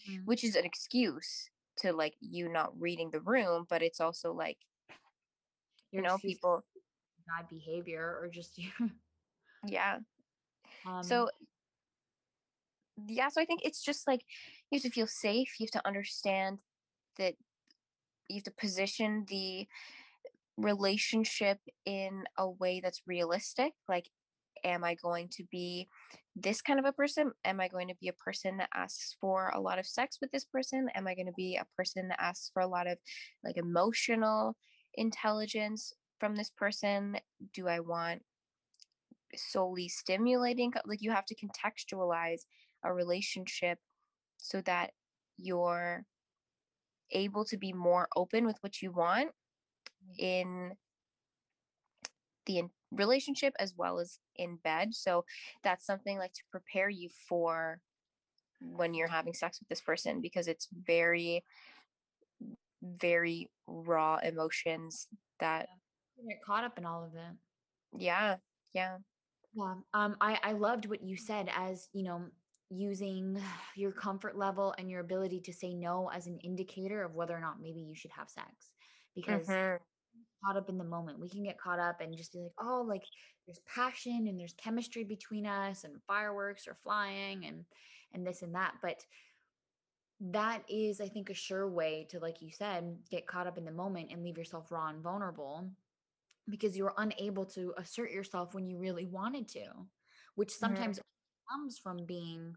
Mhm. 0.09 0.25
which 0.25 0.43
is 0.45 0.57
an 0.57 0.65
excuse 0.65 1.49
to 1.77 1.93
like 1.93 2.15
you 2.21 2.49
not 2.49 2.79
reading 2.81 3.11
the 3.11 3.21
room 3.21 3.67
but 3.69 3.83
it's 3.83 4.01
also 4.01 4.33
like 4.33 4.59
you 5.93 6.01
Your 6.01 6.09
know 6.09 6.19
people 6.19 6.65
bad 7.27 7.49
behavior 7.49 8.19
or 8.21 8.29
just 8.29 8.59
you. 8.59 8.71
yeah 9.67 9.99
um, 10.87 11.03
so 11.03 11.29
yeah 13.07 13.29
so 13.29 13.41
i 13.41 13.45
think 13.45 13.61
it's 13.65 13.83
just 13.83 14.07
like 14.07 14.23
you 14.71 14.77
have 14.77 14.83
to 14.83 14.91
feel 14.91 15.07
safe 15.07 15.49
you 15.59 15.67
have 15.67 15.83
to 15.83 15.87
understand 15.87 16.59
that 17.19 17.35
you 18.29 18.37
have 18.37 18.45
to 18.45 18.53
position 18.53 19.25
the 19.29 19.67
relationship 20.57 21.59
in 21.87 22.25
a 22.39 22.49
way 22.49 22.81
that's 22.83 23.03
realistic 23.07 23.73
like 23.89 24.09
am 24.65 24.85
i 24.85 24.95
going 24.95 25.29
to 25.29 25.45
be 25.51 25.89
this 26.37 26.63
kind 26.63 26.79
of 26.79 26.85
a 26.85 26.93
person? 26.93 27.33
Am 27.45 27.61
i 27.61 27.69
going 27.69 27.89
to 27.89 27.95
be 28.01 28.09
a 28.09 28.13
person 28.15 28.57
that 28.57 28.71
asks 28.75 29.17
for 29.21 29.51
a 29.55 29.61
lot 29.61 29.79
of 29.79 29.87
sex 29.87 30.19
with 30.21 30.31
this 30.31 30.45
person? 30.45 30.89
Am 30.95 31.07
i 31.07 31.15
going 31.15 31.27
to 31.27 31.33
be 31.33 31.57
a 31.57 31.67
person 31.77 32.09
that 32.09 32.21
asks 32.21 32.51
for 32.53 32.63
a 32.63 32.67
lot 32.67 32.87
of 32.87 32.99
like 33.45 33.57
emotional 33.57 34.57
intelligence 34.95 35.93
from 36.19 36.35
this 36.35 36.51
person? 36.51 37.17
Do 37.55 37.69
i 37.69 37.81
want 37.81 38.23
solely 39.37 39.89
stimulating 39.89 40.73
like 40.87 41.03
you 41.03 41.11
have 41.11 41.27
to 41.27 41.35
contextualize 41.35 42.43
a 42.85 42.93
relationship 42.93 43.79
so 44.39 44.61
that 44.63 44.91
you're 45.37 46.05
able 47.13 47.45
to 47.45 47.57
be 47.57 47.73
more 47.73 48.09
open 48.17 48.45
with 48.45 48.57
what 48.61 48.83
you 48.83 48.91
want 48.91 49.29
mm-hmm. 49.29 50.25
in 50.25 50.73
the 52.47 52.59
in- 52.59 52.71
relationship 52.91 53.55
as 53.59 53.75
well 53.77 53.99
as 53.99 54.19
in 54.37 54.57
bed. 54.57 54.95
So 54.95 55.25
that's 55.63 55.87
something 55.87 56.19
like 56.19 56.33
to 56.35 56.43
prepare 56.51 56.89
you 56.89 57.09
for 57.29 57.81
when 58.61 58.95
you're 58.95 59.09
having 59.09 59.35
sex 59.35 59.61
with 59.61 59.69
this 59.69 59.81
person 59.81 60.21
because 60.21 60.49
it's 60.49 60.69
very 60.87 61.43
very 62.83 63.49
raw 63.67 64.19
emotions 64.23 65.07
that 65.41 65.69
You 66.17 66.29
get 66.29 66.45
caught 66.45 66.65
up 66.65 66.79
in 66.79 66.85
all 66.85 67.05
of 67.05 67.13
that. 67.13 67.35
yeah 67.97 68.37
yeah 68.73 68.99
Yeah. 69.55 69.75
Um, 69.93 70.17
I, 70.21 70.39
I 70.43 70.53
loved 70.53 70.87
what 70.87 71.03
you 71.03 71.17
said 71.17 71.51
as, 71.55 71.89
you 71.93 72.05
know, 72.05 72.31
using 72.71 73.41
your 73.77 73.93
comfort 73.93 74.37
level 74.37 74.75
and 74.79 74.91
your 74.91 75.01
ability 75.01 75.41
to 75.43 75.53
say 75.53 75.75
no 75.75 76.09
as 76.11 76.27
an 76.27 76.39
indicator 76.41 77.03
of 77.03 77.15
whether 77.15 77.37
or 77.37 77.41
not 77.41 77.61
maybe 77.61 77.81
you 77.81 77.95
should 77.95 78.13
have 78.13 78.31
sex. 78.31 78.73
Because 79.15 79.47
Mhm. 79.49 79.79
caught 80.45 80.57
up 80.57 80.69
in 80.69 80.79
the 80.79 80.85
moment. 80.85 81.21
We 81.21 81.29
can 81.31 81.45
get 81.45 81.59
caught 81.59 81.79
up 81.81 82.01
and 82.01 82.17
just 82.17 82.33
be 82.33 82.41
like, 82.41 82.53
oh, 82.61 82.83
like 82.83 83.05
there's 83.47 83.61
passion 83.61 84.27
and 84.29 84.39
there's 84.41 84.55
chemistry 84.55 85.05
between 85.05 85.47
us 85.47 85.85
and 85.85 86.03
fireworks 86.05 86.69
are 86.69 86.75
flying 86.83 87.47
and 87.47 87.65
and 88.13 88.27
this 88.27 88.43
and 88.43 88.55
that. 88.55 88.75
But 88.83 89.07
that 90.21 90.65
is, 90.69 91.01
I 91.01 91.09
think, 91.09 91.31
a 91.31 91.35
sure 91.35 91.69
way 91.69 92.07
to, 92.11 92.21
like 92.21 92.41
you 92.43 92.53
said, 92.53 92.99
get 93.11 93.27
caught 93.27 93.47
up 93.47 93.59
in 93.59 93.65
the 93.65 93.73
moment 93.73 94.13
and 94.13 94.23
leave 94.23 94.39
yourself 94.39 94.71
raw 94.71 94.89
and 94.89 95.03
vulnerable 95.03 95.73
because 96.49 96.77
you're 96.77 96.95
unable 96.99 97.47
to 97.47 97.75
assert 97.77 98.11
yourself 98.13 98.55
when 98.55 98.67
you 98.67 98.79
really 98.79 99.07
wanted 99.07 99.49
to, 99.49 99.89
which 100.35 100.51
sometimes 100.53 101.01
comes 101.51 101.79
from 101.79 102.07
being, 102.07 102.57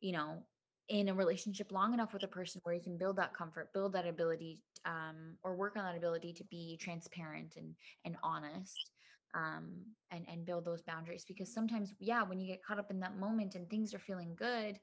you 0.00 0.12
know, 0.12 0.46
in 0.88 1.08
a 1.08 1.14
relationship 1.14 1.72
long 1.72 1.94
enough 1.94 2.12
with 2.12 2.22
a 2.24 2.28
person 2.28 2.60
where 2.64 2.74
you 2.74 2.82
can 2.82 2.98
build 2.98 3.16
that 3.16 3.34
comfort, 3.34 3.72
build 3.72 3.92
that 3.94 4.06
ability, 4.06 4.62
um, 4.84 5.38
or 5.42 5.56
work 5.56 5.76
on 5.76 5.84
that 5.84 5.96
ability 5.96 6.32
to 6.34 6.44
be 6.44 6.76
transparent 6.76 7.56
and 7.56 7.76
and 8.04 8.18
honest, 8.22 8.92
um, 9.34 9.96
and 10.10 10.28
and 10.28 10.44
build 10.46 10.64
those 10.64 10.82
boundaries. 10.82 11.24
Because 11.24 11.52
sometimes, 11.52 11.94
yeah, 12.00 12.22
when 12.22 12.38
you 12.40 12.46
get 12.46 12.62
caught 12.62 12.78
up 12.78 12.90
in 12.90 13.00
that 13.00 13.16
moment 13.16 13.54
and 13.54 13.68
things 13.70 13.94
are 13.94 13.98
feeling 13.98 14.36
good, 14.36 14.78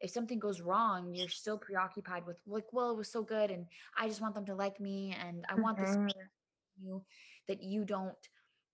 if 0.00 0.10
something 0.10 0.38
goes 0.40 0.60
wrong, 0.60 1.14
you're 1.14 1.28
still 1.28 1.58
preoccupied 1.58 2.26
with 2.26 2.42
like, 2.46 2.72
well, 2.72 2.90
it 2.92 2.96
was 2.98 3.10
so 3.12 3.22
good, 3.24 3.50
and 3.50 3.68
I 3.96 4.08
just 4.08 4.20
want 4.22 4.34
them 4.34 4.46
to 4.46 4.54
like 4.54 4.80
me, 4.80 5.12
and 5.14 5.46
I 5.48 5.56
want 5.56 5.80
this 5.80 5.96
Mhm. 5.96 6.28
you 6.76 7.04
that 7.48 7.62
you 7.62 7.84
don't 7.84 8.16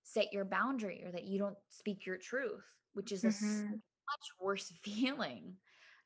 set 0.02 0.32
your 0.32 0.44
boundary 0.44 1.02
or 1.04 1.12
that 1.12 1.24
you 1.24 1.38
don't 1.38 1.56
speak 1.70 2.04
your 2.04 2.18
truth, 2.18 2.62
which 2.92 3.12
is 3.12 3.24
a 3.24 3.28
s- 3.28 3.40
Mhm. 3.40 3.70
much 3.72 4.26
worse 4.40 4.70
feeling. 4.82 5.56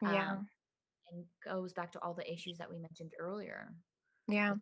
yeah 0.02 0.32
Um, 0.32 0.48
and 1.10 1.26
goes 1.44 1.72
back 1.72 1.90
to 1.92 2.00
all 2.00 2.14
the 2.14 2.30
issues 2.32 2.58
that 2.58 2.70
we 2.70 2.78
mentioned 2.78 3.12
earlier 3.18 3.74
yeah 4.28 4.52
with 4.52 4.60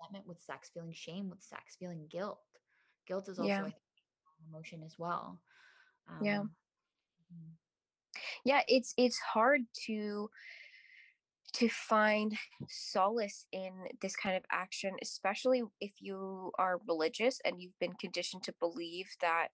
resentment 0.00 0.26
with 0.26 0.42
sex, 0.42 0.70
feeling 0.70 0.92
shame 0.92 1.30
with 1.30 1.42
sex, 1.42 1.76
feeling 1.76 2.06
guilt. 2.08 2.40
Guilt 3.06 3.28
is 3.28 3.38
also 3.38 3.48
Yeah. 3.48 3.58
I 3.60 3.62
think, 3.64 3.74
an 4.40 4.46
emotion 4.50 4.82
as 4.82 4.98
well. 4.98 5.40
Yeah. 6.22 6.40
Um, 6.40 6.56
mhm. 7.32 7.52
yeah 8.44 8.62
it's 8.68 8.94
it's 8.96 9.18
hard 9.18 9.62
to 9.86 10.30
to 11.56 11.68
find 11.68 12.36
solace 12.68 13.46
in 13.52 13.72
this 14.00 14.14
kind 14.16 14.36
of 14.36 14.42
action 14.50 14.94
especially 15.02 15.62
if 15.80 15.92
you 16.00 16.50
are 16.58 16.80
religious 16.86 17.40
and 17.44 17.60
you've 17.60 17.78
been 17.78 17.94
conditioned 17.94 18.42
to 18.42 18.54
believe 18.60 19.08
that 19.20 19.48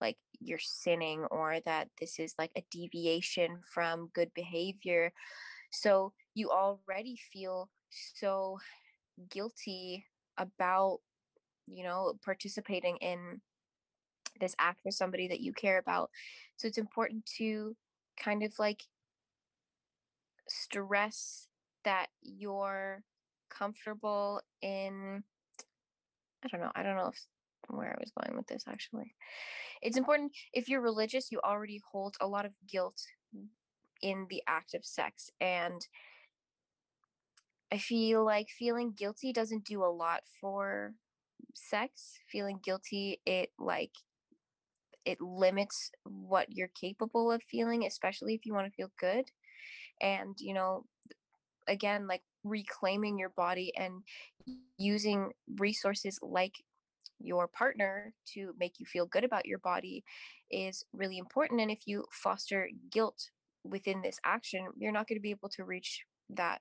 like 0.00 0.16
you're 0.40 0.58
sinning 0.58 1.24
or 1.30 1.58
that 1.64 1.88
this 1.98 2.18
is 2.18 2.34
like 2.38 2.50
a 2.56 2.64
deviation 2.70 3.58
from 3.72 4.10
good 4.14 4.30
behavior. 4.34 5.12
So 5.70 6.12
you 6.34 6.50
already 6.50 7.18
feel 7.32 7.70
so 8.14 8.58
guilty 9.30 10.04
about 10.38 10.98
you 11.66 11.82
know 11.82 12.14
participating 12.24 12.96
in 12.98 13.40
this 14.40 14.54
act 14.58 14.82
for 14.82 14.90
somebody 14.90 15.28
that 15.28 15.40
you 15.40 15.52
care 15.52 15.78
about. 15.78 16.10
So 16.56 16.68
it's 16.68 16.78
important 16.78 17.24
to 17.38 17.74
kind 18.22 18.42
of 18.42 18.52
like 18.58 18.82
stress 20.48 21.48
that 21.84 22.08
you're 22.22 23.02
comfortable 23.48 24.40
in 24.62 25.22
I 26.44 26.48
don't 26.48 26.60
know. 26.60 26.72
I 26.74 26.82
don't 26.82 26.96
know 26.96 27.08
if 27.08 27.20
where 27.68 27.90
I 27.90 27.96
was 27.98 28.12
going 28.22 28.36
with 28.36 28.46
this 28.46 28.64
actually. 28.68 29.14
It's 29.82 29.96
uh-huh. 29.96 30.02
important 30.02 30.32
if 30.52 30.68
you're 30.68 30.80
religious, 30.80 31.32
you 31.32 31.40
already 31.44 31.80
hold 31.90 32.16
a 32.20 32.26
lot 32.26 32.46
of 32.46 32.52
guilt 32.70 33.00
in 34.02 34.26
the 34.28 34.42
act 34.46 34.74
of 34.74 34.84
sex 34.84 35.30
and 35.40 35.86
I 37.72 37.78
feel 37.78 38.24
like 38.24 38.46
feeling 38.48 38.92
guilty 38.96 39.32
doesn't 39.32 39.64
do 39.64 39.82
a 39.82 39.90
lot 39.90 40.20
for 40.40 40.94
sex. 41.54 42.18
Feeling 42.30 42.60
guilty 42.62 43.20
it 43.26 43.50
like 43.58 43.90
it 45.04 45.20
limits 45.20 45.90
what 46.04 46.48
you're 46.50 46.70
capable 46.80 47.30
of 47.30 47.42
feeling, 47.42 47.84
especially 47.84 48.34
if 48.34 48.44
you 48.44 48.54
want 48.54 48.66
to 48.66 48.72
feel 48.72 48.90
good. 48.98 49.30
And 50.00 50.36
you 50.38 50.54
know, 50.54 50.84
again 51.68 52.06
like 52.06 52.22
reclaiming 52.44 53.18
your 53.18 53.30
body 53.30 53.72
and 53.76 54.02
using 54.78 55.32
resources 55.56 56.18
like 56.22 56.54
your 57.18 57.48
partner 57.48 58.12
to 58.34 58.52
make 58.58 58.74
you 58.78 58.86
feel 58.86 59.06
good 59.06 59.24
about 59.24 59.46
your 59.46 59.58
body 59.58 60.04
is 60.50 60.84
really 60.92 61.18
important 61.18 61.60
and 61.60 61.70
if 61.70 61.80
you 61.86 62.04
foster 62.12 62.68
guilt 62.90 63.30
within 63.64 64.00
this 64.02 64.18
action 64.24 64.68
you're 64.76 64.92
not 64.92 65.08
going 65.08 65.16
to 65.18 65.22
be 65.22 65.30
able 65.30 65.48
to 65.48 65.64
reach 65.64 66.04
that 66.30 66.60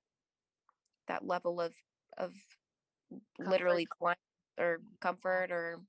that 1.07 1.25
level 1.25 1.61
of 1.61 1.73
of 2.17 2.33
literally 3.39 3.85
climb 3.85 4.15
or 4.57 4.79
comfort 5.01 5.51
or 5.51 5.79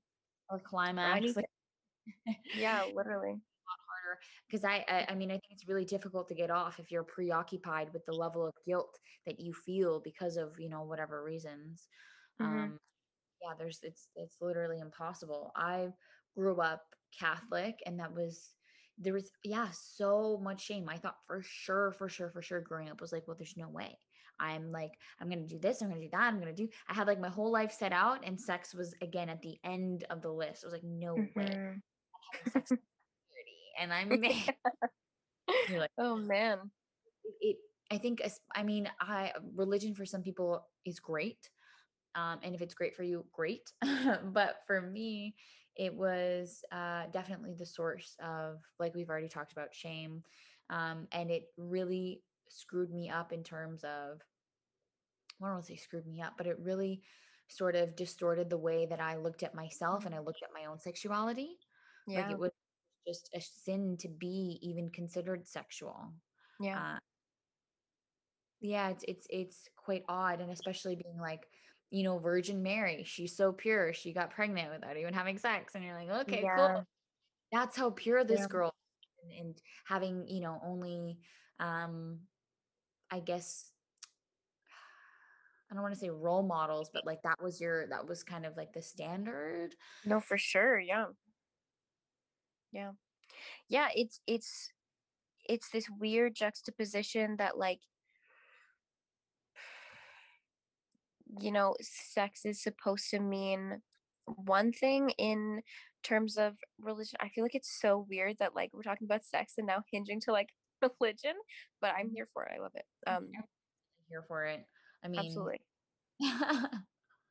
or 0.49 0.59
climax. 0.59 1.35
Like, 1.35 1.49
yeah 2.57 2.83
literally 2.93 3.37
because 4.47 4.63
I, 4.63 4.85
I 4.87 5.05
I 5.09 5.15
mean 5.15 5.29
I 5.29 5.35
think 5.35 5.51
it's 5.51 5.67
really 5.67 5.85
difficult 5.85 6.27
to 6.29 6.35
get 6.35 6.51
off 6.51 6.79
if 6.79 6.91
you're 6.91 7.03
preoccupied 7.03 7.93
with 7.93 8.05
the 8.05 8.13
level 8.13 8.45
of 8.45 8.53
guilt 8.65 8.99
that 9.25 9.39
you 9.39 9.53
feel 9.53 9.99
because 9.99 10.37
of 10.37 10.59
you 10.59 10.69
know 10.69 10.83
whatever 10.83 11.23
reasons. 11.23 11.87
Mhm. 12.41 12.45
Um, 12.45 12.79
yeah, 13.41 13.53
there's 13.57 13.79
it's 13.83 14.09
it's 14.15 14.37
literally 14.41 14.79
impossible. 14.79 15.51
I 15.55 15.89
grew 16.35 16.59
up 16.61 16.83
Catholic, 17.17 17.81
and 17.85 17.99
that 17.99 18.13
was 18.13 18.53
there 18.97 19.13
was 19.13 19.31
yeah 19.43 19.69
so 19.71 20.37
much 20.37 20.61
shame. 20.61 20.89
I 20.89 20.97
thought 20.97 21.17
for 21.27 21.41
sure, 21.41 21.91
for 21.93 22.09
sure, 22.09 22.29
for 22.31 22.41
sure, 22.41 22.61
growing 22.61 22.89
up 22.89 23.01
was 23.01 23.11
like, 23.11 23.27
well, 23.27 23.37
there's 23.37 23.57
no 23.57 23.69
way. 23.69 23.99
I'm 24.39 24.71
like, 24.71 24.91
I'm 25.19 25.29
gonna 25.29 25.47
do 25.47 25.59
this, 25.59 25.81
I'm 25.81 25.89
gonna 25.89 26.01
do 26.01 26.09
that, 26.11 26.21
I'm 26.21 26.39
gonna 26.39 26.53
do. 26.53 26.69
I 26.87 26.93
had 26.93 27.07
like 27.07 27.19
my 27.19 27.29
whole 27.29 27.51
life 27.51 27.71
set 27.71 27.91
out, 27.93 28.23
and 28.25 28.39
sex 28.39 28.73
was 28.73 28.93
again 29.01 29.29
at 29.29 29.41
the 29.41 29.57
end 29.63 30.05
of 30.09 30.21
the 30.21 30.31
list. 30.31 30.63
I 30.63 30.67
was 30.67 30.73
like, 30.73 30.83
no 30.83 31.29
way. 31.35 31.45
Mhm. 31.45 31.81
Having 32.33 32.51
sex 32.51 32.71
is 32.71 32.77
dirty, 33.31 33.66
and 33.77 33.93
I'm 33.93 34.09
mad. 34.21 34.55
Like, 35.71 35.91
oh 35.97 36.15
man. 36.17 36.59
It, 37.41 37.57
i 37.91 37.97
think 37.97 38.21
i 38.55 38.63
mean 38.63 38.89
i 38.99 39.31
religion 39.55 39.93
for 39.93 40.05
some 40.05 40.21
people 40.21 40.65
is 40.85 40.99
great 40.99 41.49
um, 42.15 42.39
and 42.41 42.55
if 42.55 42.61
it's 42.61 42.73
great 42.73 42.95
for 42.95 43.03
you 43.03 43.25
great. 43.31 43.71
But 44.33 44.61
for 44.65 44.81
me 44.81 45.35
it 45.75 45.93
was 45.93 46.63
uh, 46.71 47.03
definitely 47.13 47.53
the 47.53 47.65
source 47.65 48.15
of 48.23 48.59
like 48.79 48.95
we've 48.95 49.09
already 49.09 49.27
talked 49.27 49.51
about 49.51 49.73
shame 49.73 50.23
um, 50.69 51.07
and 51.11 51.29
it 51.29 51.49
really 51.57 52.21
screwed 52.49 52.91
me 52.91 53.09
up 53.09 53.31
in 53.33 53.43
terms 53.43 53.83
of 53.83 54.21
i 55.41 55.45
don't 55.45 55.53
want 55.53 55.65
to 55.65 55.73
say 55.73 55.75
screwed 55.75 56.07
me 56.07 56.21
up 56.21 56.33
but 56.37 56.47
it 56.47 56.57
really 56.59 57.01
sort 57.49 57.75
of 57.75 57.95
distorted 57.95 58.49
the 58.49 58.57
way 58.57 58.85
that 58.85 59.01
i 59.01 59.17
looked 59.17 59.43
at 59.43 59.53
myself 59.53 60.05
and 60.05 60.15
i 60.15 60.19
looked 60.19 60.43
at 60.43 60.49
my 60.53 60.69
own 60.69 60.79
sexuality. 60.79 61.57
Like 62.07 62.17
yeah. 62.17 62.31
it 62.31 62.39
was 62.39 62.51
just 63.07 63.29
a 63.33 63.39
sin 63.39 63.95
to 63.97 64.09
be 64.09 64.59
even 64.61 64.89
considered 64.89 65.47
sexual 65.47 66.13
yeah 66.59 66.95
uh, 66.95 66.97
yeah 68.59 68.89
it's 68.89 69.03
it's 69.07 69.27
it's 69.29 69.69
quite 69.77 70.03
odd 70.09 70.41
and 70.41 70.51
especially 70.51 70.95
being 70.95 71.17
like 71.19 71.47
you 71.89 72.03
know 72.03 72.17
virgin 72.19 72.61
mary 72.61 73.03
she's 73.05 73.35
so 73.35 73.51
pure 73.53 73.93
she 73.93 74.11
got 74.11 74.31
pregnant 74.31 74.73
without 74.73 74.97
even 74.97 75.13
having 75.13 75.37
sex 75.37 75.73
and 75.75 75.83
you're 75.83 75.93
like 75.93 76.09
okay 76.09 76.43
Yeah. 76.43 76.55
cool 76.55 76.85
that's 77.51 77.77
how 77.77 77.91
pure 77.91 78.23
this 78.25 78.41
Yeah. 78.41 78.47
girl 78.47 78.73
is," 79.23 79.31
and, 79.37 79.47
and 79.47 79.61
having 79.85 80.27
you 80.27 80.41
know 80.41 80.59
only 80.65 81.17
um 81.59 82.19
i 83.09 83.19
guess 83.19 83.71
i 85.71 85.73
don't 85.73 85.83
want 85.83 85.93
to 85.93 85.99
say 85.99 86.09
role 86.09 86.43
models 86.43 86.89
but 86.93 87.05
like 87.05 87.21
that 87.23 87.41
was 87.41 87.61
your 87.61 87.87
that 87.87 88.05
was 88.07 88.23
kind 88.23 88.45
of 88.45 88.57
like 88.57 88.73
the 88.73 88.81
standard 88.81 89.75
No, 90.05 90.19
for 90.19 90.37
sure. 90.37 90.79
Yeah. 90.79 91.05
Yeah. 92.71 92.91
Yeah, 93.69 93.89
it's 93.95 94.19
it's 94.27 94.69
it's 95.47 95.69
this 95.69 95.87
weird 95.99 96.35
juxtaposition 96.35 97.37
that 97.37 97.57
like 97.57 97.79
you 101.39 101.51
know, 101.51 101.75
sex 101.81 102.45
is 102.45 102.61
supposed 102.61 103.09
to 103.11 103.19
mean 103.19 103.81
one 104.25 104.71
thing 104.71 105.11
in 105.17 105.61
terms 106.03 106.37
of 106.37 106.55
religion. 106.79 107.17
I 107.21 107.29
feel 107.29 107.43
like 107.43 107.55
it's 107.55 107.79
so 107.81 108.05
weird 108.09 108.37
that 108.39 108.55
like 108.55 108.71
we're 108.73 108.81
talking 108.81 109.05
about 109.05 109.25
sex 109.25 109.53
and 109.57 109.67
now 109.67 109.83
hinging 109.91 110.21
to 110.21 110.31
like 110.31 110.49
religion, 110.81 111.35
but 111.81 111.93
I'm 111.97 112.09
here 112.09 112.27
for 112.33 112.43
it. 112.43 112.53
I 112.55 112.61
love 112.61 112.71
it. 112.75 112.85
Um 113.05 113.27
here 114.09 114.23
for 114.27 114.45
it. 114.45 114.65
I 115.03 115.07
mean, 115.07 115.19
Absolutely. 115.19 115.61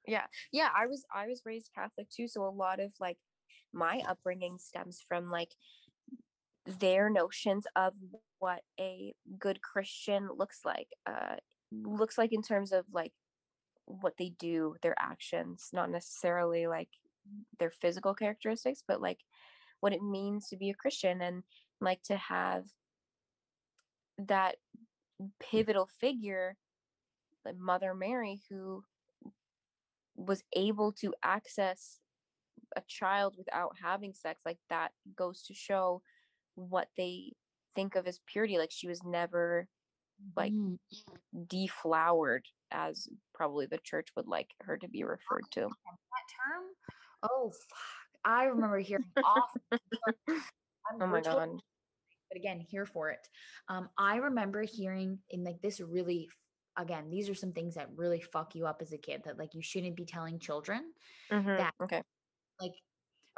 Yeah. 0.07 0.27
Yeah, 0.53 0.69
I 0.77 0.87
was 0.87 1.05
I 1.13 1.27
was 1.27 1.43
raised 1.45 1.71
Catholic 1.75 2.09
too, 2.09 2.29
so 2.29 2.45
a 2.45 2.49
lot 2.49 2.79
of 2.79 2.93
like 3.01 3.19
my 3.73 4.03
upbringing 4.09 4.59
stems 4.59 5.03
from 5.07 5.31
like 5.31 5.55
their 6.81 7.09
notions 7.09 7.67
of 7.77 7.95
what 8.39 8.63
a 8.79 9.15
good 9.39 9.63
Christian 9.63 10.29
looks 10.37 10.61
like. 10.65 10.89
Uh 11.07 11.37
looks 11.73 12.17
like 12.17 12.33
in 12.33 12.43
terms 12.43 12.73
of 12.73 12.85
like 12.93 13.13
what 13.87 14.15
they 14.19 14.31
do, 14.39 14.77
their 14.83 14.95
actions, 14.99 15.69
not 15.73 15.91
necessarily 15.91 16.67
like 16.67 16.89
their 17.59 17.71
physical 17.71 18.15
characteristics, 18.15 18.83
but 18.87 19.01
like 19.01 19.21
what 19.81 19.93
it 19.93 20.03
means 20.03 20.49
to 20.49 20.57
be 20.57 20.71
a 20.71 20.75
Christian 20.75 21.21
and 21.21 21.43
like 21.81 22.03
to 22.05 22.17
have 22.17 22.65
that 24.19 24.57
pivotal 25.41 25.89
figure 26.01 26.57
like 27.45 27.57
Mother 27.57 27.95
Mary 27.95 28.43
who 28.49 28.85
was 30.17 30.43
able 30.55 30.93
to 30.93 31.15
access 31.23 32.01
a 32.77 32.83
child 32.87 33.37
without 33.39 33.77
having 33.83 34.13
sex 34.15 34.41
like 34.45 34.59
that 34.69 34.93
goes 35.17 35.43
to 35.43 35.55
show 35.55 36.03
what 36.55 36.89
they 36.97 37.33
think 37.75 37.95
of 37.97 38.07
as 38.07 38.21
purity 38.27 38.59
like 38.59 38.71
she 38.71 38.89
was 38.89 39.03
never 39.05 39.69
like 40.37 40.53
Mhm. 40.53 40.79
deflowered 41.47 42.47
as 42.71 43.09
probably 43.35 43.67
the 43.67 43.79
church 43.79 44.09
would 44.17 44.27
like 44.27 44.55
her 44.63 44.77
to 44.79 44.89
be 44.89 45.05
referred 45.05 45.45
to 45.53 45.61
that 45.61 46.27
term. 46.51 46.65
Oh 47.23 47.51
fuck! 47.51 48.21
I 48.25 48.45
remember 48.45 48.79
hearing. 48.79 49.05
I'm 49.25 51.03
oh 51.03 51.07
my 51.07 51.21
god 51.21 51.61
but 52.29 52.37
again, 52.39 52.59
here 52.61 52.87
for 52.87 53.11
it. 53.11 53.29
Um, 53.69 53.89
I 53.97 54.17
remember 54.17 54.63
hearing 54.63 55.21
in 55.31 55.45
like 55.45 55.61
this 55.63 55.79
really, 55.81 56.29
again, 56.77 57.09
these 57.09 57.29
are 57.31 57.35
some 57.35 57.53
things 57.53 57.75
that 57.77 57.89
really 57.95 58.21
fuck 58.21 58.55
you 58.57 58.67
up 58.67 58.83
as 58.83 58.93
a 58.93 58.99
kid 58.99 59.23
that 59.25 59.39
like 59.39 59.55
you 59.55 59.63
shouldn't 59.63 59.95
be 59.97 60.05
telling 60.05 60.39
children. 60.41 60.93
Mhm, 61.31 61.57
that- 61.59 61.75
okay 61.81 62.03
Like, 62.61 62.73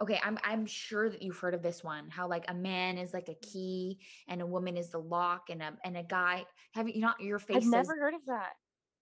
okay, 0.01 0.21
I'm 0.23 0.39
I'm 0.45 0.67
sure 0.67 1.11
that 1.11 1.23
you've 1.23 1.39
heard 1.39 1.55
of 1.55 1.63
this 1.63 1.83
one. 1.83 2.09
How 2.11 2.29
like 2.29 2.45
a 2.49 2.55
man 2.55 2.99
is 2.99 3.13
like 3.13 3.29
a 3.29 3.33
mm-hmm. 3.33 3.51
key 3.51 3.99
and 4.29 4.41
a 4.43 4.47
woman 4.47 4.77
is 4.77 4.91
the 4.91 5.01
lock, 5.01 5.51
and 5.51 5.63
a 5.63 5.73
and 5.85 5.97
a 5.97 6.03
guy. 6.03 6.45
Have 6.75 6.89
you 6.89 7.01
not 7.01 7.21
your 7.21 7.39
face? 7.39 7.57
i've 7.57 7.63
says- 7.63 7.73
never 7.73 7.97
heard 7.99 8.15
of 8.15 8.25
that 8.27 8.53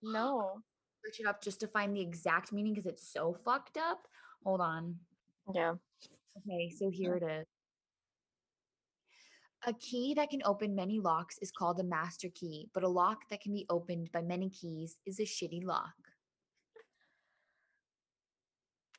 no 0.03 0.61
search 1.05 1.21
it 1.21 1.27
up 1.27 1.43
just 1.43 1.61
to 1.61 1.69
find 1.69 1.97
the 1.97 2.01
exact 2.01 2.53
meaning 2.53 2.75
because 2.75 2.87
it's 2.87 3.12
so 3.12 3.37
fucked 3.45 3.77
up. 3.77 4.07
Hold 4.45 4.61
on. 4.61 4.97
yeah 5.55 5.75
Okay, 6.39 6.71
so 6.71 6.91
here 6.91 7.14
mm-hmm. 7.14 7.29
it 7.29 7.41
is. 7.41 7.47
A 9.67 9.73
key 9.73 10.14
that 10.14 10.31
can 10.31 10.43
open 10.45 10.75
many 10.77 11.01
locks 11.01 11.39
is 11.41 11.51
called 11.51 11.81
a 11.81 11.85
master 11.85 12.29
key, 12.35 12.69
but 12.73 12.85
a 12.85 12.89
lock 12.89 13.29
that 13.31 13.41
can 13.41 13.53
be 13.53 13.67
opened 13.69 14.12
by 14.12 14.23
many 14.23 14.51
keys 14.51 14.99
is 15.07 15.19
a 15.19 15.25
shitty 15.25 15.64
lock. 15.64 15.95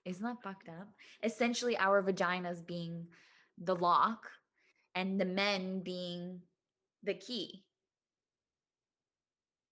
Isn't 0.08 0.24
that 0.24 0.41
fucked 0.41 0.70
up? 0.70 0.88
Essentially, 1.24 1.78
our 1.78 2.01
vaginas 2.01 2.66
being 2.66 3.08
the 3.58 3.76
lock 3.76 4.30
and 4.95 5.20
the 5.20 5.26
men 5.26 5.82
being 5.84 6.41
the 7.03 7.14
key. 7.14 7.64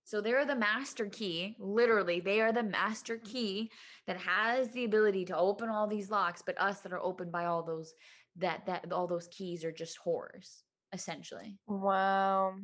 So 0.04 0.22
they're 0.22 0.46
the 0.46 0.56
master 0.56 1.08
key. 1.08 1.56
Literally, 1.60 2.20
they 2.20 2.42
are 2.42 2.52
the 2.54 2.64
master 2.64 3.16
mm-hmm. 3.18 3.32
key 3.32 3.72
that 4.08 4.18
has 4.18 4.70
the 4.72 4.86
ability 4.86 5.26
to 5.26 5.38
open 5.38 5.70
all 5.70 5.88
these 5.88 6.12
locks, 6.12 6.44
but 6.46 6.60
us 6.62 6.82
that 6.82 6.94
are 6.94 7.02
opened 7.02 7.32
by 7.32 7.46
all 7.46 7.64
those 7.64 7.94
that 8.38 8.66
that 8.66 8.92
all 8.92 9.08
those 9.08 9.28
keys 9.30 9.64
are 9.64 9.72
just 9.72 9.98
whores, 10.06 10.64
essentially. 10.94 11.58
wow 11.68 12.56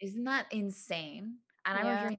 Isn't 0.00 0.24
that 0.24 0.46
insane? 0.50 1.38
And 1.66 1.78
I 1.78 1.82
Yeah. 1.82 1.88
remember 1.88 2.08
hearing 2.08 2.18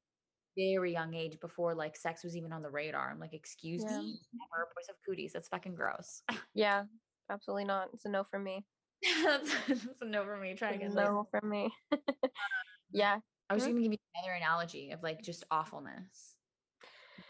very 0.57 0.91
young 0.93 1.13
age 1.13 1.39
before 1.39 1.75
like 1.75 1.95
sex 1.95 2.23
was 2.23 2.35
even 2.35 2.53
on 2.53 2.61
the 2.61 2.69
radar. 2.69 3.09
I'm 3.09 3.19
like, 3.19 3.33
excuse 3.33 3.81
Yeah. 3.83 3.97
me, 3.97 4.19
never 4.33 4.69
boys 4.75 4.87
have 4.87 4.97
cooties. 5.05 5.33
That's 5.33 5.47
fucking 5.47 5.75
gross. 5.75 6.21
yeah 6.53 6.83
absolutely 7.29 7.63
not 7.65 7.89
it's 7.93 8.05
a 8.05 8.09
no 8.09 8.23
from 8.23 8.43
me 8.43 8.65
that's, 9.23 9.53
that's 9.67 10.01
a 10.01 10.05
no 10.05 10.23
for 10.23 10.37
me. 10.37 10.53
Try 10.55 10.73
again. 10.73 10.93
no 10.93 11.27
from 11.31 11.49
me 11.49 11.73
yeah 12.91 13.19
I 13.49 13.53
was 13.53 13.63
Mhm. 13.63 13.67
going 13.67 13.75
to 13.77 13.81
give 13.83 13.91
you 13.93 13.97
another 14.15 14.33
analogy 14.33 14.91
of 14.91 15.03
like 15.03 15.21
just 15.21 15.43
awfulness. 15.51 16.35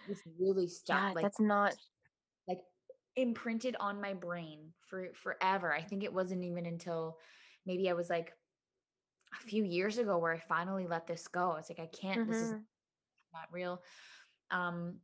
It's 0.07 0.21
really 0.39 0.67
stuck. 0.67 0.97
yeah 1.01 1.11
like 1.13 1.23
that's 1.23 1.39
not 1.39 1.75
like 2.47 2.59
imprinted 3.15 3.75
on 3.79 3.99
my 4.01 4.13
brain 4.13 4.73
for 4.87 5.13
forever. 5.13 5.73
I 5.73 5.81
think 5.81 6.03
it 6.03 6.13
wasn't 6.13 6.43
even 6.43 6.65
until 6.65 7.17
maybe 7.65 7.89
I 7.89 7.93
was 7.93 8.09
like 8.09 8.33
a 9.33 9.47
few 9.47 9.63
years 9.63 9.97
ago 9.97 10.17
where 10.17 10.33
I 10.33 10.39
finally 10.39 10.87
let 10.87 11.07
this 11.07 11.27
go. 11.27 11.55
It's 11.55 11.69
like 11.69 11.79
I 11.79 11.87
can't. 11.87 12.25
This 12.27 12.41
is 12.41 12.51
Mhm. 12.51 12.65
Not 13.33 13.51
real. 13.51 13.81
Um, 14.51 14.99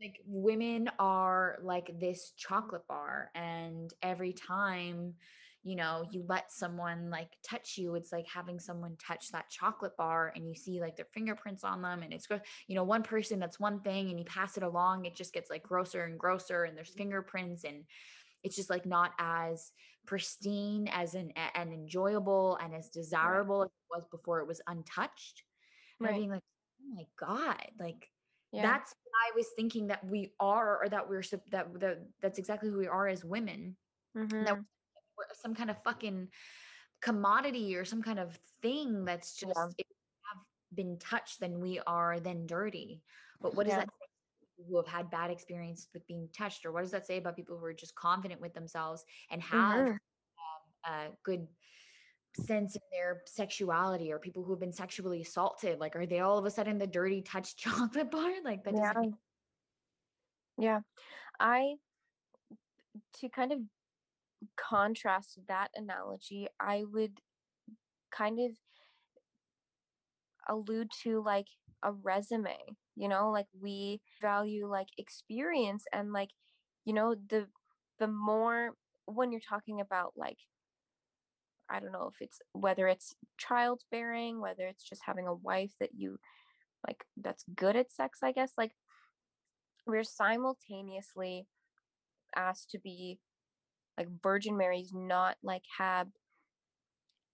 like 0.00 0.20
women 0.26 0.90
are 0.98 1.58
like 1.62 1.90
this 2.00 2.32
chocolate 2.36 2.86
bar, 2.88 3.30
and 3.34 3.92
every 4.02 4.32
time 4.32 5.14
you 5.62 5.76
know 5.76 6.04
you 6.10 6.24
let 6.28 6.52
someone 6.52 7.10
like 7.10 7.30
touch 7.48 7.78
you, 7.78 7.94
it's 7.94 8.12
like 8.12 8.26
having 8.26 8.58
someone 8.58 8.96
touch 8.98 9.30
that 9.32 9.50
chocolate 9.50 9.96
bar, 9.96 10.32
and 10.34 10.48
you 10.48 10.54
see 10.54 10.80
like 10.80 10.96
their 10.96 11.06
fingerprints 11.14 11.64
on 11.64 11.80
them, 11.82 12.02
and 12.02 12.12
it's 12.12 12.26
gross. 12.26 12.40
You 12.66 12.74
know, 12.76 12.84
one 12.84 13.02
person 13.02 13.38
that's 13.38 13.60
one 13.60 13.80
thing, 13.80 14.10
and 14.10 14.18
you 14.18 14.24
pass 14.24 14.56
it 14.56 14.62
along, 14.64 15.04
it 15.06 15.14
just 15.16 15.32
gets 15.32 15.50
like 15.50 15.62
grosser 15.62 16.04
and 16.04 16.18
grosser, 16.18 16.64
and 16.64 16.76
there's 16.76 16.90
fingerprints, 16.94 17.64
and 17.64 17.84
it's 18.42 18.56
just 18.56 18.70
like 18.70 18.86
not 18.86 19.12
as 19.18 19.72
pristine 20.06 20.88
as 20.92 21.14
an 21.14 21.32
and 21.54 21.72
enjoyable 21.72 22.58
and 22.62 22.74
as 22.74 22.90
desirable 22.90 23.62
as 23.62 23.68
it 23.68 23.96
was 23.96 24.04
before 24.10 24.40
it 24.40 24.46
was 24.46 24.60
untouched. 24.66 25.44
And 26.02 26.08
Right. 26.08 26.14
being 26.14 26.30
like, 26.30 26.42
oh 26.84 26.94
my 26.94 27.06
god, 27.16 27.70
like 27.78 28.10
yeah 28.52 28.62
that's 28.62 28.94
what 29.02 29.12
I 29.26 29.36
was 29.36 29.48
thinking 29.56 29.88
that 29.88 30.04
we 30.04 30.32
are, 30.38 30.82
or 30.82 30.88
that 30.88 31.08
we're 31.08 31.22
that 31.50 31.80
that 31.80 31.98
that's 32.20 32.38
exactly 32.38 32.70
who 32.70 32.78
we 32.78 32.86
are 32.86 33.08
as 33.08 33.24
women. 33.24 33.76
Mhm. 34.16 34.44
That 34.46 34.56
we're 34.56 35.24
some 35.34 35.54
kind 35.54 35.70
of 35.70 35.82
fucking 35.82 36.28
commodity 37.00 37.76
or 37.76 37.84
some 37.84 38.02
kind 38.02 38.18
of 38.18 38.38
thing 38.62 39.04
that's 39.04 39.34
just 39.36 39.52
Yeah. 39.56 39.66
if 39.78 39.86
we 39.88 39.96
have 40.32 40.42
been 40.74 40.98
touched, 40.98 41.40
then 41.40 41.60
we 41.60 41.80
are 41.80 42.20
then 42.20 42.46
dirty. 42.46 43.02
But 43.40 43.54
what 43.54 43.64
does 43.64 43.72
Yeah. 43.74 43.80
that 43.80 43.90
say 44.00 44.64
who 44.68 44.76
have 44.76 44.86
had 44.86 45.10
bad 45.10 45.30
experience 45.30 45.88
with 45.92 46.06
being 46.06 46.28
touched, 46.32 46.64
or 46.64 46.72
what 46.72 46.82
does 46.82 46.92
that 46.92 47.06
say 47.06 47.18
about 47.18 47.34
people 47.36 47.58
who 47.58 47.64
are 47.64 47.74
just 47.74 47.94
confident 47.96 48.40
with 48.40 48.54
themselves 48.54 49.04
and 49.30 49.42
have 49.42 49.88
Mhm. 49.88 49.98
a 50.84 51.16
good 51.24 51.48
sense 52.36 52.74
in 52.74 52.82
their 52.92 53.22
sexuality 53.26 54.12
or 54.12 54.18
people 54.18 54.42
who've 54.42 54.60
been 54.60 54.72
sexually 54.72 55.22
assaulted 55.22 55.78
like 55.78 55.94
are 55.94 56.06
they 56.06 56.20
all 56.20 56.38
of 56.38 56.44
a 56.44 56.50
sudden 56.50 56.78
the 56.78 56.86
dirty 56.86 57.22
touch 57.22 57.56
chocolate 57.56 58.10
bar 58.10 58.32
like 58.44 58.64
that 58.64 58.74
yeah. 58.74 59.02
yeah 60.58 60.80
i 61.38 61.74
to 63.18 63.28
kind 63.28 63.52
of 63.52 63.58
contrast 64.56 65.38
that 65.48 65.68
analogy 65.74 66.48
i 66.60 66.84
would 66.92 67.18
kind 68.10 68.38
of 68.38 68.50
allude 70.48 70.90
to 71.02 71.22
like 71.22 71.46
a 71.82 71.92
resume 71.92 72.56
you 72.96 73.08
know 73.08 73.30
like 73.30 73.46
we 73.60 74.00
value 74.20 74.66
like 74.66 74.88
experience 74.98 75.84
and 75.92 76.12
like 76.12 76.30
you 76.84 76.92
know 76.92 77.14
the 77.30 77.46
the 77.98 78.06
more 78.06 78.72
when 79.06 79.32
you're 79.32 79.40
talking 79.40 79.80
about 79.80 80.12
like 80.16 80.38
i 81.70 81.80
don't 81.80 81.92
know 81.92 82.10
if 82.12 82.20
it's 82.20 82.38
whether 82.52 82.88
it's 82.88 83.14
childbearing 83.38 84.40
whether 84.40 84.66
it's 84.66 84.84
just 84.84 85.02
having 85.04 85.26
a 85.26 85.34
wife 85.34 85.72
that 85.80 85.90
you 85.96 86.18
like 86.86 87.04
that's 87.16 87.44
good 87.54 87.76
at 87.76 87.92
sex 87.92 88.20
i 88.22 88.32
guess 88.32 88.52
like 88.58 88.72
we're 89.86 90.04
simultaneously 90.04 91.46
asked 92.36 92.70
to 92.70 92.78
be 92.78 93.18
like 93.98 94.08
virgin 94.22 94.56
marys 94.56 94.92
not 94.92 95.36
like 95.42 95.62
have 95.78 96.08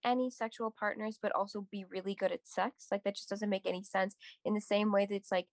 any 0.05 0.31
sexual 0.31 0.75
partners 0.79 1.19
but 1.21 1.33
also 1.33 1.67
be 1.71 1.85
really 1.91 2.15
good 2.15 2.33
at 2.33 2.47
sex 2.47 2.87
like 2.91 3.03
that 3.05 3.17
just 3.17 3.29
doesn't 3.29 3.51
make 3.51 3.67
any 3.67 3.83
sense 3.83 4.17
in 4.45 4.55
the 4.55 4.61
same 4.61 4.91
way 4.91 5.07
that 5.07 5.15
it's 5.15 5.31
like 5.31 5.47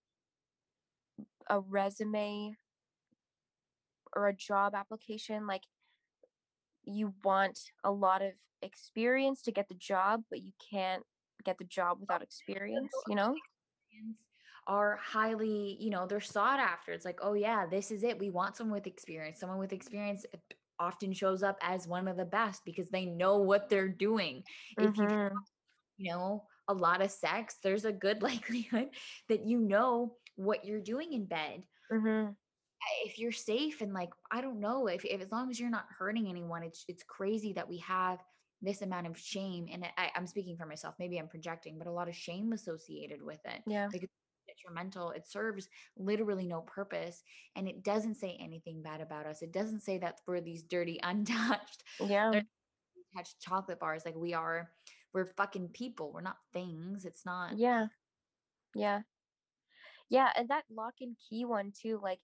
a 1.50 1.60
resume 1.60 2.54
or 4.16 4.28
a 4.28 4.36
job 4.36 4.74
application 4.74 5.48
like 5.48 5.64
you 6.88 7.14
want 7.24 7.60
a 7.84 7.92
lot 7.92 8.22
of 8.22 8.32
experience 8.62 9.42
to 9.44 9.52
get 9.52 9.68
the 9.70 9.76
job 9.76 10.24
but 10.30 10.42
you 10.42 10.52
can't 10.72 11.04
get 11.46 11.58
the 11.58 11.66
job 11.66 12.00
without 12.00 12.24
experience 12.24 12.92
you 13.08 13.16
know? 13.16 13.36
are 14.68 14.98
highly 14.98 15.78
you 15.80 15.90
know 15.90 16.06
they're 16.06 16.20
sought 16.20 16.60
after. 16.60 16.92
It's 16.92 17.06
like 17.06 17.20
oh 17.22 17.34
yeah 17.34 17.66
this 17.66 17.92
is 17.92 18.04
it 18.04 18.20
we 18.20 18.30
want 18.30 18.56
someone 18.56 18.76
with 18.78 18.88
experience. 18.88 19.40
Someone 19.40 19.60
with 19.60 19.74
experience 19.74 20.26
uh, 20.34 20.38
often 20.80 21.14
shows 21.14 21.42
up 21.44 21.58
as 21.62 21.88
one 21.88 22.08
of 22.08 22.18
the 22.18 22.26
best 22.26 22.62
because 22.66 22.90
they 22.90 23.06
know 23.06 23.38
what 23.38 23.70
they're 23.70 23.88
doing. 23.90 24.44
If 24.78 25.00
you 25.00 25.08
Mhm. 25.08 25.44
you 25.98 26.12
know 26.12 26.46
a 26.68 26.74
lot 26.74 27.02
of 27.02 27.12
sex 27.12 27.58
there's 27.64 27.86
a 27.86 27.92
good 27.94 28.22
likelihood 28.30 28.90
that 29.30 29.46
you 29.46 29.60
know 29.60 30.18
what 30.36 30.66
you're 30.66 30.82
doing 30.82 31.14
in 31.14 31.26
bed. 31.26 31.64
Mhm. 31.92 32.36
If 33.06 33.18
you're 33.18 33.32
safe 33.32 33.82
and 33.82 33.94
like 33.94 34.10
i 34.32 34.42
don't 34.42 34.60
know 34.60 34.88
if, 34.88 35.04
if 35.06 35.22
as 35.22 35.32
long 35.32 35.50
as 35.50 35.60
you're 35.60 35.70
not 35.70 35.86
hurting 35.98 36.28
anyone 36.28 36.64
it's 36.64 36.86
it's 36.88 37.04
crazy 37.04 37.54
that 37.54 37.68
we 37.68 37.78
have 37.80 38.20
this 38.62 38.82
amount 38.82 39.08
of 39.08 39.18
shame 39.18 39.68
and 39.72 39.86
I, 39.98 40.10
i'm 40.16 40.28
speaking 40.28 40.58
for 40.58 40.66
myself 40.66 40.96
maybe 41.00 41.18
i'm 41.18 41.28
projecting 41.28 41.78
but 41.78 41.88
a 41.88 41.92
lot 41.92 42.08
of 42.08 42.16
shame 42.16 42.54
associated 42.54 43.22
with 43.22 43.40
it 43.46 43.62
yeah 43.68 43.88
like 43.92 44.04
it's 44.04 44.14
detrimental. 44.48 45.12
It 45.12 45.28
serves 45.28 45.68
literally 45.98 46.48
no 46.48 46.62
purpose. 46.62 47.22
And 47.56 47.68
it 47.68 47.84
doesn't 47.84 48.16
say 48.16 48.38
anything 48.40 48.82
bad 48.82 49.02
about 49.02 49.26
us. 49.26 49.42
It 49.42 49.52
doesn't 49.52 49.82
say 49.82 49.98
that 50.00 50.22
we're 50.26 50.42
these 50.42 50.64
dirty, 50.64 51.00
untouched, 51.04 51.84
Yeah. 52.00 52.32
touched 53.16 53.40
chocolate 53.42 53.80
bars. 53.80 54.04
Like 54.06 54.16
we 54.16 54.34
are, 54.34 54.70
we're 55.14 55.26
fucking 55.26 55.70
people. 55.74 56.12
We're 56.14 56.22
not 56.22 56.38
things. 56.54 57.06
It's 57.06 57.26
not. 57.26 57.58
Yeah. 57.58 57.88
Yeah. 58.76 59.02
Yeah, 60.10 60.30
and 60.38 60.48
that 60.50 60.64
lock 60.72 60.94
and 61.02 61.18
key 61.30 61.44
one 61.44 61.74
too, 61.78 62.00
like 62.02 62.20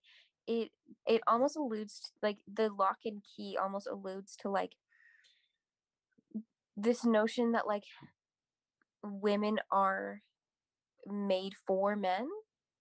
it 0.48 0.72
it 1.08 1.22
almost 1.28 1.56
alludes 1.58 2.00
to, 2.02 2.12
like 2.22 2.39
the 2.52 2.70
lock 2.70 3.00
and 3.06 3.24
key 3.24 3.58
almost 3.62 3.88
alludes 3.88 4.36
to 4.38 4.50
like 4.50 4.74
this 6.76 7.06
notion 7.06 7.52
that 7.52 7.68
like 7.68 7.84
women 9.04 9.60
are 9.72 10.22
made 11.08 11.54
for 11.68 11.96
men. 11.96 12.30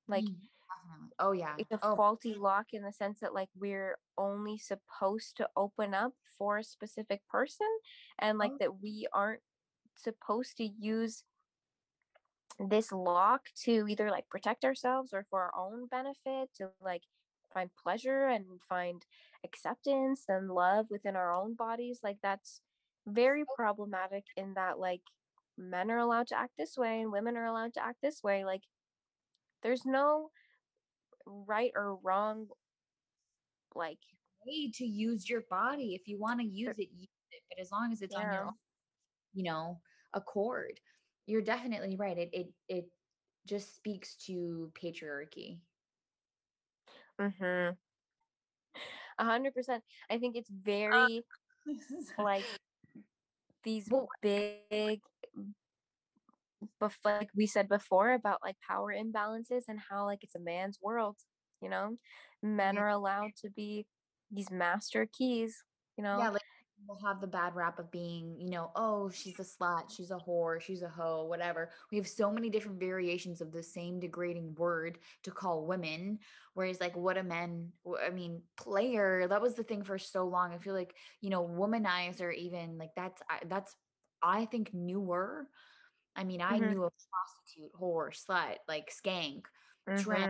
Like 0.09 0.25
Mm, 0.25 0.37
definitely. 0.69 1.11
Oh 1.19 1.33
yeah. 1.33 1.59
it's 1.59 1.71
a 1.73 1.81
Oh, 1.83 1.97
faulty 1.97 2.35
lock 2.35 2.67
in 2.73 2.83
the 2.83 2.93
sense 2.93 3.21
that 3.21 3.35
like 3.35 3.49
we're 3.55 3.99
only 4.19 4.59
supposed 4.59 5.37
to 5.37 5.49
open 5.57 5.95
up 5.95 6.15
for 6.39 6.59
a 6.59 6.65
specific 6.65 7.27
person 7.29 7.69
and 8.19 8.39
like 8.39 8.53
Oh. 8.53 8.59
that 8.59 8.81
we 8.81 9.07
aren't 9.13 9.43
supposed 9.97 10.57
to 10.59 10.65
use 10.65 11.25
this 12.59 12.93
lock 12.93 13.47
to 13.55 13.87
either 13.89 14.11
like 14.11 14.29
protect 14.29 14.65
ourselves 14.65 15.13
or 15.13 15.25
for 15.31 15.43
our 15.43 15.53
own 15.57 15.87
benefit 15.87 16.51
to 16.55 16.71
like 16.81 17.03
find 17.53 17.71
pleasure 17.83 18.27
and 18.27 18.45
find 18.69 19.05
acceptance 19.45 20.25
and 20.29 20.51
love 20.51 20.87
within 20.91 21.17
our 21.17 21.33
own 21.35 21.55
bodies 21.55 22.01
like 22.03 22.19
that's 22.23 22.61
very 23.07 23.45
problematic 23.57 24.25
in 24.37 24.55
that 24.55 24.79
like 24.79 25.03
men 25.59 25.91
are 25.91 25.99
allowed 25.99 26.27
to 26.27 26.39
act 26.39 26.53
this 26.59 26.77
way 26.77 27.01
and 27.01 27.13
women 27.13 27.37
are 27.37 27.47
allowed 27.47 27.75
to 27.75 27.85
act 27.85 27.99
this 28.03 28.23
way 28.23 28.45
like 28.45 28.63
there's 29.63 29.85
no 29.85 30.31
right 31.27 31.73
or 31.75 31.97
wrong 32.03 32.47
like 33.75 33.99
way 34.47 34.71
to 34.75 34.85
use 34.85 35.29
your 35.29 35.43
body. 35.51 35.95
If 35.95 36.09
you 36.09 36.19
want 36.19 36.41
to 36.41 36.47
use 36.47 36.79
it, 36.79 36.89
use 36.95 37.09
it. 37.31 37.43
But 37.49 37.61
as 37.61 37.71
long 37.71 37.93
as 37.93 38.03
it's 38.03 38.15
on 38.15 38.33
your 38.33 38.45
own, 38.45 38.53
you 39.35 39.45
know, 39.45 39.81
accord, 40.15 40.81
you're 41.27 41.43
definitely 41.43 41.97
right. 41.97 42.19
It 42.19 42.31
it 42.33 42.49
it 42.69 42.85
just 43.47 43.75
speaks 43.77 44.17
to 44.27 44.71
patriarchy. 44.81 45.59
Mhm 47.19 47.77
a 49.19 49.25
hundred 49.25 49.55
percent. 49.55 49.85
I 50.11 50.19
think 50.19 50.37
it's 50.37 50.51
very 50.51 51.25
like 52.19 52.47
these 53.65 53.89
big 54.21 55.01
bef- 56.81 56.97
like 57.05 57.31
we 57.35 57.47
said 57.47 57.69
before 57.69 58.13
about 58.13 58.41
like 58.43 58.57
power 58.61 58.93
imbalances 58.93 59.65
and 59.69 59.81
how 59.91 60.05
like 60.05 60.23
it's 60.23 60.35
a 60.35 60.41
man's 60.41 60.79
world 60.83 61.17
you 61.61 61.69
know? 61.69 61.97
Men 62.43 62.77
Yeah. 62.77 62.83
are 62.83 62.89
allowed 62.89 63.37
to 63.37 63.51
be 63.51 63.87
these 64.31 64.51
master 64.51 65.07
keys 65.11 65.63
you 65.97 66.05
know? 66.05 66.19
Yeah, 66.19 66.31
like 66.31 66.43
we'll 66.87 66.99
have 66.99 67.21
the 67.21 67.27
bad 67.27 67.55
rap 67.55 67.79
of 67.79 67.91
being, 67.91 68.39
you 68.41 68.51
know, 68.51 68.71
oh, 68.75 69.09
she's 69.11 69.39
a 69.39 69.43
slut, 69.43 69.91
she's 69.91 70.11
a 70.11 70.19
whore, 70.19 70.61
she's 70.61 70.83
a 70.83 70.89
hoe, 70.89 71.25
whatever. 71.25 71.71
We 71.91 71.99
have 71.99 72.09
so 72.09 72.31
many 72.31 72.51
different 72.51 72.81
variations 72.81 73.41
of 73.41 73.53
the 73.53 73.63
same 73.63 74.01
degrading 74.01 74.55
word 74.55 74.99
to 75.23 75.31
call 75.31 75.67
women. 75.67 76.21
Whereas, 76.55 76.81
like, 76.81 76.97
what 76.97 77.17
a 77.19 77.23
man, 77.23 77.73
I 78.01 78.11
mean, 78.11 78.43
player, 78.57 79.29
that 79.29 79.41
was 79.43 79.55
the 79.55 79.65
thing 79.65 79.85
for 79.85 79.99
so 79.99 80.27
long. 80.27 80.53
I 80.53 80.59
feel 80.59 80.75
like, 80.75 80.97
you 81.21 81.31
know, 81.31 81.47
womanizer, 81.47 82.35
even 82.35 82.79
like 82.79 82.95
that's, 82.95 83.23
I- 83.29 83.45
that's, 83.47 83.77
I 84.21 84.47
think, 84.47 84.73
newer. 84.75 85.49
I 86.15 86.25
mean, 86.25 86.41
I 86.43 86.59
Mhm. 86.59 86.69
knew 86.69 86.85
a 86.85 86.91
prostitute, 86.91 87.73
whore, 87.75 88.11
slut, 88.11 88.59
like 88.69 88.91
skank, 88.91 89.47
Mhm. 89.89 90.03
trans, 90.03 90.29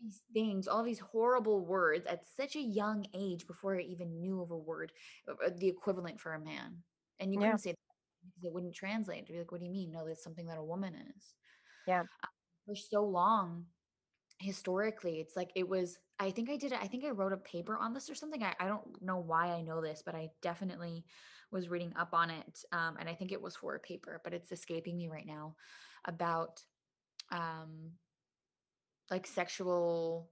these 0.00 0.22
things, 0.32 0.68
all 0.68 0.82
these 0.82 0.98
horrible 0.98 1.64
words 1.64 2.06
at 2.06 2.24
such 2.36 2.56
a 2.56 2.60
young 2.60 3.06
age 3.14 3.46
before 3.46 3.76
I 3.76 3.82
even 3.82 4.20
knew 4.20 4.40
of 4.42 4.50
a 4.50 4.56
word, 4.56 4.92
uh, 5.28 5.32
uh, 5.46 5.50
the 5.56 5.68
equivalent 5.68 6.20
for 6.20 6.34
a 6.34 6.40
man. 6.40 6.82
And 7.20 7.32
you 7.32 7.38
Yeah. 7.38 7.46
couldn't 7.46 7.58
say 7.58 7.70
that 7.70 7.76
because 8.24 8.44
it 8.44 8.52
wouldn't 8.52 8.74
translate. 8.74 9.26
To 9.26 9.32
be 9.32 9.38
like, 9.38 9.50
what 9.52 9.60
do 9.60 9.66
you 9.66 9.72
mean? 9.72 9.92
No, 9.92 10.06
that's 10.06 10.22
something 10.22 10.46
that 10.46 10.58
a 10.58 10.64
woman 10.64 10.94
is. 11.16 11.34
Yeah. 11.86 12.02
Uh, 12.22 12.28
For 12.66 12.76
so 12.76 13.04
long, 13.04 13.66
historically, 14.38 15.20
it's 15.20 15.36
like 15.36 15.50
it 15.54 15.68
was. 15.68 15.98
I 16.20 16.30
think 16.30 16.50
I 16.50 16.56
did 16.56 16.72
it. 16.72 16.78
I 16.82 16.88
think 16.88 17.04
I 17.04 17.10
wrote 17.10 17.32
a 17.32 17.36
paper 17.36 17.76
on 17.76 17.94
this 17.94 18.10
or 18.10 18.14
something. 18.14 18.42
I, 18.42 18.54
I 18.58 18.66
don't 18.66 19.00
know 19.00 19.18
why 19.18 19.48
I 19.48 19.62
know 19.62 19.80
this, 19.80 20.02
but 20.04 20.16
I 20.16 20.30
definitely 20.42 21.04
was 21.50 21.68
reading 21.68 21.92
up 21.96 22.12
on 22.12 22.30
it. 22.30 22.64
Um, 22.72 22.96
and 22.98 23.08
I 23.08 23.14
think 23.14 23.32
it 23.32 23.40
was 23.40 23.56
for 23.56 23.74
a 23.76 23.80
paper, 23.80 24.20
but 24.24 24.34
it's 24.34 24.50
escaping 24.52 24.96
me 24.96 25.08
right 25.08 25.26
now 25.26 25.54
about 26.04 26.62
um 27.30 27.92
like 29.10 29.26
sexual 29.26 30.28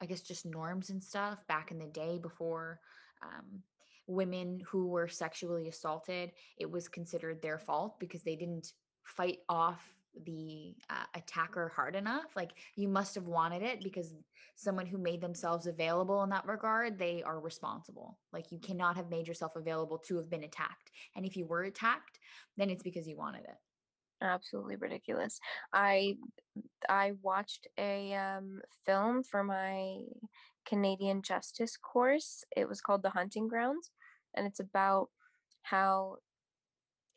i 0.00 0.06
guess 0.06 0.20
just 0.20 0.46
norms 0.46 0.90
and 0.90 1.02
stuff 1.02 1.46
back 1.46 1.70
in 1.70 1.78
the 1.78 1.86
day 1.86 2.18
before 2.18 2.80
um, 3.22 3.62
women 4.06 4.62
who 4.66 4.86
were 4.86 5.08
sexually 5.08 5.68
assaulted 5.68 6.32
it 6.56 6.70
was 6.70 6.88
considered 6.88 7.42
their 7.42 7.58
fault 7.58 7.98
because 7.98 8.22
they 8.22 8.36
didn't 8.36 8.72
fight 9.04 9.38
off 9.48 9.94
the 10.24 10.74
uh, 10.90 11.04
attacker 11.14 11.72
hard 11.74 11.94
enough 11.94 12.34
like 12.34 12.52
you 12.76 12.88
must 12.88 13.14
have 13.14 13.26
wanted 13.26 13.62
it 13.62 13.82
because 13.82 14.14
someone 14.54 14.86
who 14.86 14.98
made 14.98 15.20
themselves 15.20 15.66
available 15.66 16.22
in 16.24 16.30
that 16.30 16.46
regard 16.46 16.98
they 16.98 17.22
are 17.22 17.38
responsible. 17.38 18.18
Like 18.32 18.50
you 18.50 18.58
cannot 18.58 18.96
have 18.96 19.10
made 19.10 19.28
yourself 19.28 19.54
available 19.54 19.98
to 19.98 20.16
have 20.16 20.28
been 20.28 20.44
attacked 20.44 20.90
and 21.14 21.24
if 21.24 21.36
you 21.36 21.46
were 21.46 21.62
attacked 21.62 22.18
then 22.56 22.70
it's 22.70 22.82
because 22.82 23.06
you 23.06 23.16
wanted 23.16 23.44
it 23.44 23.56
absolutely 24.22 24.76
ridiculous. 24.76 25.40
I 25.72 26.16
i 26.88 27.12
watched 27.22 27.68
a 27.78 28.14
um, 28.14 28.60
film 28.84 29.22
for 29.22 29.44
my 29.44 29.98
canadian 30.66 31.22
justice 31.22 31.76
course. 31.76 32.44
It 32.56 32.68
was 32.68 32.80
called 32.80 33.02
the 33.02 33.10
hunting 33.10 33.48
grounds 33.48 33.90
and 34.34 34.46
it's 34.46 34.60
about 34.60 35.08
how 35.62 36.16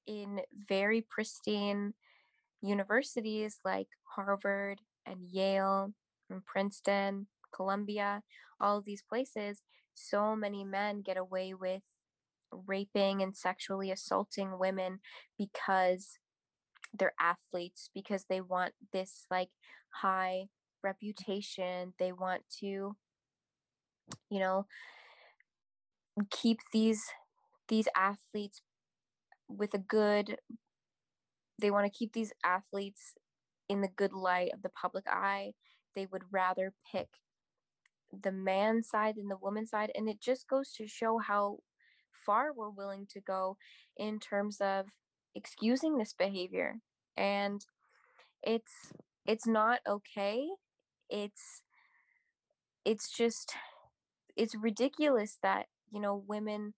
in 0.08 0.42
very 0.68 1.02
pristine 1.02 1.94
universities 2.62 3.60
like 3.64 3.88
harvard 4.16 4.80
and 5.06 5.30
yale 5.30 5.94
and 6.30 6.46
princeton 6.46 7.28
columbia 7.54 8.22
all 8.60 8.78
of 8.78 8.86
these 8.86 9.04
places 9.08 9.62
so 9.94 10.36
many 10.36 10.64
men 10.64 11.02
get 11.02 11.18
away 11.18 11.54
with 11.54 11.82
raping 12.68 13.22
and 13.22 13.36
sexually 13.36 13.92
assaulting 13.92 14.58
women 14.60 15.00
because 15.38 16.18
they're 16.94 17.14
athletes 17.20 17.90
because 17.94 18.26
they 18.30 18.42
want 18.42 18.74
this 18.92 19.26
like 19.30 19.50
high 20.02 20.46
reputation 20.84 21.94
they 22.00 22.12
want 22.12 22.42
to 22.50 22.96
you 24.30 24.40
know 24.40 24.66
keep 26.30 26.60
these 26.74 27.06
these 27.68 27.88
athletes 27.96 28.62
with 29.48 29.74
a 29.74 29.78
good 29.78 30.38
they 31.62 31.72
want 31.72 31.86
to 31.86 31.98
keep 31.98 32.14
these 32.14 32.34
athletes 32.44 33.14
in 33.70 33.82
the 33.82 33.88
good 33.88 34.12
light 34.12 34.52
of 34.54 34.62
the 34.64 34.70
public 34.70 35.06
eye. 35.08 35.54
They 35.96 36.08
would 36.12 36.24
rather 36.32 36.74
pick 36.92 37.08
the 38.12 38.32
man 38.32 38.84
side 38.84 39.16
than 39.16 39.30
the 39.30 39.38
woman 39.38 39.66
side 39.66 39.90
and 39.96 40.10
it 40.10 40.20
just 40.20 40.46
goes 40.50 40.74
to 40.74 40.86
show 40.86 41.18
how 41.18 41.60
far 42.26 42.52
we're 42.52 42.70
willing 42.70 43.08
to 43.10 43.22
go 43.22 43.56
in 43.96 44.20
terms 44.20 44.58
of 44.60 44.88
excusing 45.36 45.98
this 45.98 46.14
behavior 46.14 46.76
and 47.18 47.66
it's 48.44 48.92
it's 49.26 49.46
not 49.46 49.80
okay. 49.88 50.48
It's 51.10 51.62
it's 52.86 53.12
just 53.16 53.54
it's 54.36 54.56
ridiculous 54.56 55.38
that 55.44 55.68
you 55.92 56.02
know 56.02 56.24
women 56.28 56.74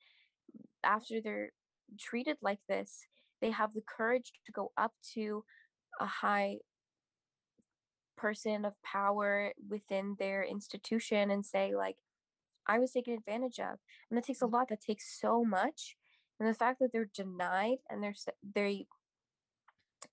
after 0.83 1.21
they're 1.21 1.51
treated 1.99 2.37
like 2.41 2.59
this 2.67 3.05
they 3.41 3.51
have 3.51 3.73
the 3.73 3.83
courage 3.85 4.33
to 4.45 4.51
go 4.51 4.71
up 4.77 4.91
to 5.13 5.43
a 5.99 6.05
high 6.05 6.57
person 8.17 8.65
of 8.65 8.73
power 8.83 9.53
within 9.69 10.15
their 10.17 10.43
institution 10.43 11.29
and 11.29 11.45
say 11.45 11.73
like 11.75 11.97
i 12.67 12.79
was 12.79 12.91
taken 12.91 13.13
advantage 13.13 13.59
of. 13.59 13.79
And 14.09 14.17
that 14.17 14.25
takes 14.25 14.41
a 14.41 14.45
mm. 14.45 14.53
lot 14.53 14.69
that 14.69 14.81
takes 14.81 15.19
so 15.19 15.43
much 15.43 15.95
and 16.39 16.49
the 16.49 16.53
fact 16.53 16.79
that 16.79 16.91
they're 16.91 17.09
denied 17.13 17.77
and 17.89 18.01
they're 18.01 18.15
they 18.55 18.87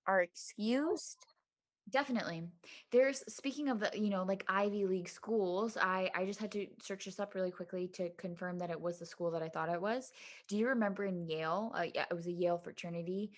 are 0.07 0.21
excused 0.21 1.25
Definitely. 1.89 2.43
There's 2.91 3.23
speaking 3.27 3.67
of 3.67 3.79
the, 3.79 3.91
you 3.93 4.09
know, 4.09 4.23
like 4.23 4.45
Ivy 4.47 4.85
League 4.85 5.09
schools, 5.09 5.77
I 5.81 6.09
I 6.15 6.25
just 6.25 6.39
had 6.39 6.51
to 6.53 6.67
search 6.81 7.05
this 7.05 7.19
up 7.19 7.35
really 7.35 7.51
quickly 7.51 7.87
to 7.95 8.09
confirm 8.11 8.59
that 8.59 8.69
it 8.69 8.79
was 8.79 8.99
the 8.99 9.05
school 9.05 9.31
that 9.31 9.41
I 9.41 9.49
thought 9.49 9.69
it 9.69 9.81
was. 9.81 10.11
Do 10.47 10.57
you 10.57 10.67
remember 10.67 11.05
in 11.05 11.27
Yale? 11.27 11.71
Uh, 11.75 11.85
yeah, 11.93 12.05
it 12.09 12.13
was 12.13 12.27
a 12.27 12.31
Yale 12.31 12.57
fraternity. 12.57 13.31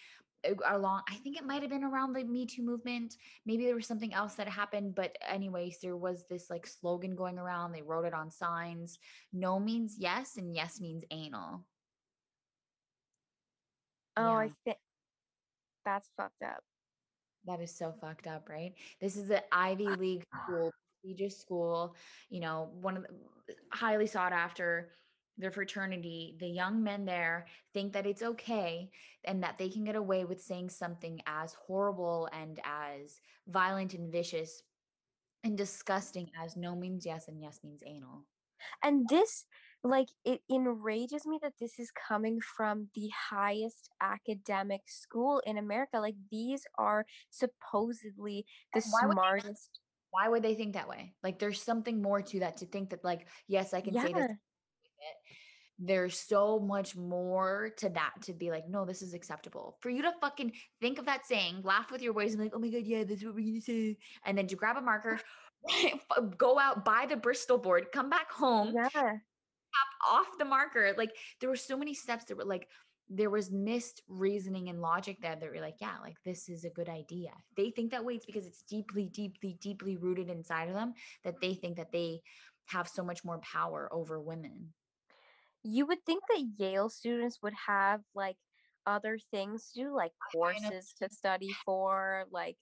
Along, 0.68 1.04
I 1.10 1.16
think 1.16 1.38
it 1.38 1.46
might 1.46 1.62
have 1.62 1.72
been 1.72 1.86
around 1.86 2.12
the 2.12 2.26
Me 2.26 2.46
Too 2.46 2.64
movement. 2.64 3.16
Maybe 3.46 3.66
there 3.66 3.76
was 3.76 3.88
something 3.88 4.14
else 4.14 4.36
that 4.36 4.50
happened, 4.50 4.94
but 4.94 5.18
anyways, 5.28 5.80
there 5.82 5.96
was 5.96 6.26
this 6.30 6.50
like 6.50 6.68
slogan 6.68 7.16
going 7.16 7.40
around. 7.40 7.72
They 7.72 7.82
wrote 7.82 8.06
it 8.06 8.14
on 8.14 8.30
signs. 8.30 9.00
No 9.32 9.58
means 9.58 9.96
yes, 9.98 10.36
and 10.36 10.54
yes 10.54 10.82
means 10.82 11.06
anal. 11.12 11.64
Oh 14.18 14.34
i 14.34 14.52
think 14.66 14.78
that's 15.86 16.10
fucked 16.18 16.44
up 16.44 16.64
That 17.46 17.60
is 17.62 17.76
so 17.76 17.94
fucked 18.00 18.28
up, 18.28 18.48
right? 18.50 18.74
This 19.02 19.18
is 19.18 19.30
an 19.30 19.42
Ivy 19.52 19.88
League 19.88 20.24
school, 20.44 20.72
prestigious 21.02 21.38
school, 21.38 21.96
you 22.30 22.40
know, 22.40 22.70
one 22.82 22.96
of 22.98 23.04
the 23.04 23.56
highly 23.74 24.08
sought 24.08 24.32
after 24.32 24.92
their 25.38 25.52
fraternity, 25.52 26.38
the 26.40 26.48
young 26.48 26.84
men 26.84 27.06
there 27.06 27.48
think 27.74 27.94
that 27.94 28.06
it's 28.06 28.22
okay 28.22 28.90
and 29.26 29.44
that 29.44 29.58
they 29.58 29.68
can 29.68 29.84
get 29.84 29.96
away 29.96 30.26
with 30.26 30.42
saying 30.42 30.70
something 30.70 31.20
as 31.26 31.54
horrible 31.54 32.30
and 32.32 32.60
as 32.64 33.20
violent 33.48 33.94
and 33.94 34.12
vicious 34.12 34.64
and 35.44 35.58
disgusting 35.58 36.30
as 36.42 36.56
no 36.56 36.76
means 36.76 37.06
yes 37.06 37.28
and 37.28 37.42
yes 37.42 37.60
means 37.64 37.82
anal. 37.86 38.26
And 38.84 39.06
this, 39.10 39.46
like, 39.84 40.08
it 40.24 40.42
enrages 40.50 41.26
me 41.26 41.40
that 41.42 41.54
this 41.60 41.80
is 41.80 41.92
coming 41.92 42.40
from 42.40 42.88
the 42.96 43.10
highest 43.30 43.90
academic 44.02 44.82
school 44.88 45.42
in 45.46 45.58
America. 45.58 46.00
Like, 46.00 46.16
these 46.32 46.64
are 46.78 47.06
supposedly 47.30 48.46
the 48.74 48.82
Why 48.92 49.08
would 49.08 49.12
they- 49.12 49.20
smartest. 49.20 49.80
Why 50.12 50.30
would 50.30 50.44
they 50.44 50.54
think 50.54 50.76
that 50.76 50.88
way? 50.88 51.16
Like 51.24 51.40
there's 51.40 51.60
something 51.60 52.00
more 52.00 52.22
to 52.22 52.40
that 52.42 52.58
to 52.58 52.68
think 52.68 52.92
that 52.92 53.04
like 53.04 53.28
yes, 53.48 53.74
I 53.74 53.82
can 53.82 53.96
say 53.96 54.14
this 54.14 54.30
there's 55.80 56.18
so 56.20 56.60
much 56.60 56.96
more 56.96 57.72
to 57.78 57.90
that 57.90 58.12
to 58.22 58.34
be 58.34 58.52
like, 58.52 58.70
no, 58.70 58.86
this 58.86 59.02
is 59.02 59.14
acceptable. 59.16 59.78
For 59.82 59.90
you 59.90 60.04
to 60.04 60.12
fucking 60.22 60.54
think 60.80 61.00
of 61.00 61.06
that 61.08 61.26
saying, 61.26 61.62
laugh 61.64 61.92
with 61.92 62.04
your 62.04 62.14
boys, 62.14 62.34
and 62.34 62.38
be 62.38 62.44
like, 62.44 62.54
oh 62.56 62.60
my 62.60 62.70
god, 62.70 62.84
yeah, 62.86 63.04
this 63.04 63.20
is 63.20 63.26
what 63.26 63.34
we're 63.36 63.42
gonna 63.42 63.60
say, 63.62 63.98
and 64.26 64.38
then 64.38 64.46
to 64.48 64.56
grab 64.56 64.78
a 64.78 64.82
marker, 64.82 65.20
go 66.38 66.60
out, 66.60 66.86
buy 66.86 67.08
the 67.10 67.18
Bristol 67.18 67.58
board, 67.58 67.88
come 67.92 68.10
back 68.10 68.32
home, 68.32 68.74
Yeah. 68.74 69.14
Off 70.10 70.28
the 70.38 70.46
marker. 70.46 70.94
Like 70.98 71.12
there 71.40 71.50
were 71.50 71.56
so 71.56 71.78
many 71.78 71.94
steps 71.94 72.26
that 72.26 72.38
were 72.38 72.46
like 72.46 72.68
there 73.10 73.30
was 73.30 73.52
missed 73.52 74.02
reasoning 74.08 74.70
and 74.70 74.82
logic 74.82 75.18
there 75.22 75.36
that 75.36 75.50
were 75.50 75.62
like, 75.62 75.76
yeah, 75.80 75.96
like 76.02 76.16
this 76.24 76.50
is 76.50 76.64
a 76.64 76.70
good 76.70 76.90
idea. 76.90 77.32
They 77.58 77.70
think 77.70 77.92
that 77.92 78.04
way 78.04 78.14
it's 78.14 78.26
because 78.26 78.48
it's 78.48 78.64
deeply, 78.64 79.10
deeply, 79.10 79.58
deeply 79.62 79.98
rooted 79.98 80.30
inside 80.30 80.70
of 80.70 80.76
them 80.76 80.94
that 81.24 81.40
they 81.42 81.54
think 81.54 81.78
that 81.78 81.92
they 81.92 82.22
have 82.68 82.88
so 82.88 83.04
much 83.04 83.26
more 83.26 83.40
power 83.40 83.90
over 83.92 84.22
women. 84.22 84.74
You 85.64 85.86
would 85.86 86.04
think 86.06 86.24
that 86.30 86.46
Yale 86.58 86.90
students 86.90 87.40
would 87.42 87.54
have 87.68 88.02
like 88.16 88.38
other 88.86 89.18
things 89.32 89.72
to 89.72 89.84
do, 89.84 89.96
like 89.96 90.12
courses 90.34 90.94
to 91.02 91.10
study 91.10 91.54
for, 91.66 92.26
like 92.32 92.58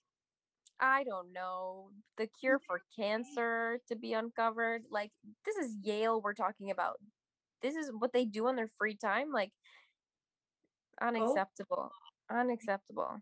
I 0.82 1.04
don't 1.04 1.32
know, 1.32 1.90
the 2.18 2.28
cure 2.40 2.60
for 2.66 2.82
cancer 2.98 3.80
to 3.88 3.96
be 3.96 4.14
uncovered. 4.14 4.84
Like 4.90 5.12
this 5.46 5.56
is 5.56 5.78
Yale 5.84 6.22
we're 6.22 6.34
talking 6.34 6.72
about. 6.72 7.00
This 7.62 7.76
is 7.76 7.92
what 7.98 8.12
they 8.12 8.26
do 8.26 8.48
on 8.48 8.56
their 8.56 8.70
free 8.80 8.96
time. 8.96 9.32
Like 9.32 9.52
unacceptable. 11.00 11.92
Unacceptable. 12.32 13.20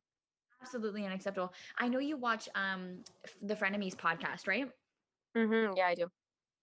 Absolutely 0.61 1.05
unacceptable. 1.05 1.53
I 1.77 1.89
know 1.89 1.99
you 1.99 2.17
watch 2.17 2.47
um 2.55 3.03
the 3.41 3.55
Frenemies 3.55 3.95
podcast, 3.95 4.47
right? 4.47 4.69
Mm-hmm. 5.35 5.75
Yeah, 5.75 5.87
I 5.87 5.95
do. 5.95 6.07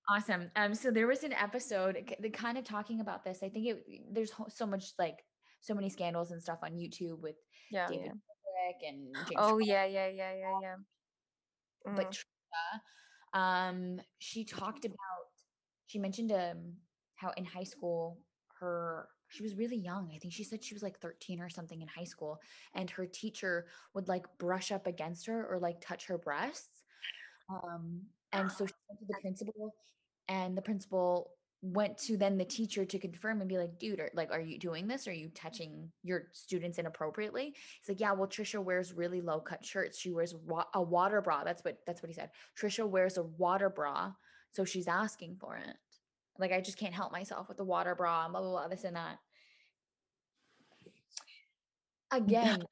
Awesome. 0.09 0.51
Um, 0.55 0.75
so 0.75 0.91
there 0.91 1.07
was 1.07 1.25
an 1.25 1.33
episode 1.33 2.15
the 2.21 2.31
kind 2.31 2.57
of 2.57 2.65
talking 2.65 3.01
about 3.01 3.25
this. 3.25 3.41
I 3.43 3.49
think 3.49 3.67
it 3.67 3.85
there's 4.11 4.33
so 4.49 4.65
much 4.65 4.93
like 4.99 5.25
so 5.61 5.75
many 5.75 5.91
scandals 5.91 6.31
and 6.31 6.41
stuff 6.41 6.61
on 6.63 6.73
YouTube 6.73 7.21
with 7.21 7.37
Yeah. 7.71 7.89
David 7.89 8.07
yeah. 8.07 8.13
And 8.83 9.15
James 9.15 9.31
Oh 9.37 9.59
Charles, 9.59 9.69
yeah, 9.69 9.85
yeah, 9.85 10.09
yeah, 10.09 10.35
yeah, 10.35 10.59
yeah. 10.63 10.77
but 11.85 12.11
Mhm. 12.11 12.25
Trisha, 13.35 13.39
um, 13.39 14.01
she 14.19 14.45
talked 14.45 14.85
about 14.85 14.97
she 15.87 15.99
mentioned 15.99 16.33
um 16.33 16.77
how 17.17 17.31
in 17.37 17.45
high 17.45 17.65
school 17.65 18.19
her 18.61 19.09
she 19.29 19.43
was 19.43 19.55
really 19.57 19.77
young. 19.77 20.13
I 20.15 20.19
think 20.19 20.33
she 20.33 20.45
said 20.45 20.63
she 20.65 20.75
was 20.75 20.83
like 20.83 20.99
13 20.99 21.41
or 21.41 21.49
something 21.49 21.81
in 21.83 21.89
high 21.89 22.05
school, 22.05 22.41
and 22.75 22.91
her 22.91 23.07
teacher 23.07 23.67
would 23.95 24.09
like 24.09 24.27
brush 24.39 24.71
up 24.73 24.87
against 24.87 25.27
her 25.27 25.47
or 25.47 25.59
like 25.59 25.81
touch 25.81 26.07
her 26.07 26.19
breasts. 26.19 26.85
Um, 27.49 28.03
and 28.33 28.51
so 28.51 28.67
she 28.67 28.75
went 28.89 29.01
to 29.01 29.07
the 29.07 29.21
principal, 29.21 29.75
and 30.29 30.57
the 30.57 30.63
principal 30.63 31.36
went 31.73 31.99
to 31.99 32.17
then 32.17 32.39
the 32.39 32.45
teacher 32.45 32.85
to 32.85 32.99
confirm 32.99 33.41
and 33.41 33.49
be 33.49 33.59
like, 33.59 33.79
dude, 33.79 34.01
are, 34.01 34.11
like, 34.15 34.31
are 34.31 34.41
you 34.41 34.59
doing 34.59 34.87
this? 34.87 35.09
Are 35.09 35.13
you 35.13 35.29
touching 35.35 35.91
your 36.03 36.29
students 36.33 36.79
inappropriately? 36.79 37.55
He's 37.81 37.89
like, 37.89 38.01
yeah, 38.01 38.13
well, 38.13 38.29
Trisha 38.29 38.63
wears 38.63 38.93
really 38.93 39.21
low 39.21 39.41
cut 39.41 39.65
shirts. 39.65 39.99
She 39.99 40.13
wears 40.13 40.35
wa- 40.35 40.67
a 40.75 40.83
water 40.83 41.21
bra. 41.21 41.45
That's 41.45 41.65
what 41.65 41.79
that's 41.87 42.03
what 42.03 42.09
he 42.09 42.15
said. 42.15 42.31
Trisha 42.61 42.89
wears 42.89 43.17
a 43.17 43.23
water 43.25 43.69
bra, 43.71 44.13
so 44.53 44.65
she's 44.65 44.89
asking 44.89 45.37
for 45.41 45.57
it. 45.57 45.77
Like, 46.39 46.53
I 46.53 46.61
just 46.61 46.79
can't 46.79 46.95
help 46.95 47.13
myself 47.13 47.49
with 47.49 47.57
the 47.57 47.65
water 47.65 47.95
bra, 47.95 48.25
and 48.25 48.33
blah 48.33 48.43
blah 48.43 48.51
blah, 48.51 48.69
this 48.69 48.85
and 48.85 48.97
that. 48.97 49.19
Again, 52.13 52.63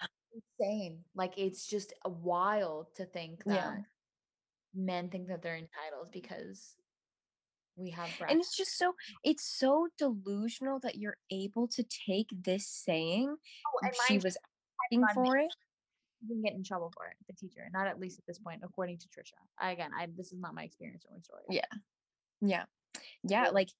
insane. 0.60 1.00
Like, 1.14 1.34
it's 1.36 1.66
just 1.66 1.92
a 2.04 2.10
wild 2.10 2.94
to 2.96 3.04
think 3.04 3.42
that 3.44 3.54
Yeah. 3.54 3.76
men 4.74 5.08
think 5.10 5.28
that 5.28 5.42
they're 5.42 5.56
entitled 5.56 6.12
because 6.12 6.76
we 7.76 7.90
have 7.90 8.08
breasts. 8.18 8.32
And 8.32 8.40
it's 8.40 8.56
just 8.56 8.78
so 8.78 8.94
it's 9.24 9.44
so 9.44 9.88
delusional 9.98 10.78
that 10.80 10.96
you're 10.96 11.16
able 11.30 11.68
to 11.68 11.82
take 12.06 12.28
this 12.32 12.66
saying 12.66 13.34
Oh, 13.66 13.78
and 13.82 13.92
she 14.06 14.18
was 14.18 14.36
asking 14.92 15.04
for 15.14 15.36
it. 15.38 15.52
you 16.22 16.28
can 16.28 16.42
get 16.42 16.54
in 16.54 16.64
trouble 16.64 16.92
for 16.96 17.06
it, 17.06 17.16
the 17.26 17.34
teacher. 17.34 17.68
Not 17.72 17.86
at 17.86 17.98
least 17.98 18.18
at 18.18 18.26
this 18.26 18.38
point, 18.38 18.60
according 18.64 18.98
to 18.98 19.08
Trisha. 19.08 19.32
I, 19.58 19.72
again, 19.72 19.90
I 19.98 20.06
this 20.16 20.32
is 20.32 20.38
not 20.38 20.54
my 20.54 20.62
experience 20.64 21.04
or 21.08 21.16
my 21.16 21.20
story. 21.20 21.42
Yeah. 21.50 21.64
Yeah. 22.40 22.64
Yeah, 23.22 23.50
like 23.50 23.70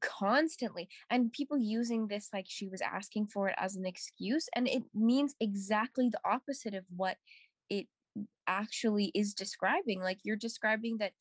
constantly 0.00 0.88
and 1.10 1.32
people 1.32 1.56
using 1.56 2.08
this 2.08 2.30
like 2.32 2.46
she 2.48 2.66
was 2.66 2.80
asking 2.80 3.26
for 3.26 3.48
it 3.48 3.54
as 3.56 3.76
an 3.76 3.86
excuse 3.86 4.48
and 4.56 4.66
it 4.66 4.82
means 4.94 5.36
exactly 5.40 6.08
the 6.08 6.18
opposite 6.24 6.74
of 6.74 6.84
what 6.96 7.16
it 7.70 7.86
actually 8.48 9.12
is 9.14 9.32
describing 9.32 10.00
like 10.00 10.18
you're 10.24 10.34
describing 10.34 10.96
that 10.98 11.12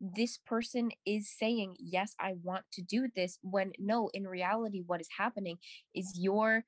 this 0.00 0.38
person 0.38 0.90
is 1.06 1.30
saying 1.30 1.74
yes 1.78 2.14
i 2.20 2.34
want 2.42 2.64
to 2.72 2.82
do 2.82 3.08
this 3.14 3.38
when 3.42 3.72
no 3.78 4.10
in 4.12 4.26
reality 4.26 4.82
what 4.86 5.00
is 5.00 5.08
happening 5.16 5.56
is 5.94 6.18
you're 6.18 6.64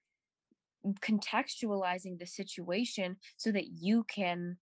contextualizing 1.00 2.18
the 2.18 2.26
situation 2.26 3.16
so 3.36 3.50
that 3.50 3.66
you 3.80 4.04
can 4.04 4.56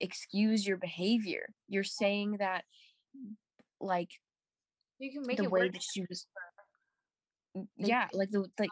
excuse 0.00 0.66
your 0.66 0.76
behavior. 0.76 1.48
You're 1.68 1.84
saying 1.84 2.36
that 2.38 2.64
like 3.80 4.10
You 4.98 5.12
can 5.12 5.22
make 5.26 5.36
the 5.38 5.48
way 5.48 5.68
that 5.68 5.82
she 5.82 6.04
was 6.08 6.26
yeah 7.76 8.08
like 8.12 8.30
the 8.30 8.46
like 8.58 8.70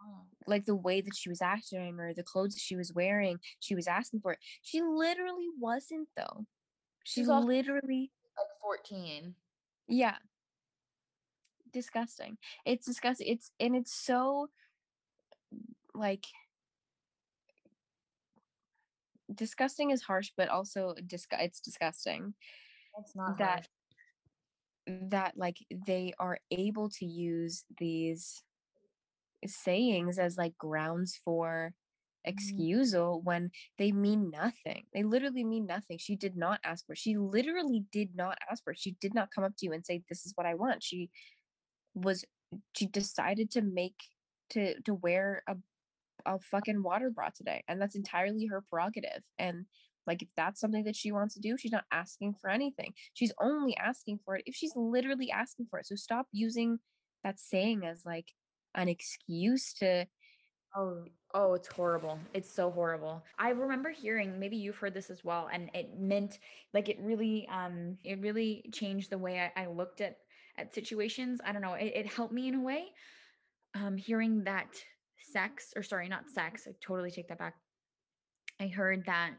Oh. 0.00 0.22
like 0.46 0.64
the 0.64 0.76
way 0.76 1.00
that 1.00 1.16
she 1.16 1.28
was 1.28 1.42
acting 1.42 1.98
or 1.98 2.14
the 2.14 2.22
clothes 2.22 2.54
that 2.54 2.60
she 2.60 2.76
was 2.76 2.92
wearing 2.94 3.40
she 3.58 3.74
was 3.74 3.88
asking 3.88 4.20
for 4.20 4.30
it. 4.30 4.38
She 4.62 4.80
literally 4.80 5.48
wasn't 5.58 6.08
though. 6.16 6.46
She 7.02 7.22
She's 7.22 7.28
literally 7.28 8.12
like 8.38 8.60
14. 8.60 9.34
yeah 9.88 10.16
disgusting 11.72 12.38
it's 12.64 12.86
disgusting 12.86 13.26
it's 13.28 13.50
and 13.60 13.76
it's 13.76 13.92
so 13.92 14.48
like 15.94 16.24
disgusting 19.34 19.90
is 19.90 20.02
harsh 20.02 20.30
but 20.36 20.48
also 20.48 20.94
disg- 21.06 21.26
it's 21.32 21.60
disgusting 21.60 22.34
It's 22.98 23.14
not 23.14 23.36
that 23.38 23.66
harsh. 24.86 25.00
that 25.10 25.36
like 25.36 25.58
they 25.86 26.14
are 26.18 26.38
able 26.50 26.88
to 26.90 27.04
use 27.04 27.64
these 27.78 28.42
sayings 29.46 30.18
as 30.18 30.36
like 30.38 30.56
grounds 30.56 31.18
for 31.22 31.74
Mm-hmm. 32.26 32.30
excusal 32.30 33.20
when 33.22 33.50
they 33.78 33.92
mean 33.92 34.30
nothing. 34.30 34.84
They 34.92 35.02
literally 35.02 35.44
mean 35.44 35.66
nothing. 35.66 35.98
She 35.98 36.16
did 36.16 36.36
not 36.36 36.60
ask 36.64 36.84
for. 36.86 36.94
She 36.94 37.16
literally 37.16 37.84
did 37.92 38.10
not 38.14 38.38
ask 38.50 38.64
for. 38.64 38.74
She 38.74 38.96
did 39.00 39.14
not 39.14 39.28
come 39.34 39.44
up 39.44 39.52
to 39.58 39.66
you 39.66 39.72
and 39.72 39.86
say, 39.86 40.02
This 40.08 40.26
is 40.26 40.32
what 40.34 40.46
I 40.46 40.54
want. 40.54 40.82
She 40.82 41.10
was 41.94 42.24
she 42.74 42.86
decided 42.86 43.50
to 43.52 43.62
make 43.62 43.96
to 44.50 44.80
to 44.82 44.94
wear 44.94 45.42
a 45.48 45.56
a 46.26 46.38
fucking 46.38 46.82
water 46.82 47.10
bra 47.10 47.30
today. 47.34 47.64
And 47.68 47.80
that's 47.80 47.96
entirely 47.96 48.46
her 48.46 48.62
prerogative. 48.68 49.22
And 49.38 49.66
like 50.06 50.22
if 50.22 50.28
that's 50.36 50.60
something 50.60 50.84
that 50.84 50.96
she 50.96 51.12
wants 51.12 51.34
to 51.34 51.40
do, 51.40 51.56
she's 51.58 51.72
not 51.72 51.84
asking 51.92 52.34
for 52.40 52.50
anything. 52.50 52.92
She's 53.14 53.32
only 53.40 53.76
asking 53.76 54.20
for 54.24 54.36
it 54.36 54.42
if 54.46 54.54
she's 54.54 54.72
literally 54.76 55.30
asking 55.30 55.66
for 55.70 55.78
it. 55.78 55.86
So 55.86 55.96
stop 55.96 56.26
using 56.32 56.78
that 57.24 57.38
saying 57.40 57.84
as 57.86 58.04
like 58.04 58.26
an 58.74 58.88
excuse 58.88 59.72
to 59.74 60.06
Oh, 60.78 61.02
oh, 61.34 61.54
it's 61.54 61.66
horrible. 61.66 62.20
It's 62.32 62.48
so 62.48 62.70
horrible. 62.70 63.24
I 63.36 63.48
remember 63.50 63.90
hearing, 63.90 64.38
maybe 64.38 64.56
you've 64.56 64.76
heard 64.76 64.94
this 64.94 65.10
as 65.10 65.24
well, 65.24 65.48
and 65.52 65.70
it 65.74 65.98
meant 65.98 66.38
like 66.72 66.88
it 66.88 66.98
really, 67.00 67.48
um, 67.50 67.98
it 68.04 68.20
really 68.20 68.64
changed 68.72 69.10
the 69.10 69.18
way 69.18 69.50
I, 69.56 69.64
I 69.64 69.66
looked 69.66 70.00
at 70.00 70.18
at 70.56 70.72
situations. 70.72 71.40
I 71.44 71.52
don't 71.52 71.62
know. 71.62 71.74
It, 71.74 71.92
it 71.96 72.06
helped 72.06 72.32
me 72.32 72.46
in 72.46 72.54
a 72.54 72.62
way. 72.62 72.86
Um, 73.74 73.96
hearing 73.96 74.44
that 74.44 74.68
sex, 75.32 75.72
or 75.74 75.82
sorry, 75.82 76.08
not 76.08 76.30
sex. 76.30 76.68
I 76.68 76.74
totally 76.80 77.10
take 77.10 77.26
that 77.28 77.38
back. 77.38 77.54
I 78.60 78.68
heard 78.68 79.04
that 79.06 79.34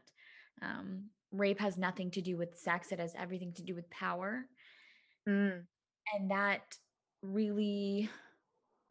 um, 0.61 1.05
rape 1.31 1.59
has 1.61 1.77
nothing 1.77 2.11
to 2.11 2.21
do 2.21 2.35
with 2.35 2.57
sex. 2.57 2.91
It 2.91 2.99
has 2.99 3.13
everything 3.17 3.53
to 3.53 3.63
do 3.63 3.75
with 3.75 3.89
power. 3.89 4.45
Mm, 5.27 5.61
and 6.13 6.31
that 6.31 6.77
really 7.21 8.09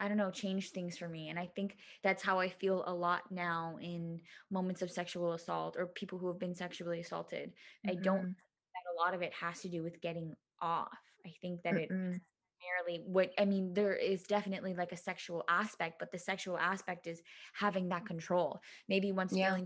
I 0.00 0.08
don't 0.08 0.16
know, 0.16 0.30
changed 0.30 0.72
things 0.74 0.96
for 0.98 1.08
me. 1.08 1.28
And 1.28 1.38
I 1.38 1.46
think 1.46 1.78
that's 2.02 2.22
how 2.22 2.38
I 2.38 2.48
feel 2.48 2.84
a 2.86 2.94
lot 2.94 3.30
now 3.32 3.78
in 3.80 4.20
moments 4.50 4.82
of 4.82 4.90
sexual 4.90 5.32
assault 5.32 5.76
or 5.78 5.86
people 5.88 6.18
who 6.18 6.28
have 6.28 6.38
been 6.38 6.54
sexually 6.54 7.00
assaulted. 7.00 7.54
I 7.88 7.94
don't 7.96 8.22
Mhm. 8.22 8.36
that 8.74 8.92
a 8.94 8.96
lot 8.96 9.14
of 9.14 9.22
it 9.22 9.34
has 9.34 9.60
to 9.62 9.68
do 9.68 9.82
with 9.82 10.00
getting 10.00 10.34
off. 10.60 10.98
I 11.26 11.34
think 11.42 11.62
that 11.62 11.76
it 11.76 11.90
Mm-mm. 11.90 12.20
primarily 12.60 13.04
what 13.06 13.32
I 13.38 13.44
mean, 13.44 13.74
there 13.74 13.94
is 13.94 14.24
definitely 14.24 14.74
like 14.74 14.92
a 14.92 14.96
sexual 14.96 15.44
aspect, 15.48 15.98
but 15.98 16.10
the 16.12 16.18
sexual 16.18 16.58
aspect 16.58 17.06
is 17.06 17.22
having 17.54 17.88
that 17.90 18.06
control. 18.06 18.60
Maybe 18.88 19.12
once 19.12 19.36
Yeah. 19.36 19.38
feeling 19.38 19.62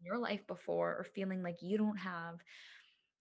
in 0.00 0.06
your 0.06 0.18
life 0.18 0.46
before 0.46 0.96
or 0.98 1.04
feeling 1.04 1.42
like 1.42 1.62
you 1.62 1.78
don't 1.78 1.98
have 1.98 2.40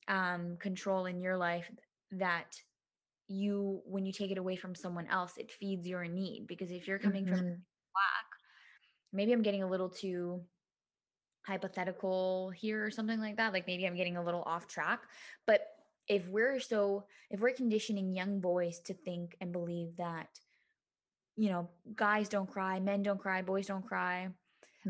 um 0.07 0.57
control 0.57 1.05
in 1.05 1.21
your 1.21 1.37
life 1.37 1.71
that 2.11 2.55
you 3.29 3.81
when 3.85 4.05
you 4.05 4.11
take 4.11 4.31
it 4.31 4.37
away 4.37 4.55
from 4.55 4.73
someone 4.75 5.07
else 5.07 5.37
it 5.37 5.51
feeds 5.51 5.87
your 5.87 6.03
need 6.05 6.45
because 6.47 6.71
if 6.71 6.87
you're 6.87 6.99
coming 6.99 7.25
from 7.25 7.39
Mhm. 7.39 7.61
lack 7.95 8.27
maybe 9.13 9.31
i'm 9.31 9.43
getting 9.43 9.63
a 9.63 9.69
little 9.69 9.89
too 9.89 10.43
hypothetical 11.45 12.49
here 12.49 12.83
or 12.83 12.91
something 12.91 13.19
like 13.19 13.37
that 13.37 13.53
like 13.53 13.67
maybe 13.67 13.85
i'm 13.85 13.95
getting 13.95 14.17
a 14.17 14.23
little 14.23 14.43
off 14.43 14.67
track 14.67 15.01
but 15.45 15.61
if 16.07 16.27
we're 16.27 16.59
so 16.59 17.05
if 17.29 17.39
we're 17.39 17.53
conditioning 17.53 18.13
young 18.13 18.39
boys 18.39 18.79
to 18.79 18.93
think 18.93 19.35
and 19.41 19.51
believe 19.51 19.95
that 19.97 20.27
you 21.35 21.49
know 21.49 21.69
guys 21.95 22.29
don't 22.29 22.49
cry 22.49 22.79
men 22.79 23.03
don't 23.03 23.19
cry 23.19 23.41
boys 23.41 23.67
don't 23.67 23.85
cry 23.85 24.27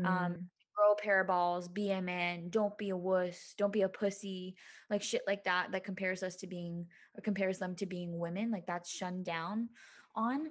um 0.04 0.50
Grow 0.80 0.92
a 0.92 0.96
pair 0.96 1.20
of 1.20 1.26
balls 1.26 1.68
be 1.68 1.90
a 1.90 2.00
man 2.00 2.48
don't 2.48 2.76
be 2.78 2.88
a 2.88 2.96
wuss 2.96 3.54
don't 3.58 3.72
be 3.72 3.82
a 3.82 3.88
pussy 3.88 4.56
like 4.88 5.02
shit 5.02 5.20
like 5.26 5.44
that 5.44 5.72
that 5.72 5.84
compares 5.84 6.22
us 6.22 6.36
to 6.36 6.46
being 6.46 6.86
or 7.14 7.20
compares 7.20 7.58
them 7.58 7.76
to 7.76 7.84
being 7.84 8.18
women 8.18 8.50
like 8.50 8.64
that's 8.66 8.90
shunned 8.90 9.26
down 9.26 9.68
on 10.14 10.50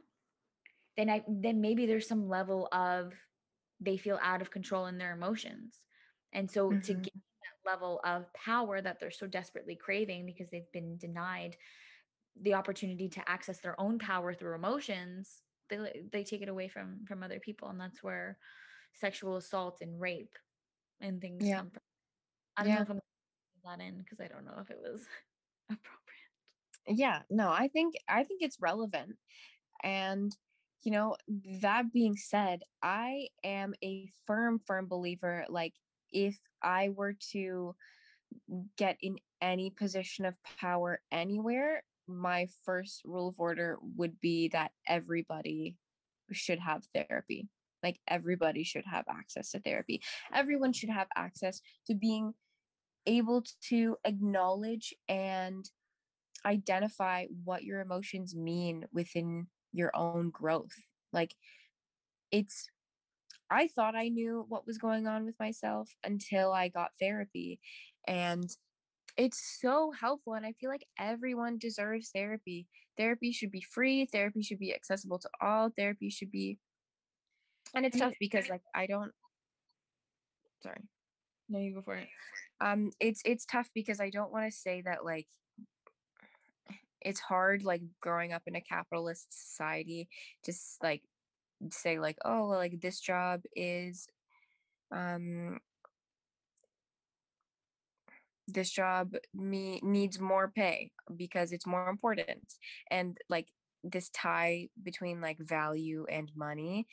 then 0.96 1.10
i 1.10 1.24
then 1.28 1.62
maybe 1.62 1.88
there's 1.88 2.08
some 2.08 2.30
level 2.30 2.68
of 2.72 3.12
they 3.80 3.98
feel 3.98 4.20
out 4.22 4.40
of 4.42 4.52
control 4.52 4.86
in 4.86 5.00
their 5.00 5.14
emotions 5.14 5.82
and 6.32 6.52
so 6.52 6.74
to 6.74 6.94
Mhm. 6.94 7.04
get 7.04 7.14
that 7.14 7.72
level 7.72 8.00
of 8.04 8.32
power 8.34 8.82
that 8.82 9.00
they're 9.00 9.10
so 9.10 9.26
desperately 9.26 9.76
craving 9.76 10.28
because 10.28 10.48
they've 10.52 10.72
been 10.72 10.96
denied 10.98 11.58
the 12.40 12.54
opportunity 12.54 13.10
to 13.10 13.28
access 13.28 13.62
their 13.62 13.80
own 13.82 13.98
power 13.98 14.36
through 14.36 14.54
emotions 14.54 15.42
they 15.70 16.04
they 16.12 16.24
take 16.24 16.44
it 16.44 16.50
away 16.50 16.68
from 16.68 17.04
from 17.08 17.24
other 17.24 17.40
people 17.40 17.70
and 17.70 17.82
that's 17.82 18.04
where 18.04 18.38
sexual 18.94 19.38
assault 19.38 19.78
and 19.82 20.00
rape 20.00 20.36
and 21.02 21.22
things 21.22 21.46
Yeah. 21.46 21.58
come 21.58 21.70
from 21.72 21.82
i 22.58 22.64
don't 22.64 22.70
Yeah. 22.70 22.76
know 22.78 22.82
if 22.84 22.90
i'm 22.90 23.00
that 23.66 23.82
in 23.82 23.98
because 23.98 24.20
i 24.20 24.28
don't 24.28 24.46
know 24.46 24.58
if 24.60 24.70
it 24.70 24.80
was 24.82 25.06
appropriate 25.70 26.30
yeah 26.88 27.22
no 27.30 27.50
i 27.50 27.68
think 27.68 27.96
i 28.08 28.24
think 28.24 28.42
it's 28.42 28.60
relevant 28.60 29.16
and 29.84 30.36
you 30.84 30.92
know 30.92 31.16
that 31.62 31.92
being 31.92 32.16
said 32.16 32.62
i 32.82 33.28
am 33.44 33.74
a 33.84 34.10
firm 34.26 34.60
firm 34.66 34.88
believer 34.88 35.46
like 35.50 35.74
if 36.12 36.40
i 36.62 36.90
were 36.90 37.14
to 37.32 37.76
get 38.78 38.98
in 39.02 39.18
any 39.42 39.70
position 39.70 40.26
of 40.26 40.38
power 40.60 41.02
anywhere 41.12 41.84
my 42.08 42.48
first 42.64 43.02
rule 43.06 43.28
of 43.28 43.40
order 43.40 43.78
would 43.96 44.20
be 44.20 44.48
that 44.50 44.72
everybody 44.88 45.76
should 46.32 46.60
have 46.60 46.84
therapy 46.94 47.48
like 47.84 48.00
everybody 48.08 48.64
should 48.64 48.86
have 48.86 49.06
access 49.10 49.52
to 49.52 49.60
therapy 49.60 50.02
everyone 50.34 50.74
should 50.74 50.90
have 50.90 51.08
access 51.16 51.62
to 51.88 51.96
being 51.96 52.34
able 53.06 53.44
to 53.62 53.98
acknowledge 54.06 54.94
and 55.08 55.70
identify 56.46 57.26
what 57.44 57.64
your 57.64 57.82
emotions 57.82 58.36
mean 58.36 58.86
within 58.94 59.48
your 59.74 59.92
own 59.96 60.30
growth. 60.30 60.76
Like 61.12 61.36
it's 62.32 62.70
I 63.52 63.68
thought 63.68 63.96
I 63.96 64.10
knew 64.10 64.46
what 64.48 64.68
was 64.68 64.78
going 64.78 65.08
on 65.08 65.26
with 65.26 65.36
myself 65.40 65.90
until 66.04 66.54
I 66.54 66.68
got 66.68 66.92
therapy 67.00 67.60
and 68.08 68.48
it's 69.18 69.58
so 69.60 69.92
helpful 70.00 70.34
and 70.34 70.46
I 70.46 70.54
feel 70.54 70.70
like 70.70 70.86
everyone 71.00 71.58
deserves 71.58 72.12
therapy. 72.14 72.68
Therapy 72.96 73.32
should 73.32 73.52
be 73.52 73.62
free, 73.62 74.06
therapy 74.06 74.44
should 74.44 74.60
be 74.60 74.74
accessible 74.74 75.20
to 75.20 75.30
all, 75.42 75.72
therapy 75.76 76.10
should 76.10 76.32
be 76.32 76.60
and 77.76 77.86
it's 77.86 77.98
tough 77.98 78.14
because 78.20 78.50
like 78.50 78.62
I 78.74 78.86
don't 78.86 79.12
sorry. 80.62 80.82
no 81.48 81.60
you 81.60 81.74
go 81.76 81.82
for 81.82 81.96
it 81.96 82.08
um 82.62 82.92
it's 83.00 83.22
it's 83.26 83.46
tough 83.46 83.70
because 83.74 84.00
i 84.00 84.10
don't 84.10 84.32
want 84.32 84.46
to 84.46 84.58
say 84.58 84.82
that 84.82 85.06
like 85.06 85.28
it's 87.02 87.20
hard 87.20 87.64
like 87.64 87.82
growing 88.02 88.34
up 88.34 88.44
in 88.46 88.56
a 88.56 88.62
capitalist 88.62 89.28
society 89.32 90.10
just 90.46 90.82
like 90.84 91.02
say 91.72 92.00
like 92.00 92.18
oh 92.26 92.48
well, 92.50 92.58
like 92.58 92.80
this 92.82 93.00
job 93.00 93.42
is 93.56 94.08
um 94.92 95.60
this 98.48 98.70
job 98.70 99.14
me 99.34 99.80
needs 99.84 100.20
more 100.20 100.52
pay 100.54 100.92
because 101.16 101.52
it's 101.52 101.68
more 101.68 101.90
important 101.90 102.56
and 102.90 103.18
like 103.30 103.48
this 103.84 104.10
tie 104.10 104.68
between 104.82 105.22
like 105.22 105.38
value 105.40 106.06
and 106.10 106.32
money 106.36 106.88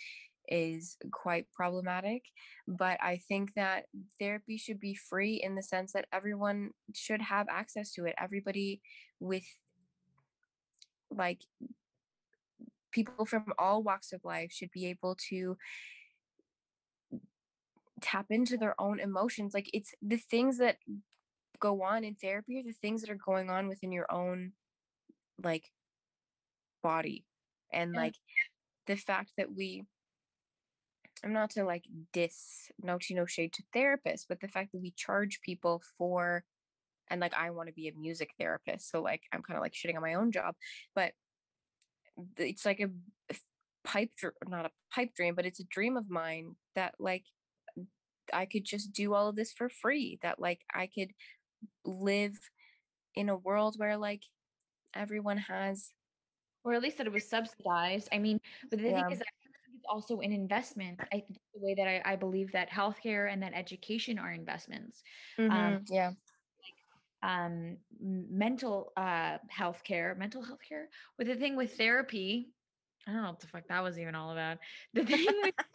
is 0.49 0.97
quite 1.11 1.47
problematic 1.53 2.22
but 2.66 2.99
i 3.03 3.16
think 3.28 3.55
that 3.55 3.84
therapy 4.18 4.57
should 4.57 4.80
be 4.80 4.94
free 4.94 5.40
in 5.42 5.55
the 5.55 5.62
sense 5.62 5.92
that 5.92 6.07
everyone 6.12 6.70
should 6.94 7.22
have 7.22 7.47
access 7.51 7.92
to 7.92 8.05
it. 8.05 8.14
Everybody 8.18 8.80
with 9.20 9.44
like 11.11 11.40
people 12.92 13.26
from 13.26 13.44
all 13.59 13.82
walks 13.82 14.12
of 14.12 14.24
life 14.24 14.53
should 14.53 14.70
be 14.70 14.86
able 14.86 15.16
to 15.28 15.57
tap 18.01 18.26
into 18.30 18.57
their 18.57 18.78
own 18.80 19.01
emotions. 19.01 19.55
Like 19.55 19.70
it's 19.72 19.94
the 20.03 20.16
things 20.16 20.59
that 20.59 20.76
go 21.59 21.82
on 21.82 22.05
in 22.05 22.14
therapy 22.14 22.61
are 22.61 22.64
the 22.64 22.72
things 22.72 23.03
that 23.03 23.11
are 23.11 23.18
going 23.24 23.51
on 23.51 23.68
within 23.68 23.92
your 23.92 24.11
own 24.12 24.53
like 25.42 25.70
body. 26.82 27.24
And 27.72 27.92
like 27.92 28.14
the 28.86 28.97
fact 28.97 29.32
that 29.36 29.55
we 29.55 29.84
i'm 31.24 31.32
not 31.32 31.50
to 31.50 31.64
like 31.64 31.84
diss 32.12 32.70
no 32.82 32.98
to 32.98 33.14
no 33.14 33.26
shade 33.26 33.52
to 33.52 33.62
therapists 33.74 34.24
but 34.28 34.40
the 34.40 34.48
fact 34.48 34.72
that 34.72 34.80
we 34.80 34.92
charge 34.96 35.40
people 35.42 35.82
for 35.98 36.44
and 37.10 37.20
like 37.20 37.34
i 37.34 37.50
want 37.50 37.68
to 37.68 37.74
be 37.74 37.88
a 37.88 37.98
music 37.98 38.30
therapist 38.38 38.90
so 38.90 39.00
like 39.00 39.22
i'm 39.32 39.42
kind 39.42 39.56
of 39.56 39.62
like 39.62 39.72
shitting 39.72 39.96
on 39.96 40.02
my 40.02 40.14
own 40.14 40.30
job 40.32 40.54
but 40.94 41.12
it's 42.38 42.64
like 42.64 42.80
a 42.80 42.88
pipe 43.84 44.10
not 44.48 44.66
a 44.66 44.70
pipe 44.92 45.14
dream 45.14 45.34
but 45.34 45.46
it's 45.46 45.60
a 45.60 45.64
dream 45.64 45.96
of 45.96 46.10
mine 46.10 46.56
that 46.74 46.94
like 46.98 47.24
i 48.32 48.44
could 48.44 48.64
just 48.64 48.92
do 48.92 49.14
all 49.14 49.28
of 49.28 49.36
this 49.36 49.52
for 49.52 49.68
free 49.68 50.18
that 50.22 50.40
like 50.40 50.60
i 50.74 50.88
could 50.92 51.10
live 51.84 52.36
in 53.14 53.28
a 53.28 53.36
world 53.36 53.76
where 53.78 53.96
like 53.96 54.22
everyone 54.94 55.38
has 55.38 55.92
or 56.66 56.74
at 56.74 56.82
least 56.82 56.98
that 56.98 57.06
it 57.06 57.12
was 57.12 57.28
subsidized. 57.28 58.08
I 58.12 58.18
mean, 58.18 58.40
but 58.70 58.80
the 58.80 58.86
Yeah. 58.86 59.04
thing 59.04 59.12
is, 59.12 59.20
it's 59.20 59.30
also 59.89 60.20
an 60.20 60.32
investment. 60.32 61.01
I 61.12 61.20
think 61.20 61.39
the 61.55 61.61
way 61.61 61.74
that 61.74 61.87
I, 61.89 62.03
I 62.12 62.16
believe 62.16 62.53
that 62.53 62.70
healthcare 62.70 63.32
and 63.32 63.43
that 63.43 63.53
education 63.55 64.18
are 64.18 64.32
investments. 64.32 65.03
Mhm, 65.39 65.84
yeah 65.91 66.12
Um, 67.22 67.78
mental 68.01 68.93
uh 68.97 69.39
healthcare, 69.51 70.16
mental 70.16 70.43
health 70.43 70.61
care. 70.68 70.89
With 71.18 71.28
the 71.28 71.37
thing 71.37 71.57
with 71.57 71.76
therapy, 71.76 72.53
I 73.07 73.12
don't 73.12 73.22
know 73.22 73.30
what 73.30 73.41
the 73.41 73.47
fuck 73.49 73.68
that 73.68 73.82
was 73.82 73.99
even 73.99 74.14
all 74.14 74.32
about. 74.32 74.59
The 74.95 75.05
thing 75.05 75.26
with 75.43 75.55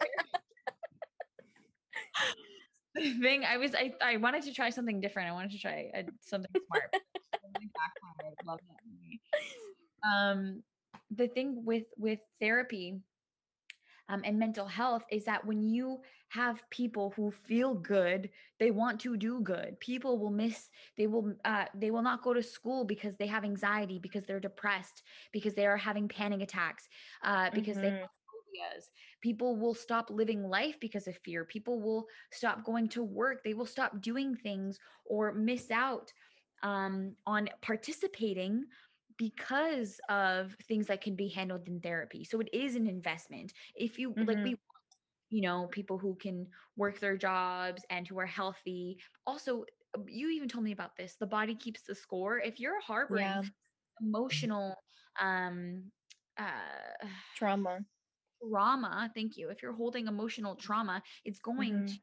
the 2.94 3.14
thing 3.20 3.44
I 3.44 3.56
was 3.56 3.74
I 3.74 3.92
I 4.02 4.16
wanted 4.16 4.42
to 4.44 4.54
try 4.54 4.70
something 4.70 5.00
different. 5.00 5.28
I 5.28 5.32
wanted 5.32 5.50
to 5.52 5.58
try 5.58 5.90
uh, 5.96 6.02
something 6.20 6.50
smart. 6.66 6.90
Love 8.44 8.60
that 8.68 8.80
movie. 8.90 9.20
Um, 10.04 10.62
the 11.10 11.28
thing 11.28 11.64
with 11.64 11.84
with 11.96 12.20
therapy 12.40 13.00
um, 14.08 14.22
and 14.24 14.38
mental 14.38 14.66
health 14.66 15.04
is 15.10 15.24
that 15.24 15.44
when 15.46 15.62
you 15.62 16.00
have 16.28 16.62
people 16.70 17.12
who 17.16 17.30
feel 17.30 17.74
good 17.74 18.30
they 18.58 18.70
want 18.70 19.00
to 19.00 19.16
do 19.16 19.40
good. 19.40 19.78
People 19.80 20.18
will 20.18 20.30
miss 20.30 20.68
they 20.96 21.06
will 21.06 21.34
uh, 21.44 21.66
they 21.74 21.90
will 21.90 22.02
not 22.02 22.22
go 22.22 22.32
to 22.32 22.42
school 22.42 22.84
because 22.84 23.16
they 23.16 23.26
have 23.26 23.44
anxiety 23.44 23.98
because 23.98 24.24
they're 24.24 24.40
depressed 24.40 25.02
because 25.32 25.54
they 25.54 25.66
are 25.66 25.76
having 25.76 26.08
panic 26.08 26.40
attacks 26.42 26.88
uh, 27.22 27.50
because 27.54 27.78
they 27.80 27.88
Mhm. 27.88 28.00
have 28.00 28.10
phobias. 28.26 28.90
People 29.20 29.56
will 29.56 29.74
stop 29.74 30.10
living 30.10 30.42
life 30.42 30.76
because 30.80 31.06
of 31.06 31.16
fear. 31.18 31.44
People 31.44 31.80
will 31.80 32.06
stop 32.30 32.64
going 32.64 32.88
to 32.88 33.02
work. 33.02 33.42
They 33.44 33.54
will 33.54 33.66
stop 33.66 34.00
doing 34.00 34.34
things 34.36 34.78
or 35.04 35.32
miss 35.34 35.70
out 35.70 36.12
um, 36.62 37.16
on 37.26 37.48
participating 37.60 38.64
because 39.18 40.00
of 40.08 40.54
things 40.62 40.86
that 40.86 41.00
can 41.02 41.16
be 41.16 41.28
handled 41.28 41.66
in 41.68 41.80
therapy 41.80 42.24
so 42.24 42.40
it 42.40 42.48
is 42.52 42.76
an 42.76 42.86
investment 42.86 43.52
if 43.74 43.98
you 43.98 44.16
like 44.26 44.38
Mhm. 44.40 44.44
we 44.44 44.56
you 45.30 45.42
know 45.42 45.68
people 45.68 45.98
who 45.98 46.14
can 46.16 46.48
work 46.76 46.98
their 47.00 47.16
jobs 47.16 47.84
and 47.90 48.06
who 48.08 48.18
are 48.18 48.26
healthy 48.26 48.98
also 49.26 49.64
uh, 49.96 50.00
you 50.06 50.30
even 50.30 50.48
told 50.48 50.64
me 50.64 50.72
about 50.72 50.96
this 50.96 51.16
the 51.16 51.26
body 51.26 51.54
keeps 51.54 51.82
the 51.82 51.94
score 51.94 52.38
if 52.38 52.60
you're 52.60 52.80
harboring 52.80 53.38
yeah 53.38 53.42
emotional 54.00 54.76
um 55.20 55.90
uh 56.38 57.06
trauma 57.34 57.84
trauma, 58.48 59.10
thank 59.14 59.36
you. 59.36 59.50
If 59.50 59.62
you're 59.62 59.72
holding 59.74 60.06
emotional 60.06 60.56
trauma, 60.56 61.02
it's 61.24 61.38
going 61.38 61.84
Mhm. 61.84 61.86
to 61.86 62.00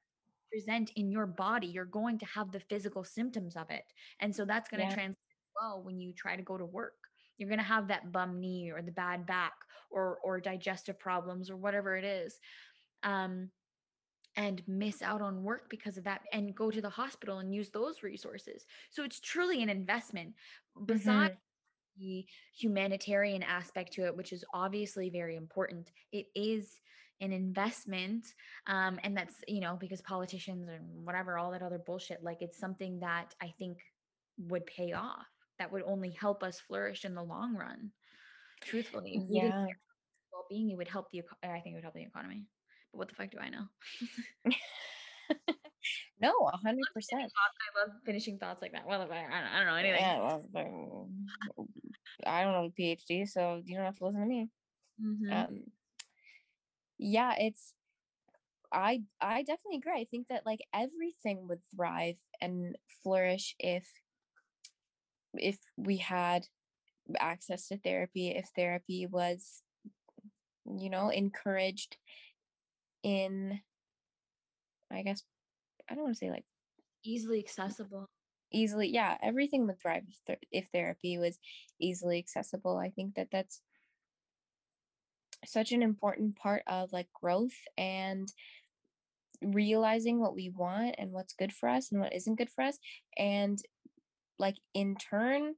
present 0.51 0.91
in 0.95 1.12
your 1.12 1.28
body. 1.28 1.68
You're 1.68 1.86
going 1.86 2.18
to 2.20 2.26
have 2.26 2.51
the 2.51 2.60
physical 2.60 3.03
symptoms 3.03 3.55
of 3.55 3.70
it. 3.70 3.93
And 4.20 4.36
so 4.36 4.45
that's 4.45 4.70
going 4.70 4.80
to 4.80 4.88
Yeah. 4.88 4.93
translate 4.93 5.18
well 5.60 5.84
when 5.84 5.99
you 5.99 6.14
try 6.14 6.36
to 6.36 6.43
go 6.43 6.57
to 6.57 6.66
work. 6.66 7.10
You're 7.38 7.49
going 7.49 7.60
to 7.60 7.64
have 7.66 7.88
that 7.89 8.12
bum 8.12 8.39
knee 8.39 8.72
or 8.72 8.82
the 8.82 8.91
bad 8.91 9.26
back 9.26 9.53
or 9.91 10.20
or 10.20 10.39
digestive 10.41 10.99
problems 10.99 11.49
or 11.49 11.57
whatever 11.57 11.95
it 11.97 12.05
is. 12.05 12.39
Um 13.03 13.51
and 14.36 14.66
miss 14.68 15.01
out 15.01 15.22
on 15.22 15.43
work 15.43 15.70
because 15.70 15.97
of 15.97 16.03
that 16.05 16.22
and 16.32 16.55
go 16.55 16.72
to 16.72 16.82
the 16.82 16.89
hospital 16.89 17.39
and 17.39 17.53
use 17.53 17.72
those 17.72 18.03
resources. 18.03 18.66
So 18.91 19.03
it's 19.03 19.20
truly 19.20 19.62
an 19.64 19.70
investment 19.70 20.36
besides 20.86 21.32
Mhm. 21.32 21.39
the 21.97 22.28
humanitarian 22.53 23.43
aspect 23.43 23.93
to 23.93 24.05
it, 24.05 24.16
which 24.16 24.34
is 24.34 24.45
obviously 24.53 25.10
very 25.10 25.36
important. 25.36 25.91
It 26.12 26.28
is 26.36 26.82
an 27.22 27.34
investment. 27.34 28.36
Um, 28.68 28.99
and 29.03 29.18
that's, 29.18 29.43
you 29.47 29.60
know, 29.62 29.76
because 29.78 30.01
politicians 30.01 30.70
and 30.70 31.05
whatever, 31.05 31.38
all 31.38 31.51
that 31.51 31.62
other 31.64 31.80
bullshit, 31.80 32.24
like 32.24 32.41
it's 32.41 32.60
something 32.60 32.99
that 33.01 33.36
I 33.41 33.53
think 33.60 33.80
would 34.38 34.66
pay 34.66 34.93
off, 34.93 35.28
that 35.60 35.72
would 35.72 35.84
only 35.84 36.12
help 36.12 36.43
us 36.43 36.60
flourish 36.60 37.05
in 37.05 37.16
the 37.16 37.24
long 37.24 37.55
run. 37.55 37.93
Truthfully, 38.62 39.18
if 39.18 39.24
we 39.30 39.41
did 39.41 39.53
Yeah. 39.53 39.68
well 40.34 40.45
being, 40.49 40.72
it 40.72 40.78
would 40.78 40.88
help 40.89 41.12
the, 41.12 41.24
I 41.43 41.62
think 41.62 41.74
it 41.74 41.76
would 41.76 41.84
help 41.84 41.95
the 41.95 42.03
economy. 42.03 42.47
But 42.91 42.99
what 42.99 43.10
the 43.10 43.16
fuck 43.16 43.32
do 43.32 43.39
I 43.39 43.49
know? 43.49 43.68
no, 46.20 46.34
a 46.53 46.57
hundred 46.57 46.88
percent. 46.93 47.34
I 47.38 47.80
love 47.80 48.01
finishing 48.05 48.39
thoughts 48.39 48.62
like 48.62 48.72
that. 48.74 48.86
Well, 48.86 49.01
I 49.01 49.05
don't, 49.07 49.32
I 49.32 49.57
don't 49.57 49.68
know 49.68 49.76
anything. 49.76 50.05
Yeah, 50.05 50.39
well, 50.53 51.10
I 52.26 52.43
don't 52.43 52.53
know 52.53 52.66
a 52.66 52.70
PhD, 52.72 53.28
so 53.28 53.62
you 53.66 53.76
don't 53.76 53.86
have 53.86 53.97
to 53.97 54.05
listen 54.05 54.22
to 54.22 54.28
me. 54.28 54.49
Mhm. 54.97 55.47
Um, 55.49 55.72
yeah, 56.97 57.36
it's. 57.38 57.74
I 58.72 59.03
I 59.22 59.43
definitely 59.43 59.78
agree. 59.78 60.01
I 60.01 60.05
think 60.05 60.28
that 60.30 60.45
like 60.45 60.60
everything 60.74 61.47
would 61.47 61.62
thrive 61.76 62.18
and 62.41 62.78
flourish 63.03 63.55
if 63.60 63.91
if 65.34 65.57
we 65.77 65.97
had 65.97 66.47
access 67.19 67.67
to 67.67 67.77
therapy, 67.77 68.30
if 68.30 68.49
therapy 68.55 69.05
was, 69.05 69.61
you 70.65 70.89
know, 70.89 71.09
encouraged 71.09 71.97
in. 73.03 73.59
I 74.91 75.03
guess 75.03 75.23
I 75.89 75.93
don't 75.95 76.03
want 76.05 76.15
to 76.15 76.19
say 76.19 76.32
like 76.32 76.45
Easily 77.03 77.39
accessible. 77.39 78.09
easily 78.51 78.89
yeah 78.89 79.17
everything 79.21 79.65
would 79.67 79.80
thrive 79.80 80.03
if, 80.09 80.17
th- 80.25 80.39
if 80.51 80.67
therapy 80.73 81.17
was 81.17 81.38
easily 81.80 82.17
accessible 82.17 82.77
i 82.77 82.89
think 82.89 83.15
that 83.15 83.27
that's 83.32 83.61
such 85.45 85.71
an 85.71 85.82
important 85.84 86.36
part 86.36 86.63
of 86.67 86.91
like 86.91 87.07
growth 87.13 87.55
and 87.77 88.34
realizing 89.41 90.19
what 90.19 90.36
we 90.36 90.49
want 90.49 90.95
and 90.97 91.11
what's 91.11 91.34
good 91.34 91.53
for 91.53 91.69
us 91.69 91.91
and 91.91 92.01
what 92.01 92.13
isn't 92.13 92.36
good 92.38 92.49
for 92.49 92.63
us 92.63 92.77
and 93.17 93.61
like 94.39 94.55
in 94.73 94.95
turn 94.95 95.55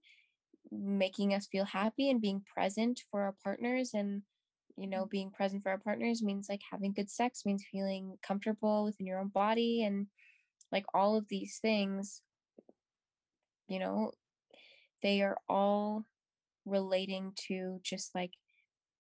making 0.71 1.33
us 1.33 1.47
feel 1.47 1.65
happy 1.65 2.09
and 2.09 2.21
being 2.21 2.41
present 2.53 3.01
for 3.11 3.21
our 3.21 3.35
partners 3.43 3.91
and 3.93 4.21
you 4.77 4.87
know 4.87 5.05
mm. 5.05 5.09
being 5.09 5.31
present 5.31 5.61
for 5.61 5.69
our 5.69 5.77
partners 5.77 6.23
means 6.23 6.47
like 6.49 6.61
having 6.71 6.93
good 6.93 7.09
sex 7.09 7.43
means 7.45 7.63
feeling 7.71 8.17
comfortable 8.25 8.83
within 8.85 9.05
your 9.05 9.19
own 9.19 9.27
body 9.27 9.83
and 9.83 10.07
like 10.71 10.85
all 10.93 11.15
of 11.17 11.25
these 11.29 11.59
things 11.61 12.21
you 13.67 13.79
know 13.79 14.11
they 15.03 15.21
are 15.21 15.37
all 15.49 16.05
relating 16.65 17.33
to 17.35 17.79
just 17.83 18.13
like 18.15 18.31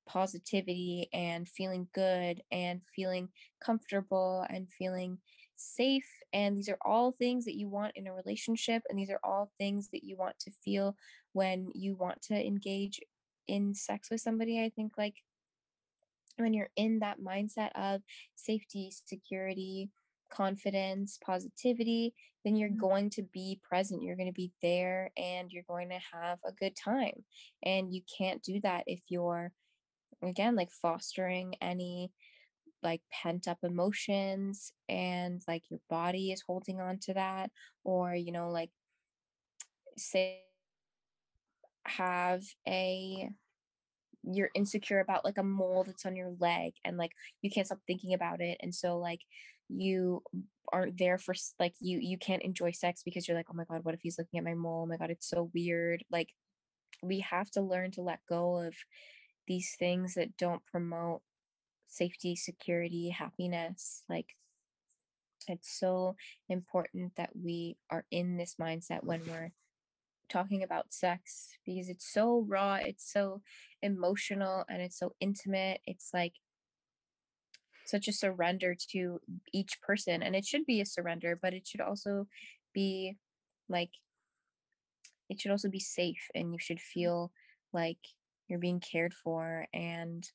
positivity 0.07 1.07
and 1.13 1.47
feeling 1.47 1.87
good 1.93 2.41
and 2.51 2.81
feeling 2.95 3.29
comfortable 3.63 4.45
and 4.49 4.67
feeling 4.69 5.19
safe 5.61 6.09
and 6.33 6.57
these 6.57 6.69
are 6.69 6.77
all 6.83 7.11
things 7.11 7.45
that 7.45 7.57
you 7.57 7.69
want 7.69 7.93
in 7.95 8.07
a 8.07 8.13
relationship 8.13 8.83
and 8.89 8.99
these 8.99 9.09
are 9.09 9.19
all 9.23 9.51
things 9.57 9.89
that 9.91 10.03
you 10.03 10.17
want 10.17 10.39
to 10.39 10.51
feel 10.51 10.95
when 11.33 11.71
you 11.75 11.95
want 11.95 12.21
to 12.21 12.35
engage 12.35 12.99
in 13.47 13.73
sex 13.73 14.09
with 14.09 14.21
somebody 14.21 14.63
i 14.63 14.69
think 14.69 14.93
like 14.97 15.15
when 16.37 16.53
you're 16.53 16.69
in 16.75 16.99
that 16.99 17.19
mindset 17.19 17.71
of 17.75 18.01
safety 18.35 18.91
security 18.91 19.91
confidence 20.29 21.19
positivity 21.23 22.13
then 22.45 22.55
you're 22.55 22.69
Mhm. 22.69 22.79
going 22.79 23.09
to 23.09 23.21
be 23.21 23.59
present 23.61 24.01
you're 24.01 24.15
going 24.15 24.29
to 24.29 24.33
be 24.33 24.53
there 24.61 25.11
and 25.17 25.51
you're 25.51 25.63
going 25.67 25.89
to 25.89 25.99
have 26.13 26.39
a 26.45 26.53
good 26.53 26.75
time 26.75 27.25
and 27.63 27.93
you 27.93 28.01
can't 28.17 28.41
do 28.41 28.59
that 28.61 28.83
if 28.87 29.01
you're 29.09 29.51
again 30.23 30.55
like 30.55 30.71
fostering 30.71 31.55
any 31.61 32.11
like 32.83 33.01
pent 33.11 33.47
up 33.47 33.59
emotions 33.63 34.73
and 34.89 35.41
like 35.47 35.63
your 35.69 35.79
body 35.89 36.31
is 36.31 36.43
holding 36.45 36.79
on 36.79 36.97
to 36.99 37.13
that 37.13 37.51
or 37.83 38.13
you 38.13 38.31
know 38.31 38.49
like 38.49 38.69
say 39.97 40.39
have 41.85 42.43
a 42.67 43.29
you're 44.23 44.51
insecure 44.53 44.99
about 44.99 45.25
like 45.25 45.37
a 45.37 45.43
mole 45.43 45.83
that's 45.83 46.05
on 46.05 46.15
your 46.15 46.31
leg 46.39 46.73
and 46.85 46.97
like 46.97 47.11
you 47.41 47.49
can't 47.49 47.65
stop 47.65 47.79
thinking 47.87 48.13
about 48.13 48.39
it 48.39 48.57
and 48.61 48.73
so 48.73 48.97
like 48.99 49.21
you 49.67 50.21
aren't 50.71 50.97
there 50.97 51.17
for 51.17 51.33
like 51.59 51.73
you 51.79 51.99
you 51.99 52.17
can't 52.17 52.43
enjoy 52.43 52.71
sex 52.71 53.01
because 53.03 53.27
you're 53.27 53.37
like 53.37 53.47
oh 53.49 53.55
my 53.55 53.63
god 53.65 53.83
what 53.83 53.93
if 53.93 54.01
he's 54.01 54.17
looking 54.17 54.37
at 54.37 54.43
my 54.43 54.53
mole? 54.53 54.83
Oh 54.83 54.85
my 54.85 54.97
god 54.97 55.09
it's 55.09 55.29
so 55.29 55.49
weird. 55.53 56.03
Like 56.11 56.29
we 57.03 57.19
have 57.21 57.49
to 57.51 57.61
learn 57.61 57.91
to 57.91 58.01
let 58.01 58.19
go 58.27 58.57
of 58.57 58.75
these 59.47 59.75
things 59.77 60.13
that 60.15 60.37
don't 60.37 60.65
promote 60.65 61.21
safety 61.91 62.35
security 62.35 63.09
happiness 63.09 64.03
like 64.09 64.35
it's 65.47 65.71
so 65.79 66.15
important 66.49 67.13
that 67.17 67.31
we 67.35 67.77
are 67.89 68.05
in 68.11 68.37
this 68.37 68.55
mindset 68.59 69.03
when 69.03 69.21
we're 69.27 69.51
talking 70.29 70.63
about 70.63 70.93
sex 70.93 71.49
because 71.65 71.89
it's 71.89 72.11
so 72.11 72.45
raw, 72.47 72.75
it's 72.75 73.11
so 73.11 73.41
emotional, 73.81 74.63
and 74.69 74.81
it's 74.81 74.97
so 74.97 75.13
intimate. 75.19 75.81
It's 75.85 76.11
like 76.13 76.33
such 77.85 78.07
a 78.07 78.13
surrender 78.13 78.75
to 78.91 79.19
each 79.51 79.81
person. 79.81 80.23
And 80.23 80.35
it 80.35 80.45
should 80.45 80.65
be 80.65 80.79
a 80.79 80.85
surrender, 80.85 81.37
but 81.39 81.53
it 81.53 81.67
should 81.67 81.81
also 81.81 82.27
be 82.73 83.17
like, 83.67 83.91
it 85.29 85.39
should 85.39 85.51
also 85.51 85.69
be 85.69 85.79
safe 85.79 86.29
and 86.33 86.53
you 86.53 86.59
should 86.59 86.79
feel 86.79 87.31
like 87.73 87.97
you're 88.47 88.59
being 88.59 88.79
cared 88.79 89.13
for 89.13 89.65
and 89.73 90.29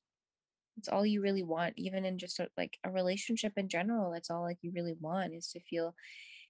it's 0.79 0.89
all 0.89 1.07
you 1.07 1.22
really 1.22 1.43
want 1.43 1.74
even 1.77 2.05
in 2.05 2.18
just 2.18 2.39
a, 2.41 2.49
like 2.57 2.79
a 2.85 2.91
relationship 2.91 3.53
in 3.57 3.68
general 3.68 4.12
that's 4.12 4.31
all 4.31 4.43
like 4.43 4.59
you 4.62 4.72
really 4.72 4.95
want 4.95 5.35
is 5.35 5.49
to 5.51 5.61
feel 5.61 5.95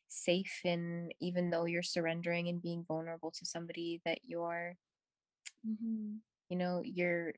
safe 0.09 0.61
and 0.64 1.14
even 1.20 1.51
though 1.51 1.66
you're 1.66 1.83
surrendering 1.83 2.49
and 2.49 2.62
being 2.62 2.85
vulnerable 2.85 3.31
to 3.33 3.46
somebody 3.46 4.00
that 4.05 4.21
you're 4.25 4.76
Mhm. 5.64 6.22
you 6.49 6.57
know 6.57 6.83
you're 6.84 7.33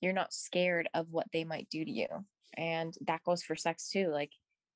you're 0.00 0.12
not 0.12 0.32
scared 0.32 0.88
of 0.94 1.08
what 1.10 1.26
they 1.32 1.44
might 1.44 1.68
do 1.70 1.84
to 1.84 1.90
you 1.90 2.06
and 2.54 2.94
that 3.06 3.22
goes 3.24 3.42
for 3.42 3.56
sex 3.56 3.88
too 3.90 4.08
like 4.08 4.32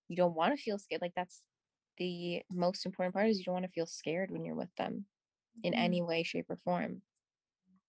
you 0.08 0.16
don't 0.16 0.34
want 0.34 0.56
to 0.56 0.62
feel 0.62 0.78
scared 0.78 1.00
like 1.02 1.14
that's 1.14 1.42
the 1.98 2.42
most 2.50 2.86
important 2.86 3.14
part 3.14 3.28
is 3.28 3.38
you 3.38 3.44
don't 3.44 3.54
want 3.54 3.66
to 3.66 3.72
feel 3.72 3.86
scared 3.86 4.30
when 4.30 4.44
you're 4.44 4.56
with 4.56 4.74
them 4.76 5.06
in 5.62 5.74
Mhm. 5.74 5.74
any 5.74 6.02
way 6.02 6.22
shape 6.22 6.50
or 6.50 6.56
form 6.56 7.02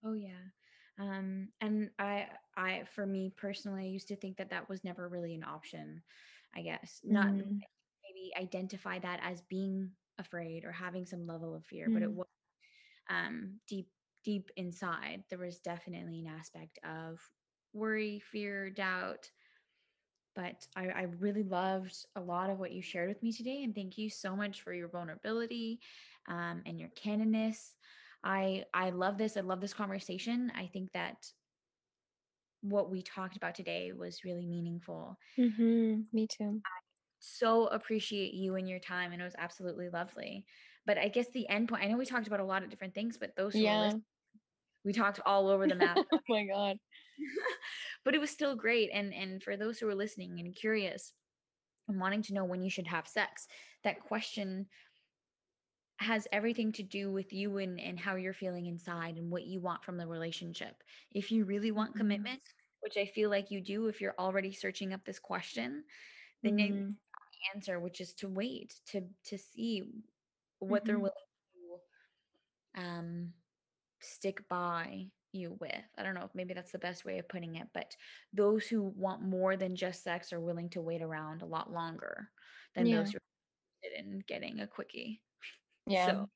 Oh 0.03 0.13
yeah. 0.13 0.49
Um 0.97 1.53
and 1.59 1.91
I 1.99 2.37
I 2.55 2.83
for 2.85 3.05
me 3.05 3.31
personally 3.31 3.83
I 3.85 3.87
used 3.87 4.07
to 4.09 4.15
think 4.15 4.37
that 4.37 4.49
that 4.51 4.69
was 4.69 4.83
never 4.83 5.09
really 5.09 5.33
an 5.35 5.43
option. 5.43 6.03
I 6.53 6.61
guess. 6.61 7.01
Not 7.03 7.35
Mhm. 7.35 7.65
maybe 8.07 8.33
identify 8.37 8.99
that 8.99 9.19
as 9.23 9.41
being 9.41 9.95
afraid 10.17 10.65
or 10.65 10.71
having 10.71 11.05
some 11.05 11.25
level 11.27 11.55
of 11.55 11.65
fear, 11.65 11.89
but 11.89 12.03
it 12.03 12.11
Mm. 12.11 12.13
was 12.13 12.27
um 13.09 13.61
deep 13.67 13.91
deep 14.23 14.51
inside 14.57 15.25
there 15.29 15.39
was 15.39 15.59
definitely 15.61 16.19
an 16.21 16.27
aspect 16.27 16.79
of 16.83 17.31
worry, 17.73 18.19
fear, 18.19 18.69
doubt. 18.71 19.31
But 20.35 20.67
I, 20.75 20.89
I 20.89 21.01
really 21.03 21.43
loved 21.43 22.07
a 22.15 22.21
lot 22.21 22.49
of 22.49 22.57
what 22.57 22.71
you 22.71 22.81
shared 22.81 23.07
with 23.07 23.21
me 23.21 23.31
today. 23.31 23.63
And 23.63 23.75
thank 23.75 23.99
you 23.99 24.09
so 24.09 24.35
much 24.35 24.63
for 24.63 24.73
your 24.73 24.87
vulnerability 24.87 25.79
um, 26.27 26.63
and 26.65 26.79
your 26.79 26.89
candidness. 26.89 27.75
I 28.23 28.65
I 28.73 28.89
love 28.91 29.17
this. 29.17 29.37
I 29.37 29.41
love 29.41 29.61
this 29.61 29.73
conversation. 29.73 30.51
I 30.55 30.67
think 30.67 30.91
that 30.93 31.33
what 32.61 32.89
we 32.89 33.01
talked 33.01 33.35
about 33.35 33.55
today 33.55 33.91
was 33.91 34.23
really 34.23 34.45
meaningful. 34.47 35.17
Mhm. 35.37 36.07
Me 36.11 36.25
too. 36.27 36.63
So 37.19 37.67
appreciate 37.67 38.33
you 38.33 38.55
and 38.55 38.67
your 38.67 38.79
time, 38.79 39.11
and 39.13 39.21
it 39.21 39.25
was 39.25 39.35
absolutely 39.37 39.89
lovely. 39.89 40.45
But 40.85 40.97
I 40.97 41.07
guess 41.07 41.29
the 41.29 41.47
end 41.47 41.69
point. 41.69 41.83
I 41.83 41.87
know 41.87 41.97
we 41.97 42.05
talked 42.05 42.27
about 42.27 42.41
a 42.41 42.45
lot 42.45 42.63
of 42.63 42.69
different 42.69 42.93
things, 42.95 43.17
but 43.17 43.35
those 43.35 43.53
Yeah. 43.53 43.99
we 44.83 44.93
talked 44.93 45.19
all 45.25 45.47
over 45.47 45.67
the 45.67 45.75
map. 45.75 46.01
oh 46.13 46.19
my 46.29 46.45
god. 46.45 46.77
but 48.03 48.15
it 48.15 48.19
was 48.19 48.29
still 48.31 48.55
great. 48.55 48.89
And 48.93 49.13
and 49.13 49.41
for 49.43 49.57
those 49.57 49.79
who 49.79 49.87
are 49.87 49.95
listening 49.95 50.39
and 50.39 50.55
curious 50.55 51.13
and 51.87 51.99
wanting 51.99 52.23
to 52.23 52.33
know 52.33 52.45
when 52.45 52.63
you 52.63 52.69
should 52.69 52.87
have 52.87 53.07
sex, 53.07 53.47
that 53.83 54.01
question 54.01 54.67
has 55.99 56.27
everything 56.31 56.71
to 56.73 56.83
do 56.83 57.11
with 57.11 57.33
you 57.33 57.57
and, 57.57 57.79
and 57.79 57.99
how 57.99 58.15
you're 58.15 58.33
feeling 58.33 58.65
inside 58.65 59.17
and 59.17 59.31
what 59.31 59.43
you 59.45 59.61
want 59.61 59.83
from 59.83 59.97
the 59.97 60.07
relationship. 60.07 60.83
If 61.11 61.31
you 61.31 61.45
really 61.45 61.71
want 61.71 61.95
Mhm. 61.95 61.97
commitment, 61.97 62.41
which 62.81 62.97
I 62.97 63.05
feel 63.05 63.29
like 63.29 63.51
you 63.51 63.61
do 63.61 63.87
if 63.87 64.01
you're 64.01 64.15
already 64.19 64.51
searching 64.51 64.93
up 64.93 65.05
this 65.05 65.19
question, 65.19 65.85
then 66.43 66.59
you 66.59 66.83
Mhm. 66.83 66.97
answer, 67.55 67.79
which 67.79 68.01
is 68.01 68.13
to 68.15 68.29
wait 68.29 68.81
to 68.87 69.09
to 69.25 69.37
see 69.37 69.83
what 70.59 70.85
they're 70.85 70.99
Mhm. 70.99 70.99
willing 70.99 71.13
to 72.75 72.81
um 72.81 73.33
stick 74.01 74.47
by 74.49 75.11
you 75.33 75.53
with. 75.53 75.85
I 75.97 76.03
don't 76.03 76.15
know 76.15 76.25
if 76.25 76.35
maybe 76.35 76.53
that's 76.55 76.71
the 76.73 76.79
best 76.79 77.05
way 77.05 77.19
of 77.19 77.29
putting 77.29 77.55
it, 77.55 77.69
but 77.73 77.97
those 78.33 78.67
who 78.67 78.83
want 78.83 79.23
more 79.23 79.57
than 79.57 79.75
just 79.75 80.03
sex 80.03 80.33
are 80.33 80.41
willing 80.41 80.69
to 80.71 80.81
wait 80.81 81.01
around 81.01 81.41
a 81.41 81.45
lot 81.47 81.71
longer 81.71 82.31
than 82.75 82.89
Yeah. 82.89 82.91
those 82.91 83.11
who 83.11 83.17
are 83.17 83.21
interested 83.83 83.99
in 84.11 84.19
getting 84.21 84.59
a 84.61 84.67
quickie. 84.67 85.23
Yeah, 85.87 86.07
So 86.07 86.29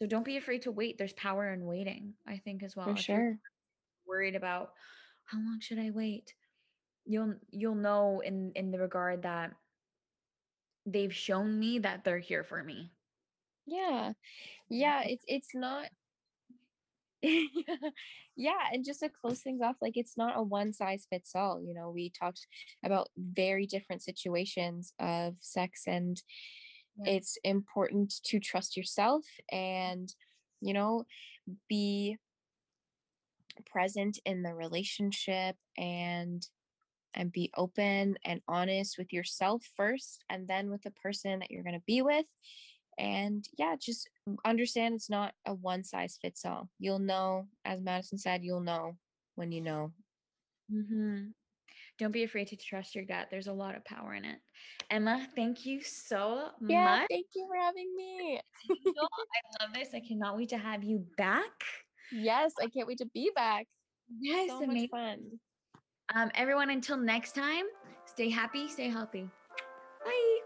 so 0.00 0.06
don't 0.06 0.24
be 0.24 0.36
afraid 0.36 0.62
to 0.62 0.72
wait. 0.72 0.98
There's 0.98 1.12
power 1.12 1.52
in 1.52 1.66
waiting, 1.66 2.14
I 2.26 2.38
think 2.38 2.62
as 2.62 2.76
well. 2.76 2.90
for 2.90 2.96
If 2.96 3.06
sure. 3.06 3.38
worried 4.06 4.36
about 4.36 4.74
how 5.24 5.38
long 5.38 5.60
should 5.60 5.78
I 5.78 5.90
wait, 5.90 6.34
you'll 7.04 7.36
you'll 7.50 7.74
know 7.74 8.20
in 8.20 8.52
in 8.54 8.70
the 8.70 8.78
regard 8.78 9.22
that 9.22 9.54
they've 10.86 11.14
shown 11.14 11.58
me 11.58 11.80
that 11.80 12.04
they're 12.04 12.18
here 12.18 12.44
for 12.44 12.62
me. 12.62 12.92
Yeah. 13.66 14.14
Yeah, 14.70 15.02
it's 15.04 15.24
it's 15.28 15.54
not 15.54 15.90
yeah, 17.22 18.68
and 18.72 18.84
just 18.84 19.00
to 19.00 19.08
close 19.08 19.42
things 19.42 19.60
off, 19.60 19.76
like 19.80 19.96
it's 19.96 20.16
not 20.16 20.38
a 20.38 20.42
one 20.42 20.72
size 20.72 21.06
fits 21.10 21.32
all. 21.34 21.60
You 21.60 21.74
know, 21.74 21.90
we 21.90 22.10
talked 22.10 22.46
about 22.84 23.08
very 23.16 23.66
different 23.66 24.02
situations 24.02 24.92
of 25.00 25.34
sex, 25.40 25.82
and 25.86 26.22
Yeah. 26.98 27.06
it's 27.06 27.38
important 27.44 28.14
to 28.24 28.40
trust 28.40 28.76
yourself 28.76 29.24
and, 29.50 30.14
you 30.60 30.74
know, 30.74 31.06
be 31.68 32.18
present 33.66 34.18
in 34.24 34.42
the 34.42 34.54
relationship 34.54 35.56
and 35.76 36.46
and 37.14 37.32
be 37.32 37.50
open 37.56 38.16
and 38.24 38.42
honest 38.48 38.98
with 38.98 39.12
yourself 39.12 39.64
first 39.76 40.24
and 40.30 40.48
then 40.48 40.70
with 40.70 40.82
the 40.82 40.90
person 40.92 41.40
that 41.40 41.50
you're 41.50 41.64
going 41.64 41.74
to 41.78 41.84
be 41.86 42.02
with 42.02 42.26
and 42.98 43.46
yeah 43.58 43.76
just 43.80 44.08
understand 44.44 44.94
it's 44.94 45.10
not 45.10 45.34
a 45.46 45.54
one 45.54 45.84
size 45.84 46.18
fits 46.20 46.44
all 46.44 46.70
you'll 46.78 46.98
know 46.98 47.48
as 47.64 47.80
madison 47.80 48.18
said 48.18 48.44
you'll 48.44 48.60
know 48.60 48.96
when 49.36 49.52
you 49.52 49.62
know 49.62 49.92
Mm-hmm. 50.72 51.30
Don't 51.98 52.12
be 52.12 52.22
afraid 52.22 52.46
to 52.48 52.56
trust 52.56 52.94
your 52.94 53.04
gut. 53.04 53.26
There's 53.30 53.48
a 53.48 53.52
lot 53.52 53.74
of 53.76 53.84
power 53.84 54.14
in 54.14 54.24
it. 54.24 54.38
Emma, 54.90 55.26
thank 55.34 55.66
you 55.66 55.82
so 55.82 56.50
yeah 56.68 56.98
much. 57.00 57.08
thank 57.10 57.26
you 57.34 57.46
for 57.48 57.56
having 57.60 57.92
me 57.96 58.40
I 58.70 59.64
love 59.64 59.72
this. 59.74 59.88
I 59.94 60.00
cannot 60.00 60.36
wait 60.36 60.48
to 60.50 60.58
have 60.58 60.82
you 60.84 61.04
back. 61.16 61.50
yes 62.12 62.52
i 62.60 62.66
can't 62.68 62.86
wait 62.86 62.98
to 62.98 63.06
be 63.12 63.30
back 63.34 63.66
Yes, 64.20 64.48
so 64.48 64.64
much 64.66 64.88
fun 64.90 65.38
Um, 66.14 66.30
everyone, 66.34 66.70
until 66.70 66.96
next 66.96 67.34
time, 67.34 67.66
stay 68.06 68.30
happy, 68.30 68.66
stay 68.68 68.88
healthy. 68.88 69.28
Bye. 70.04 70.38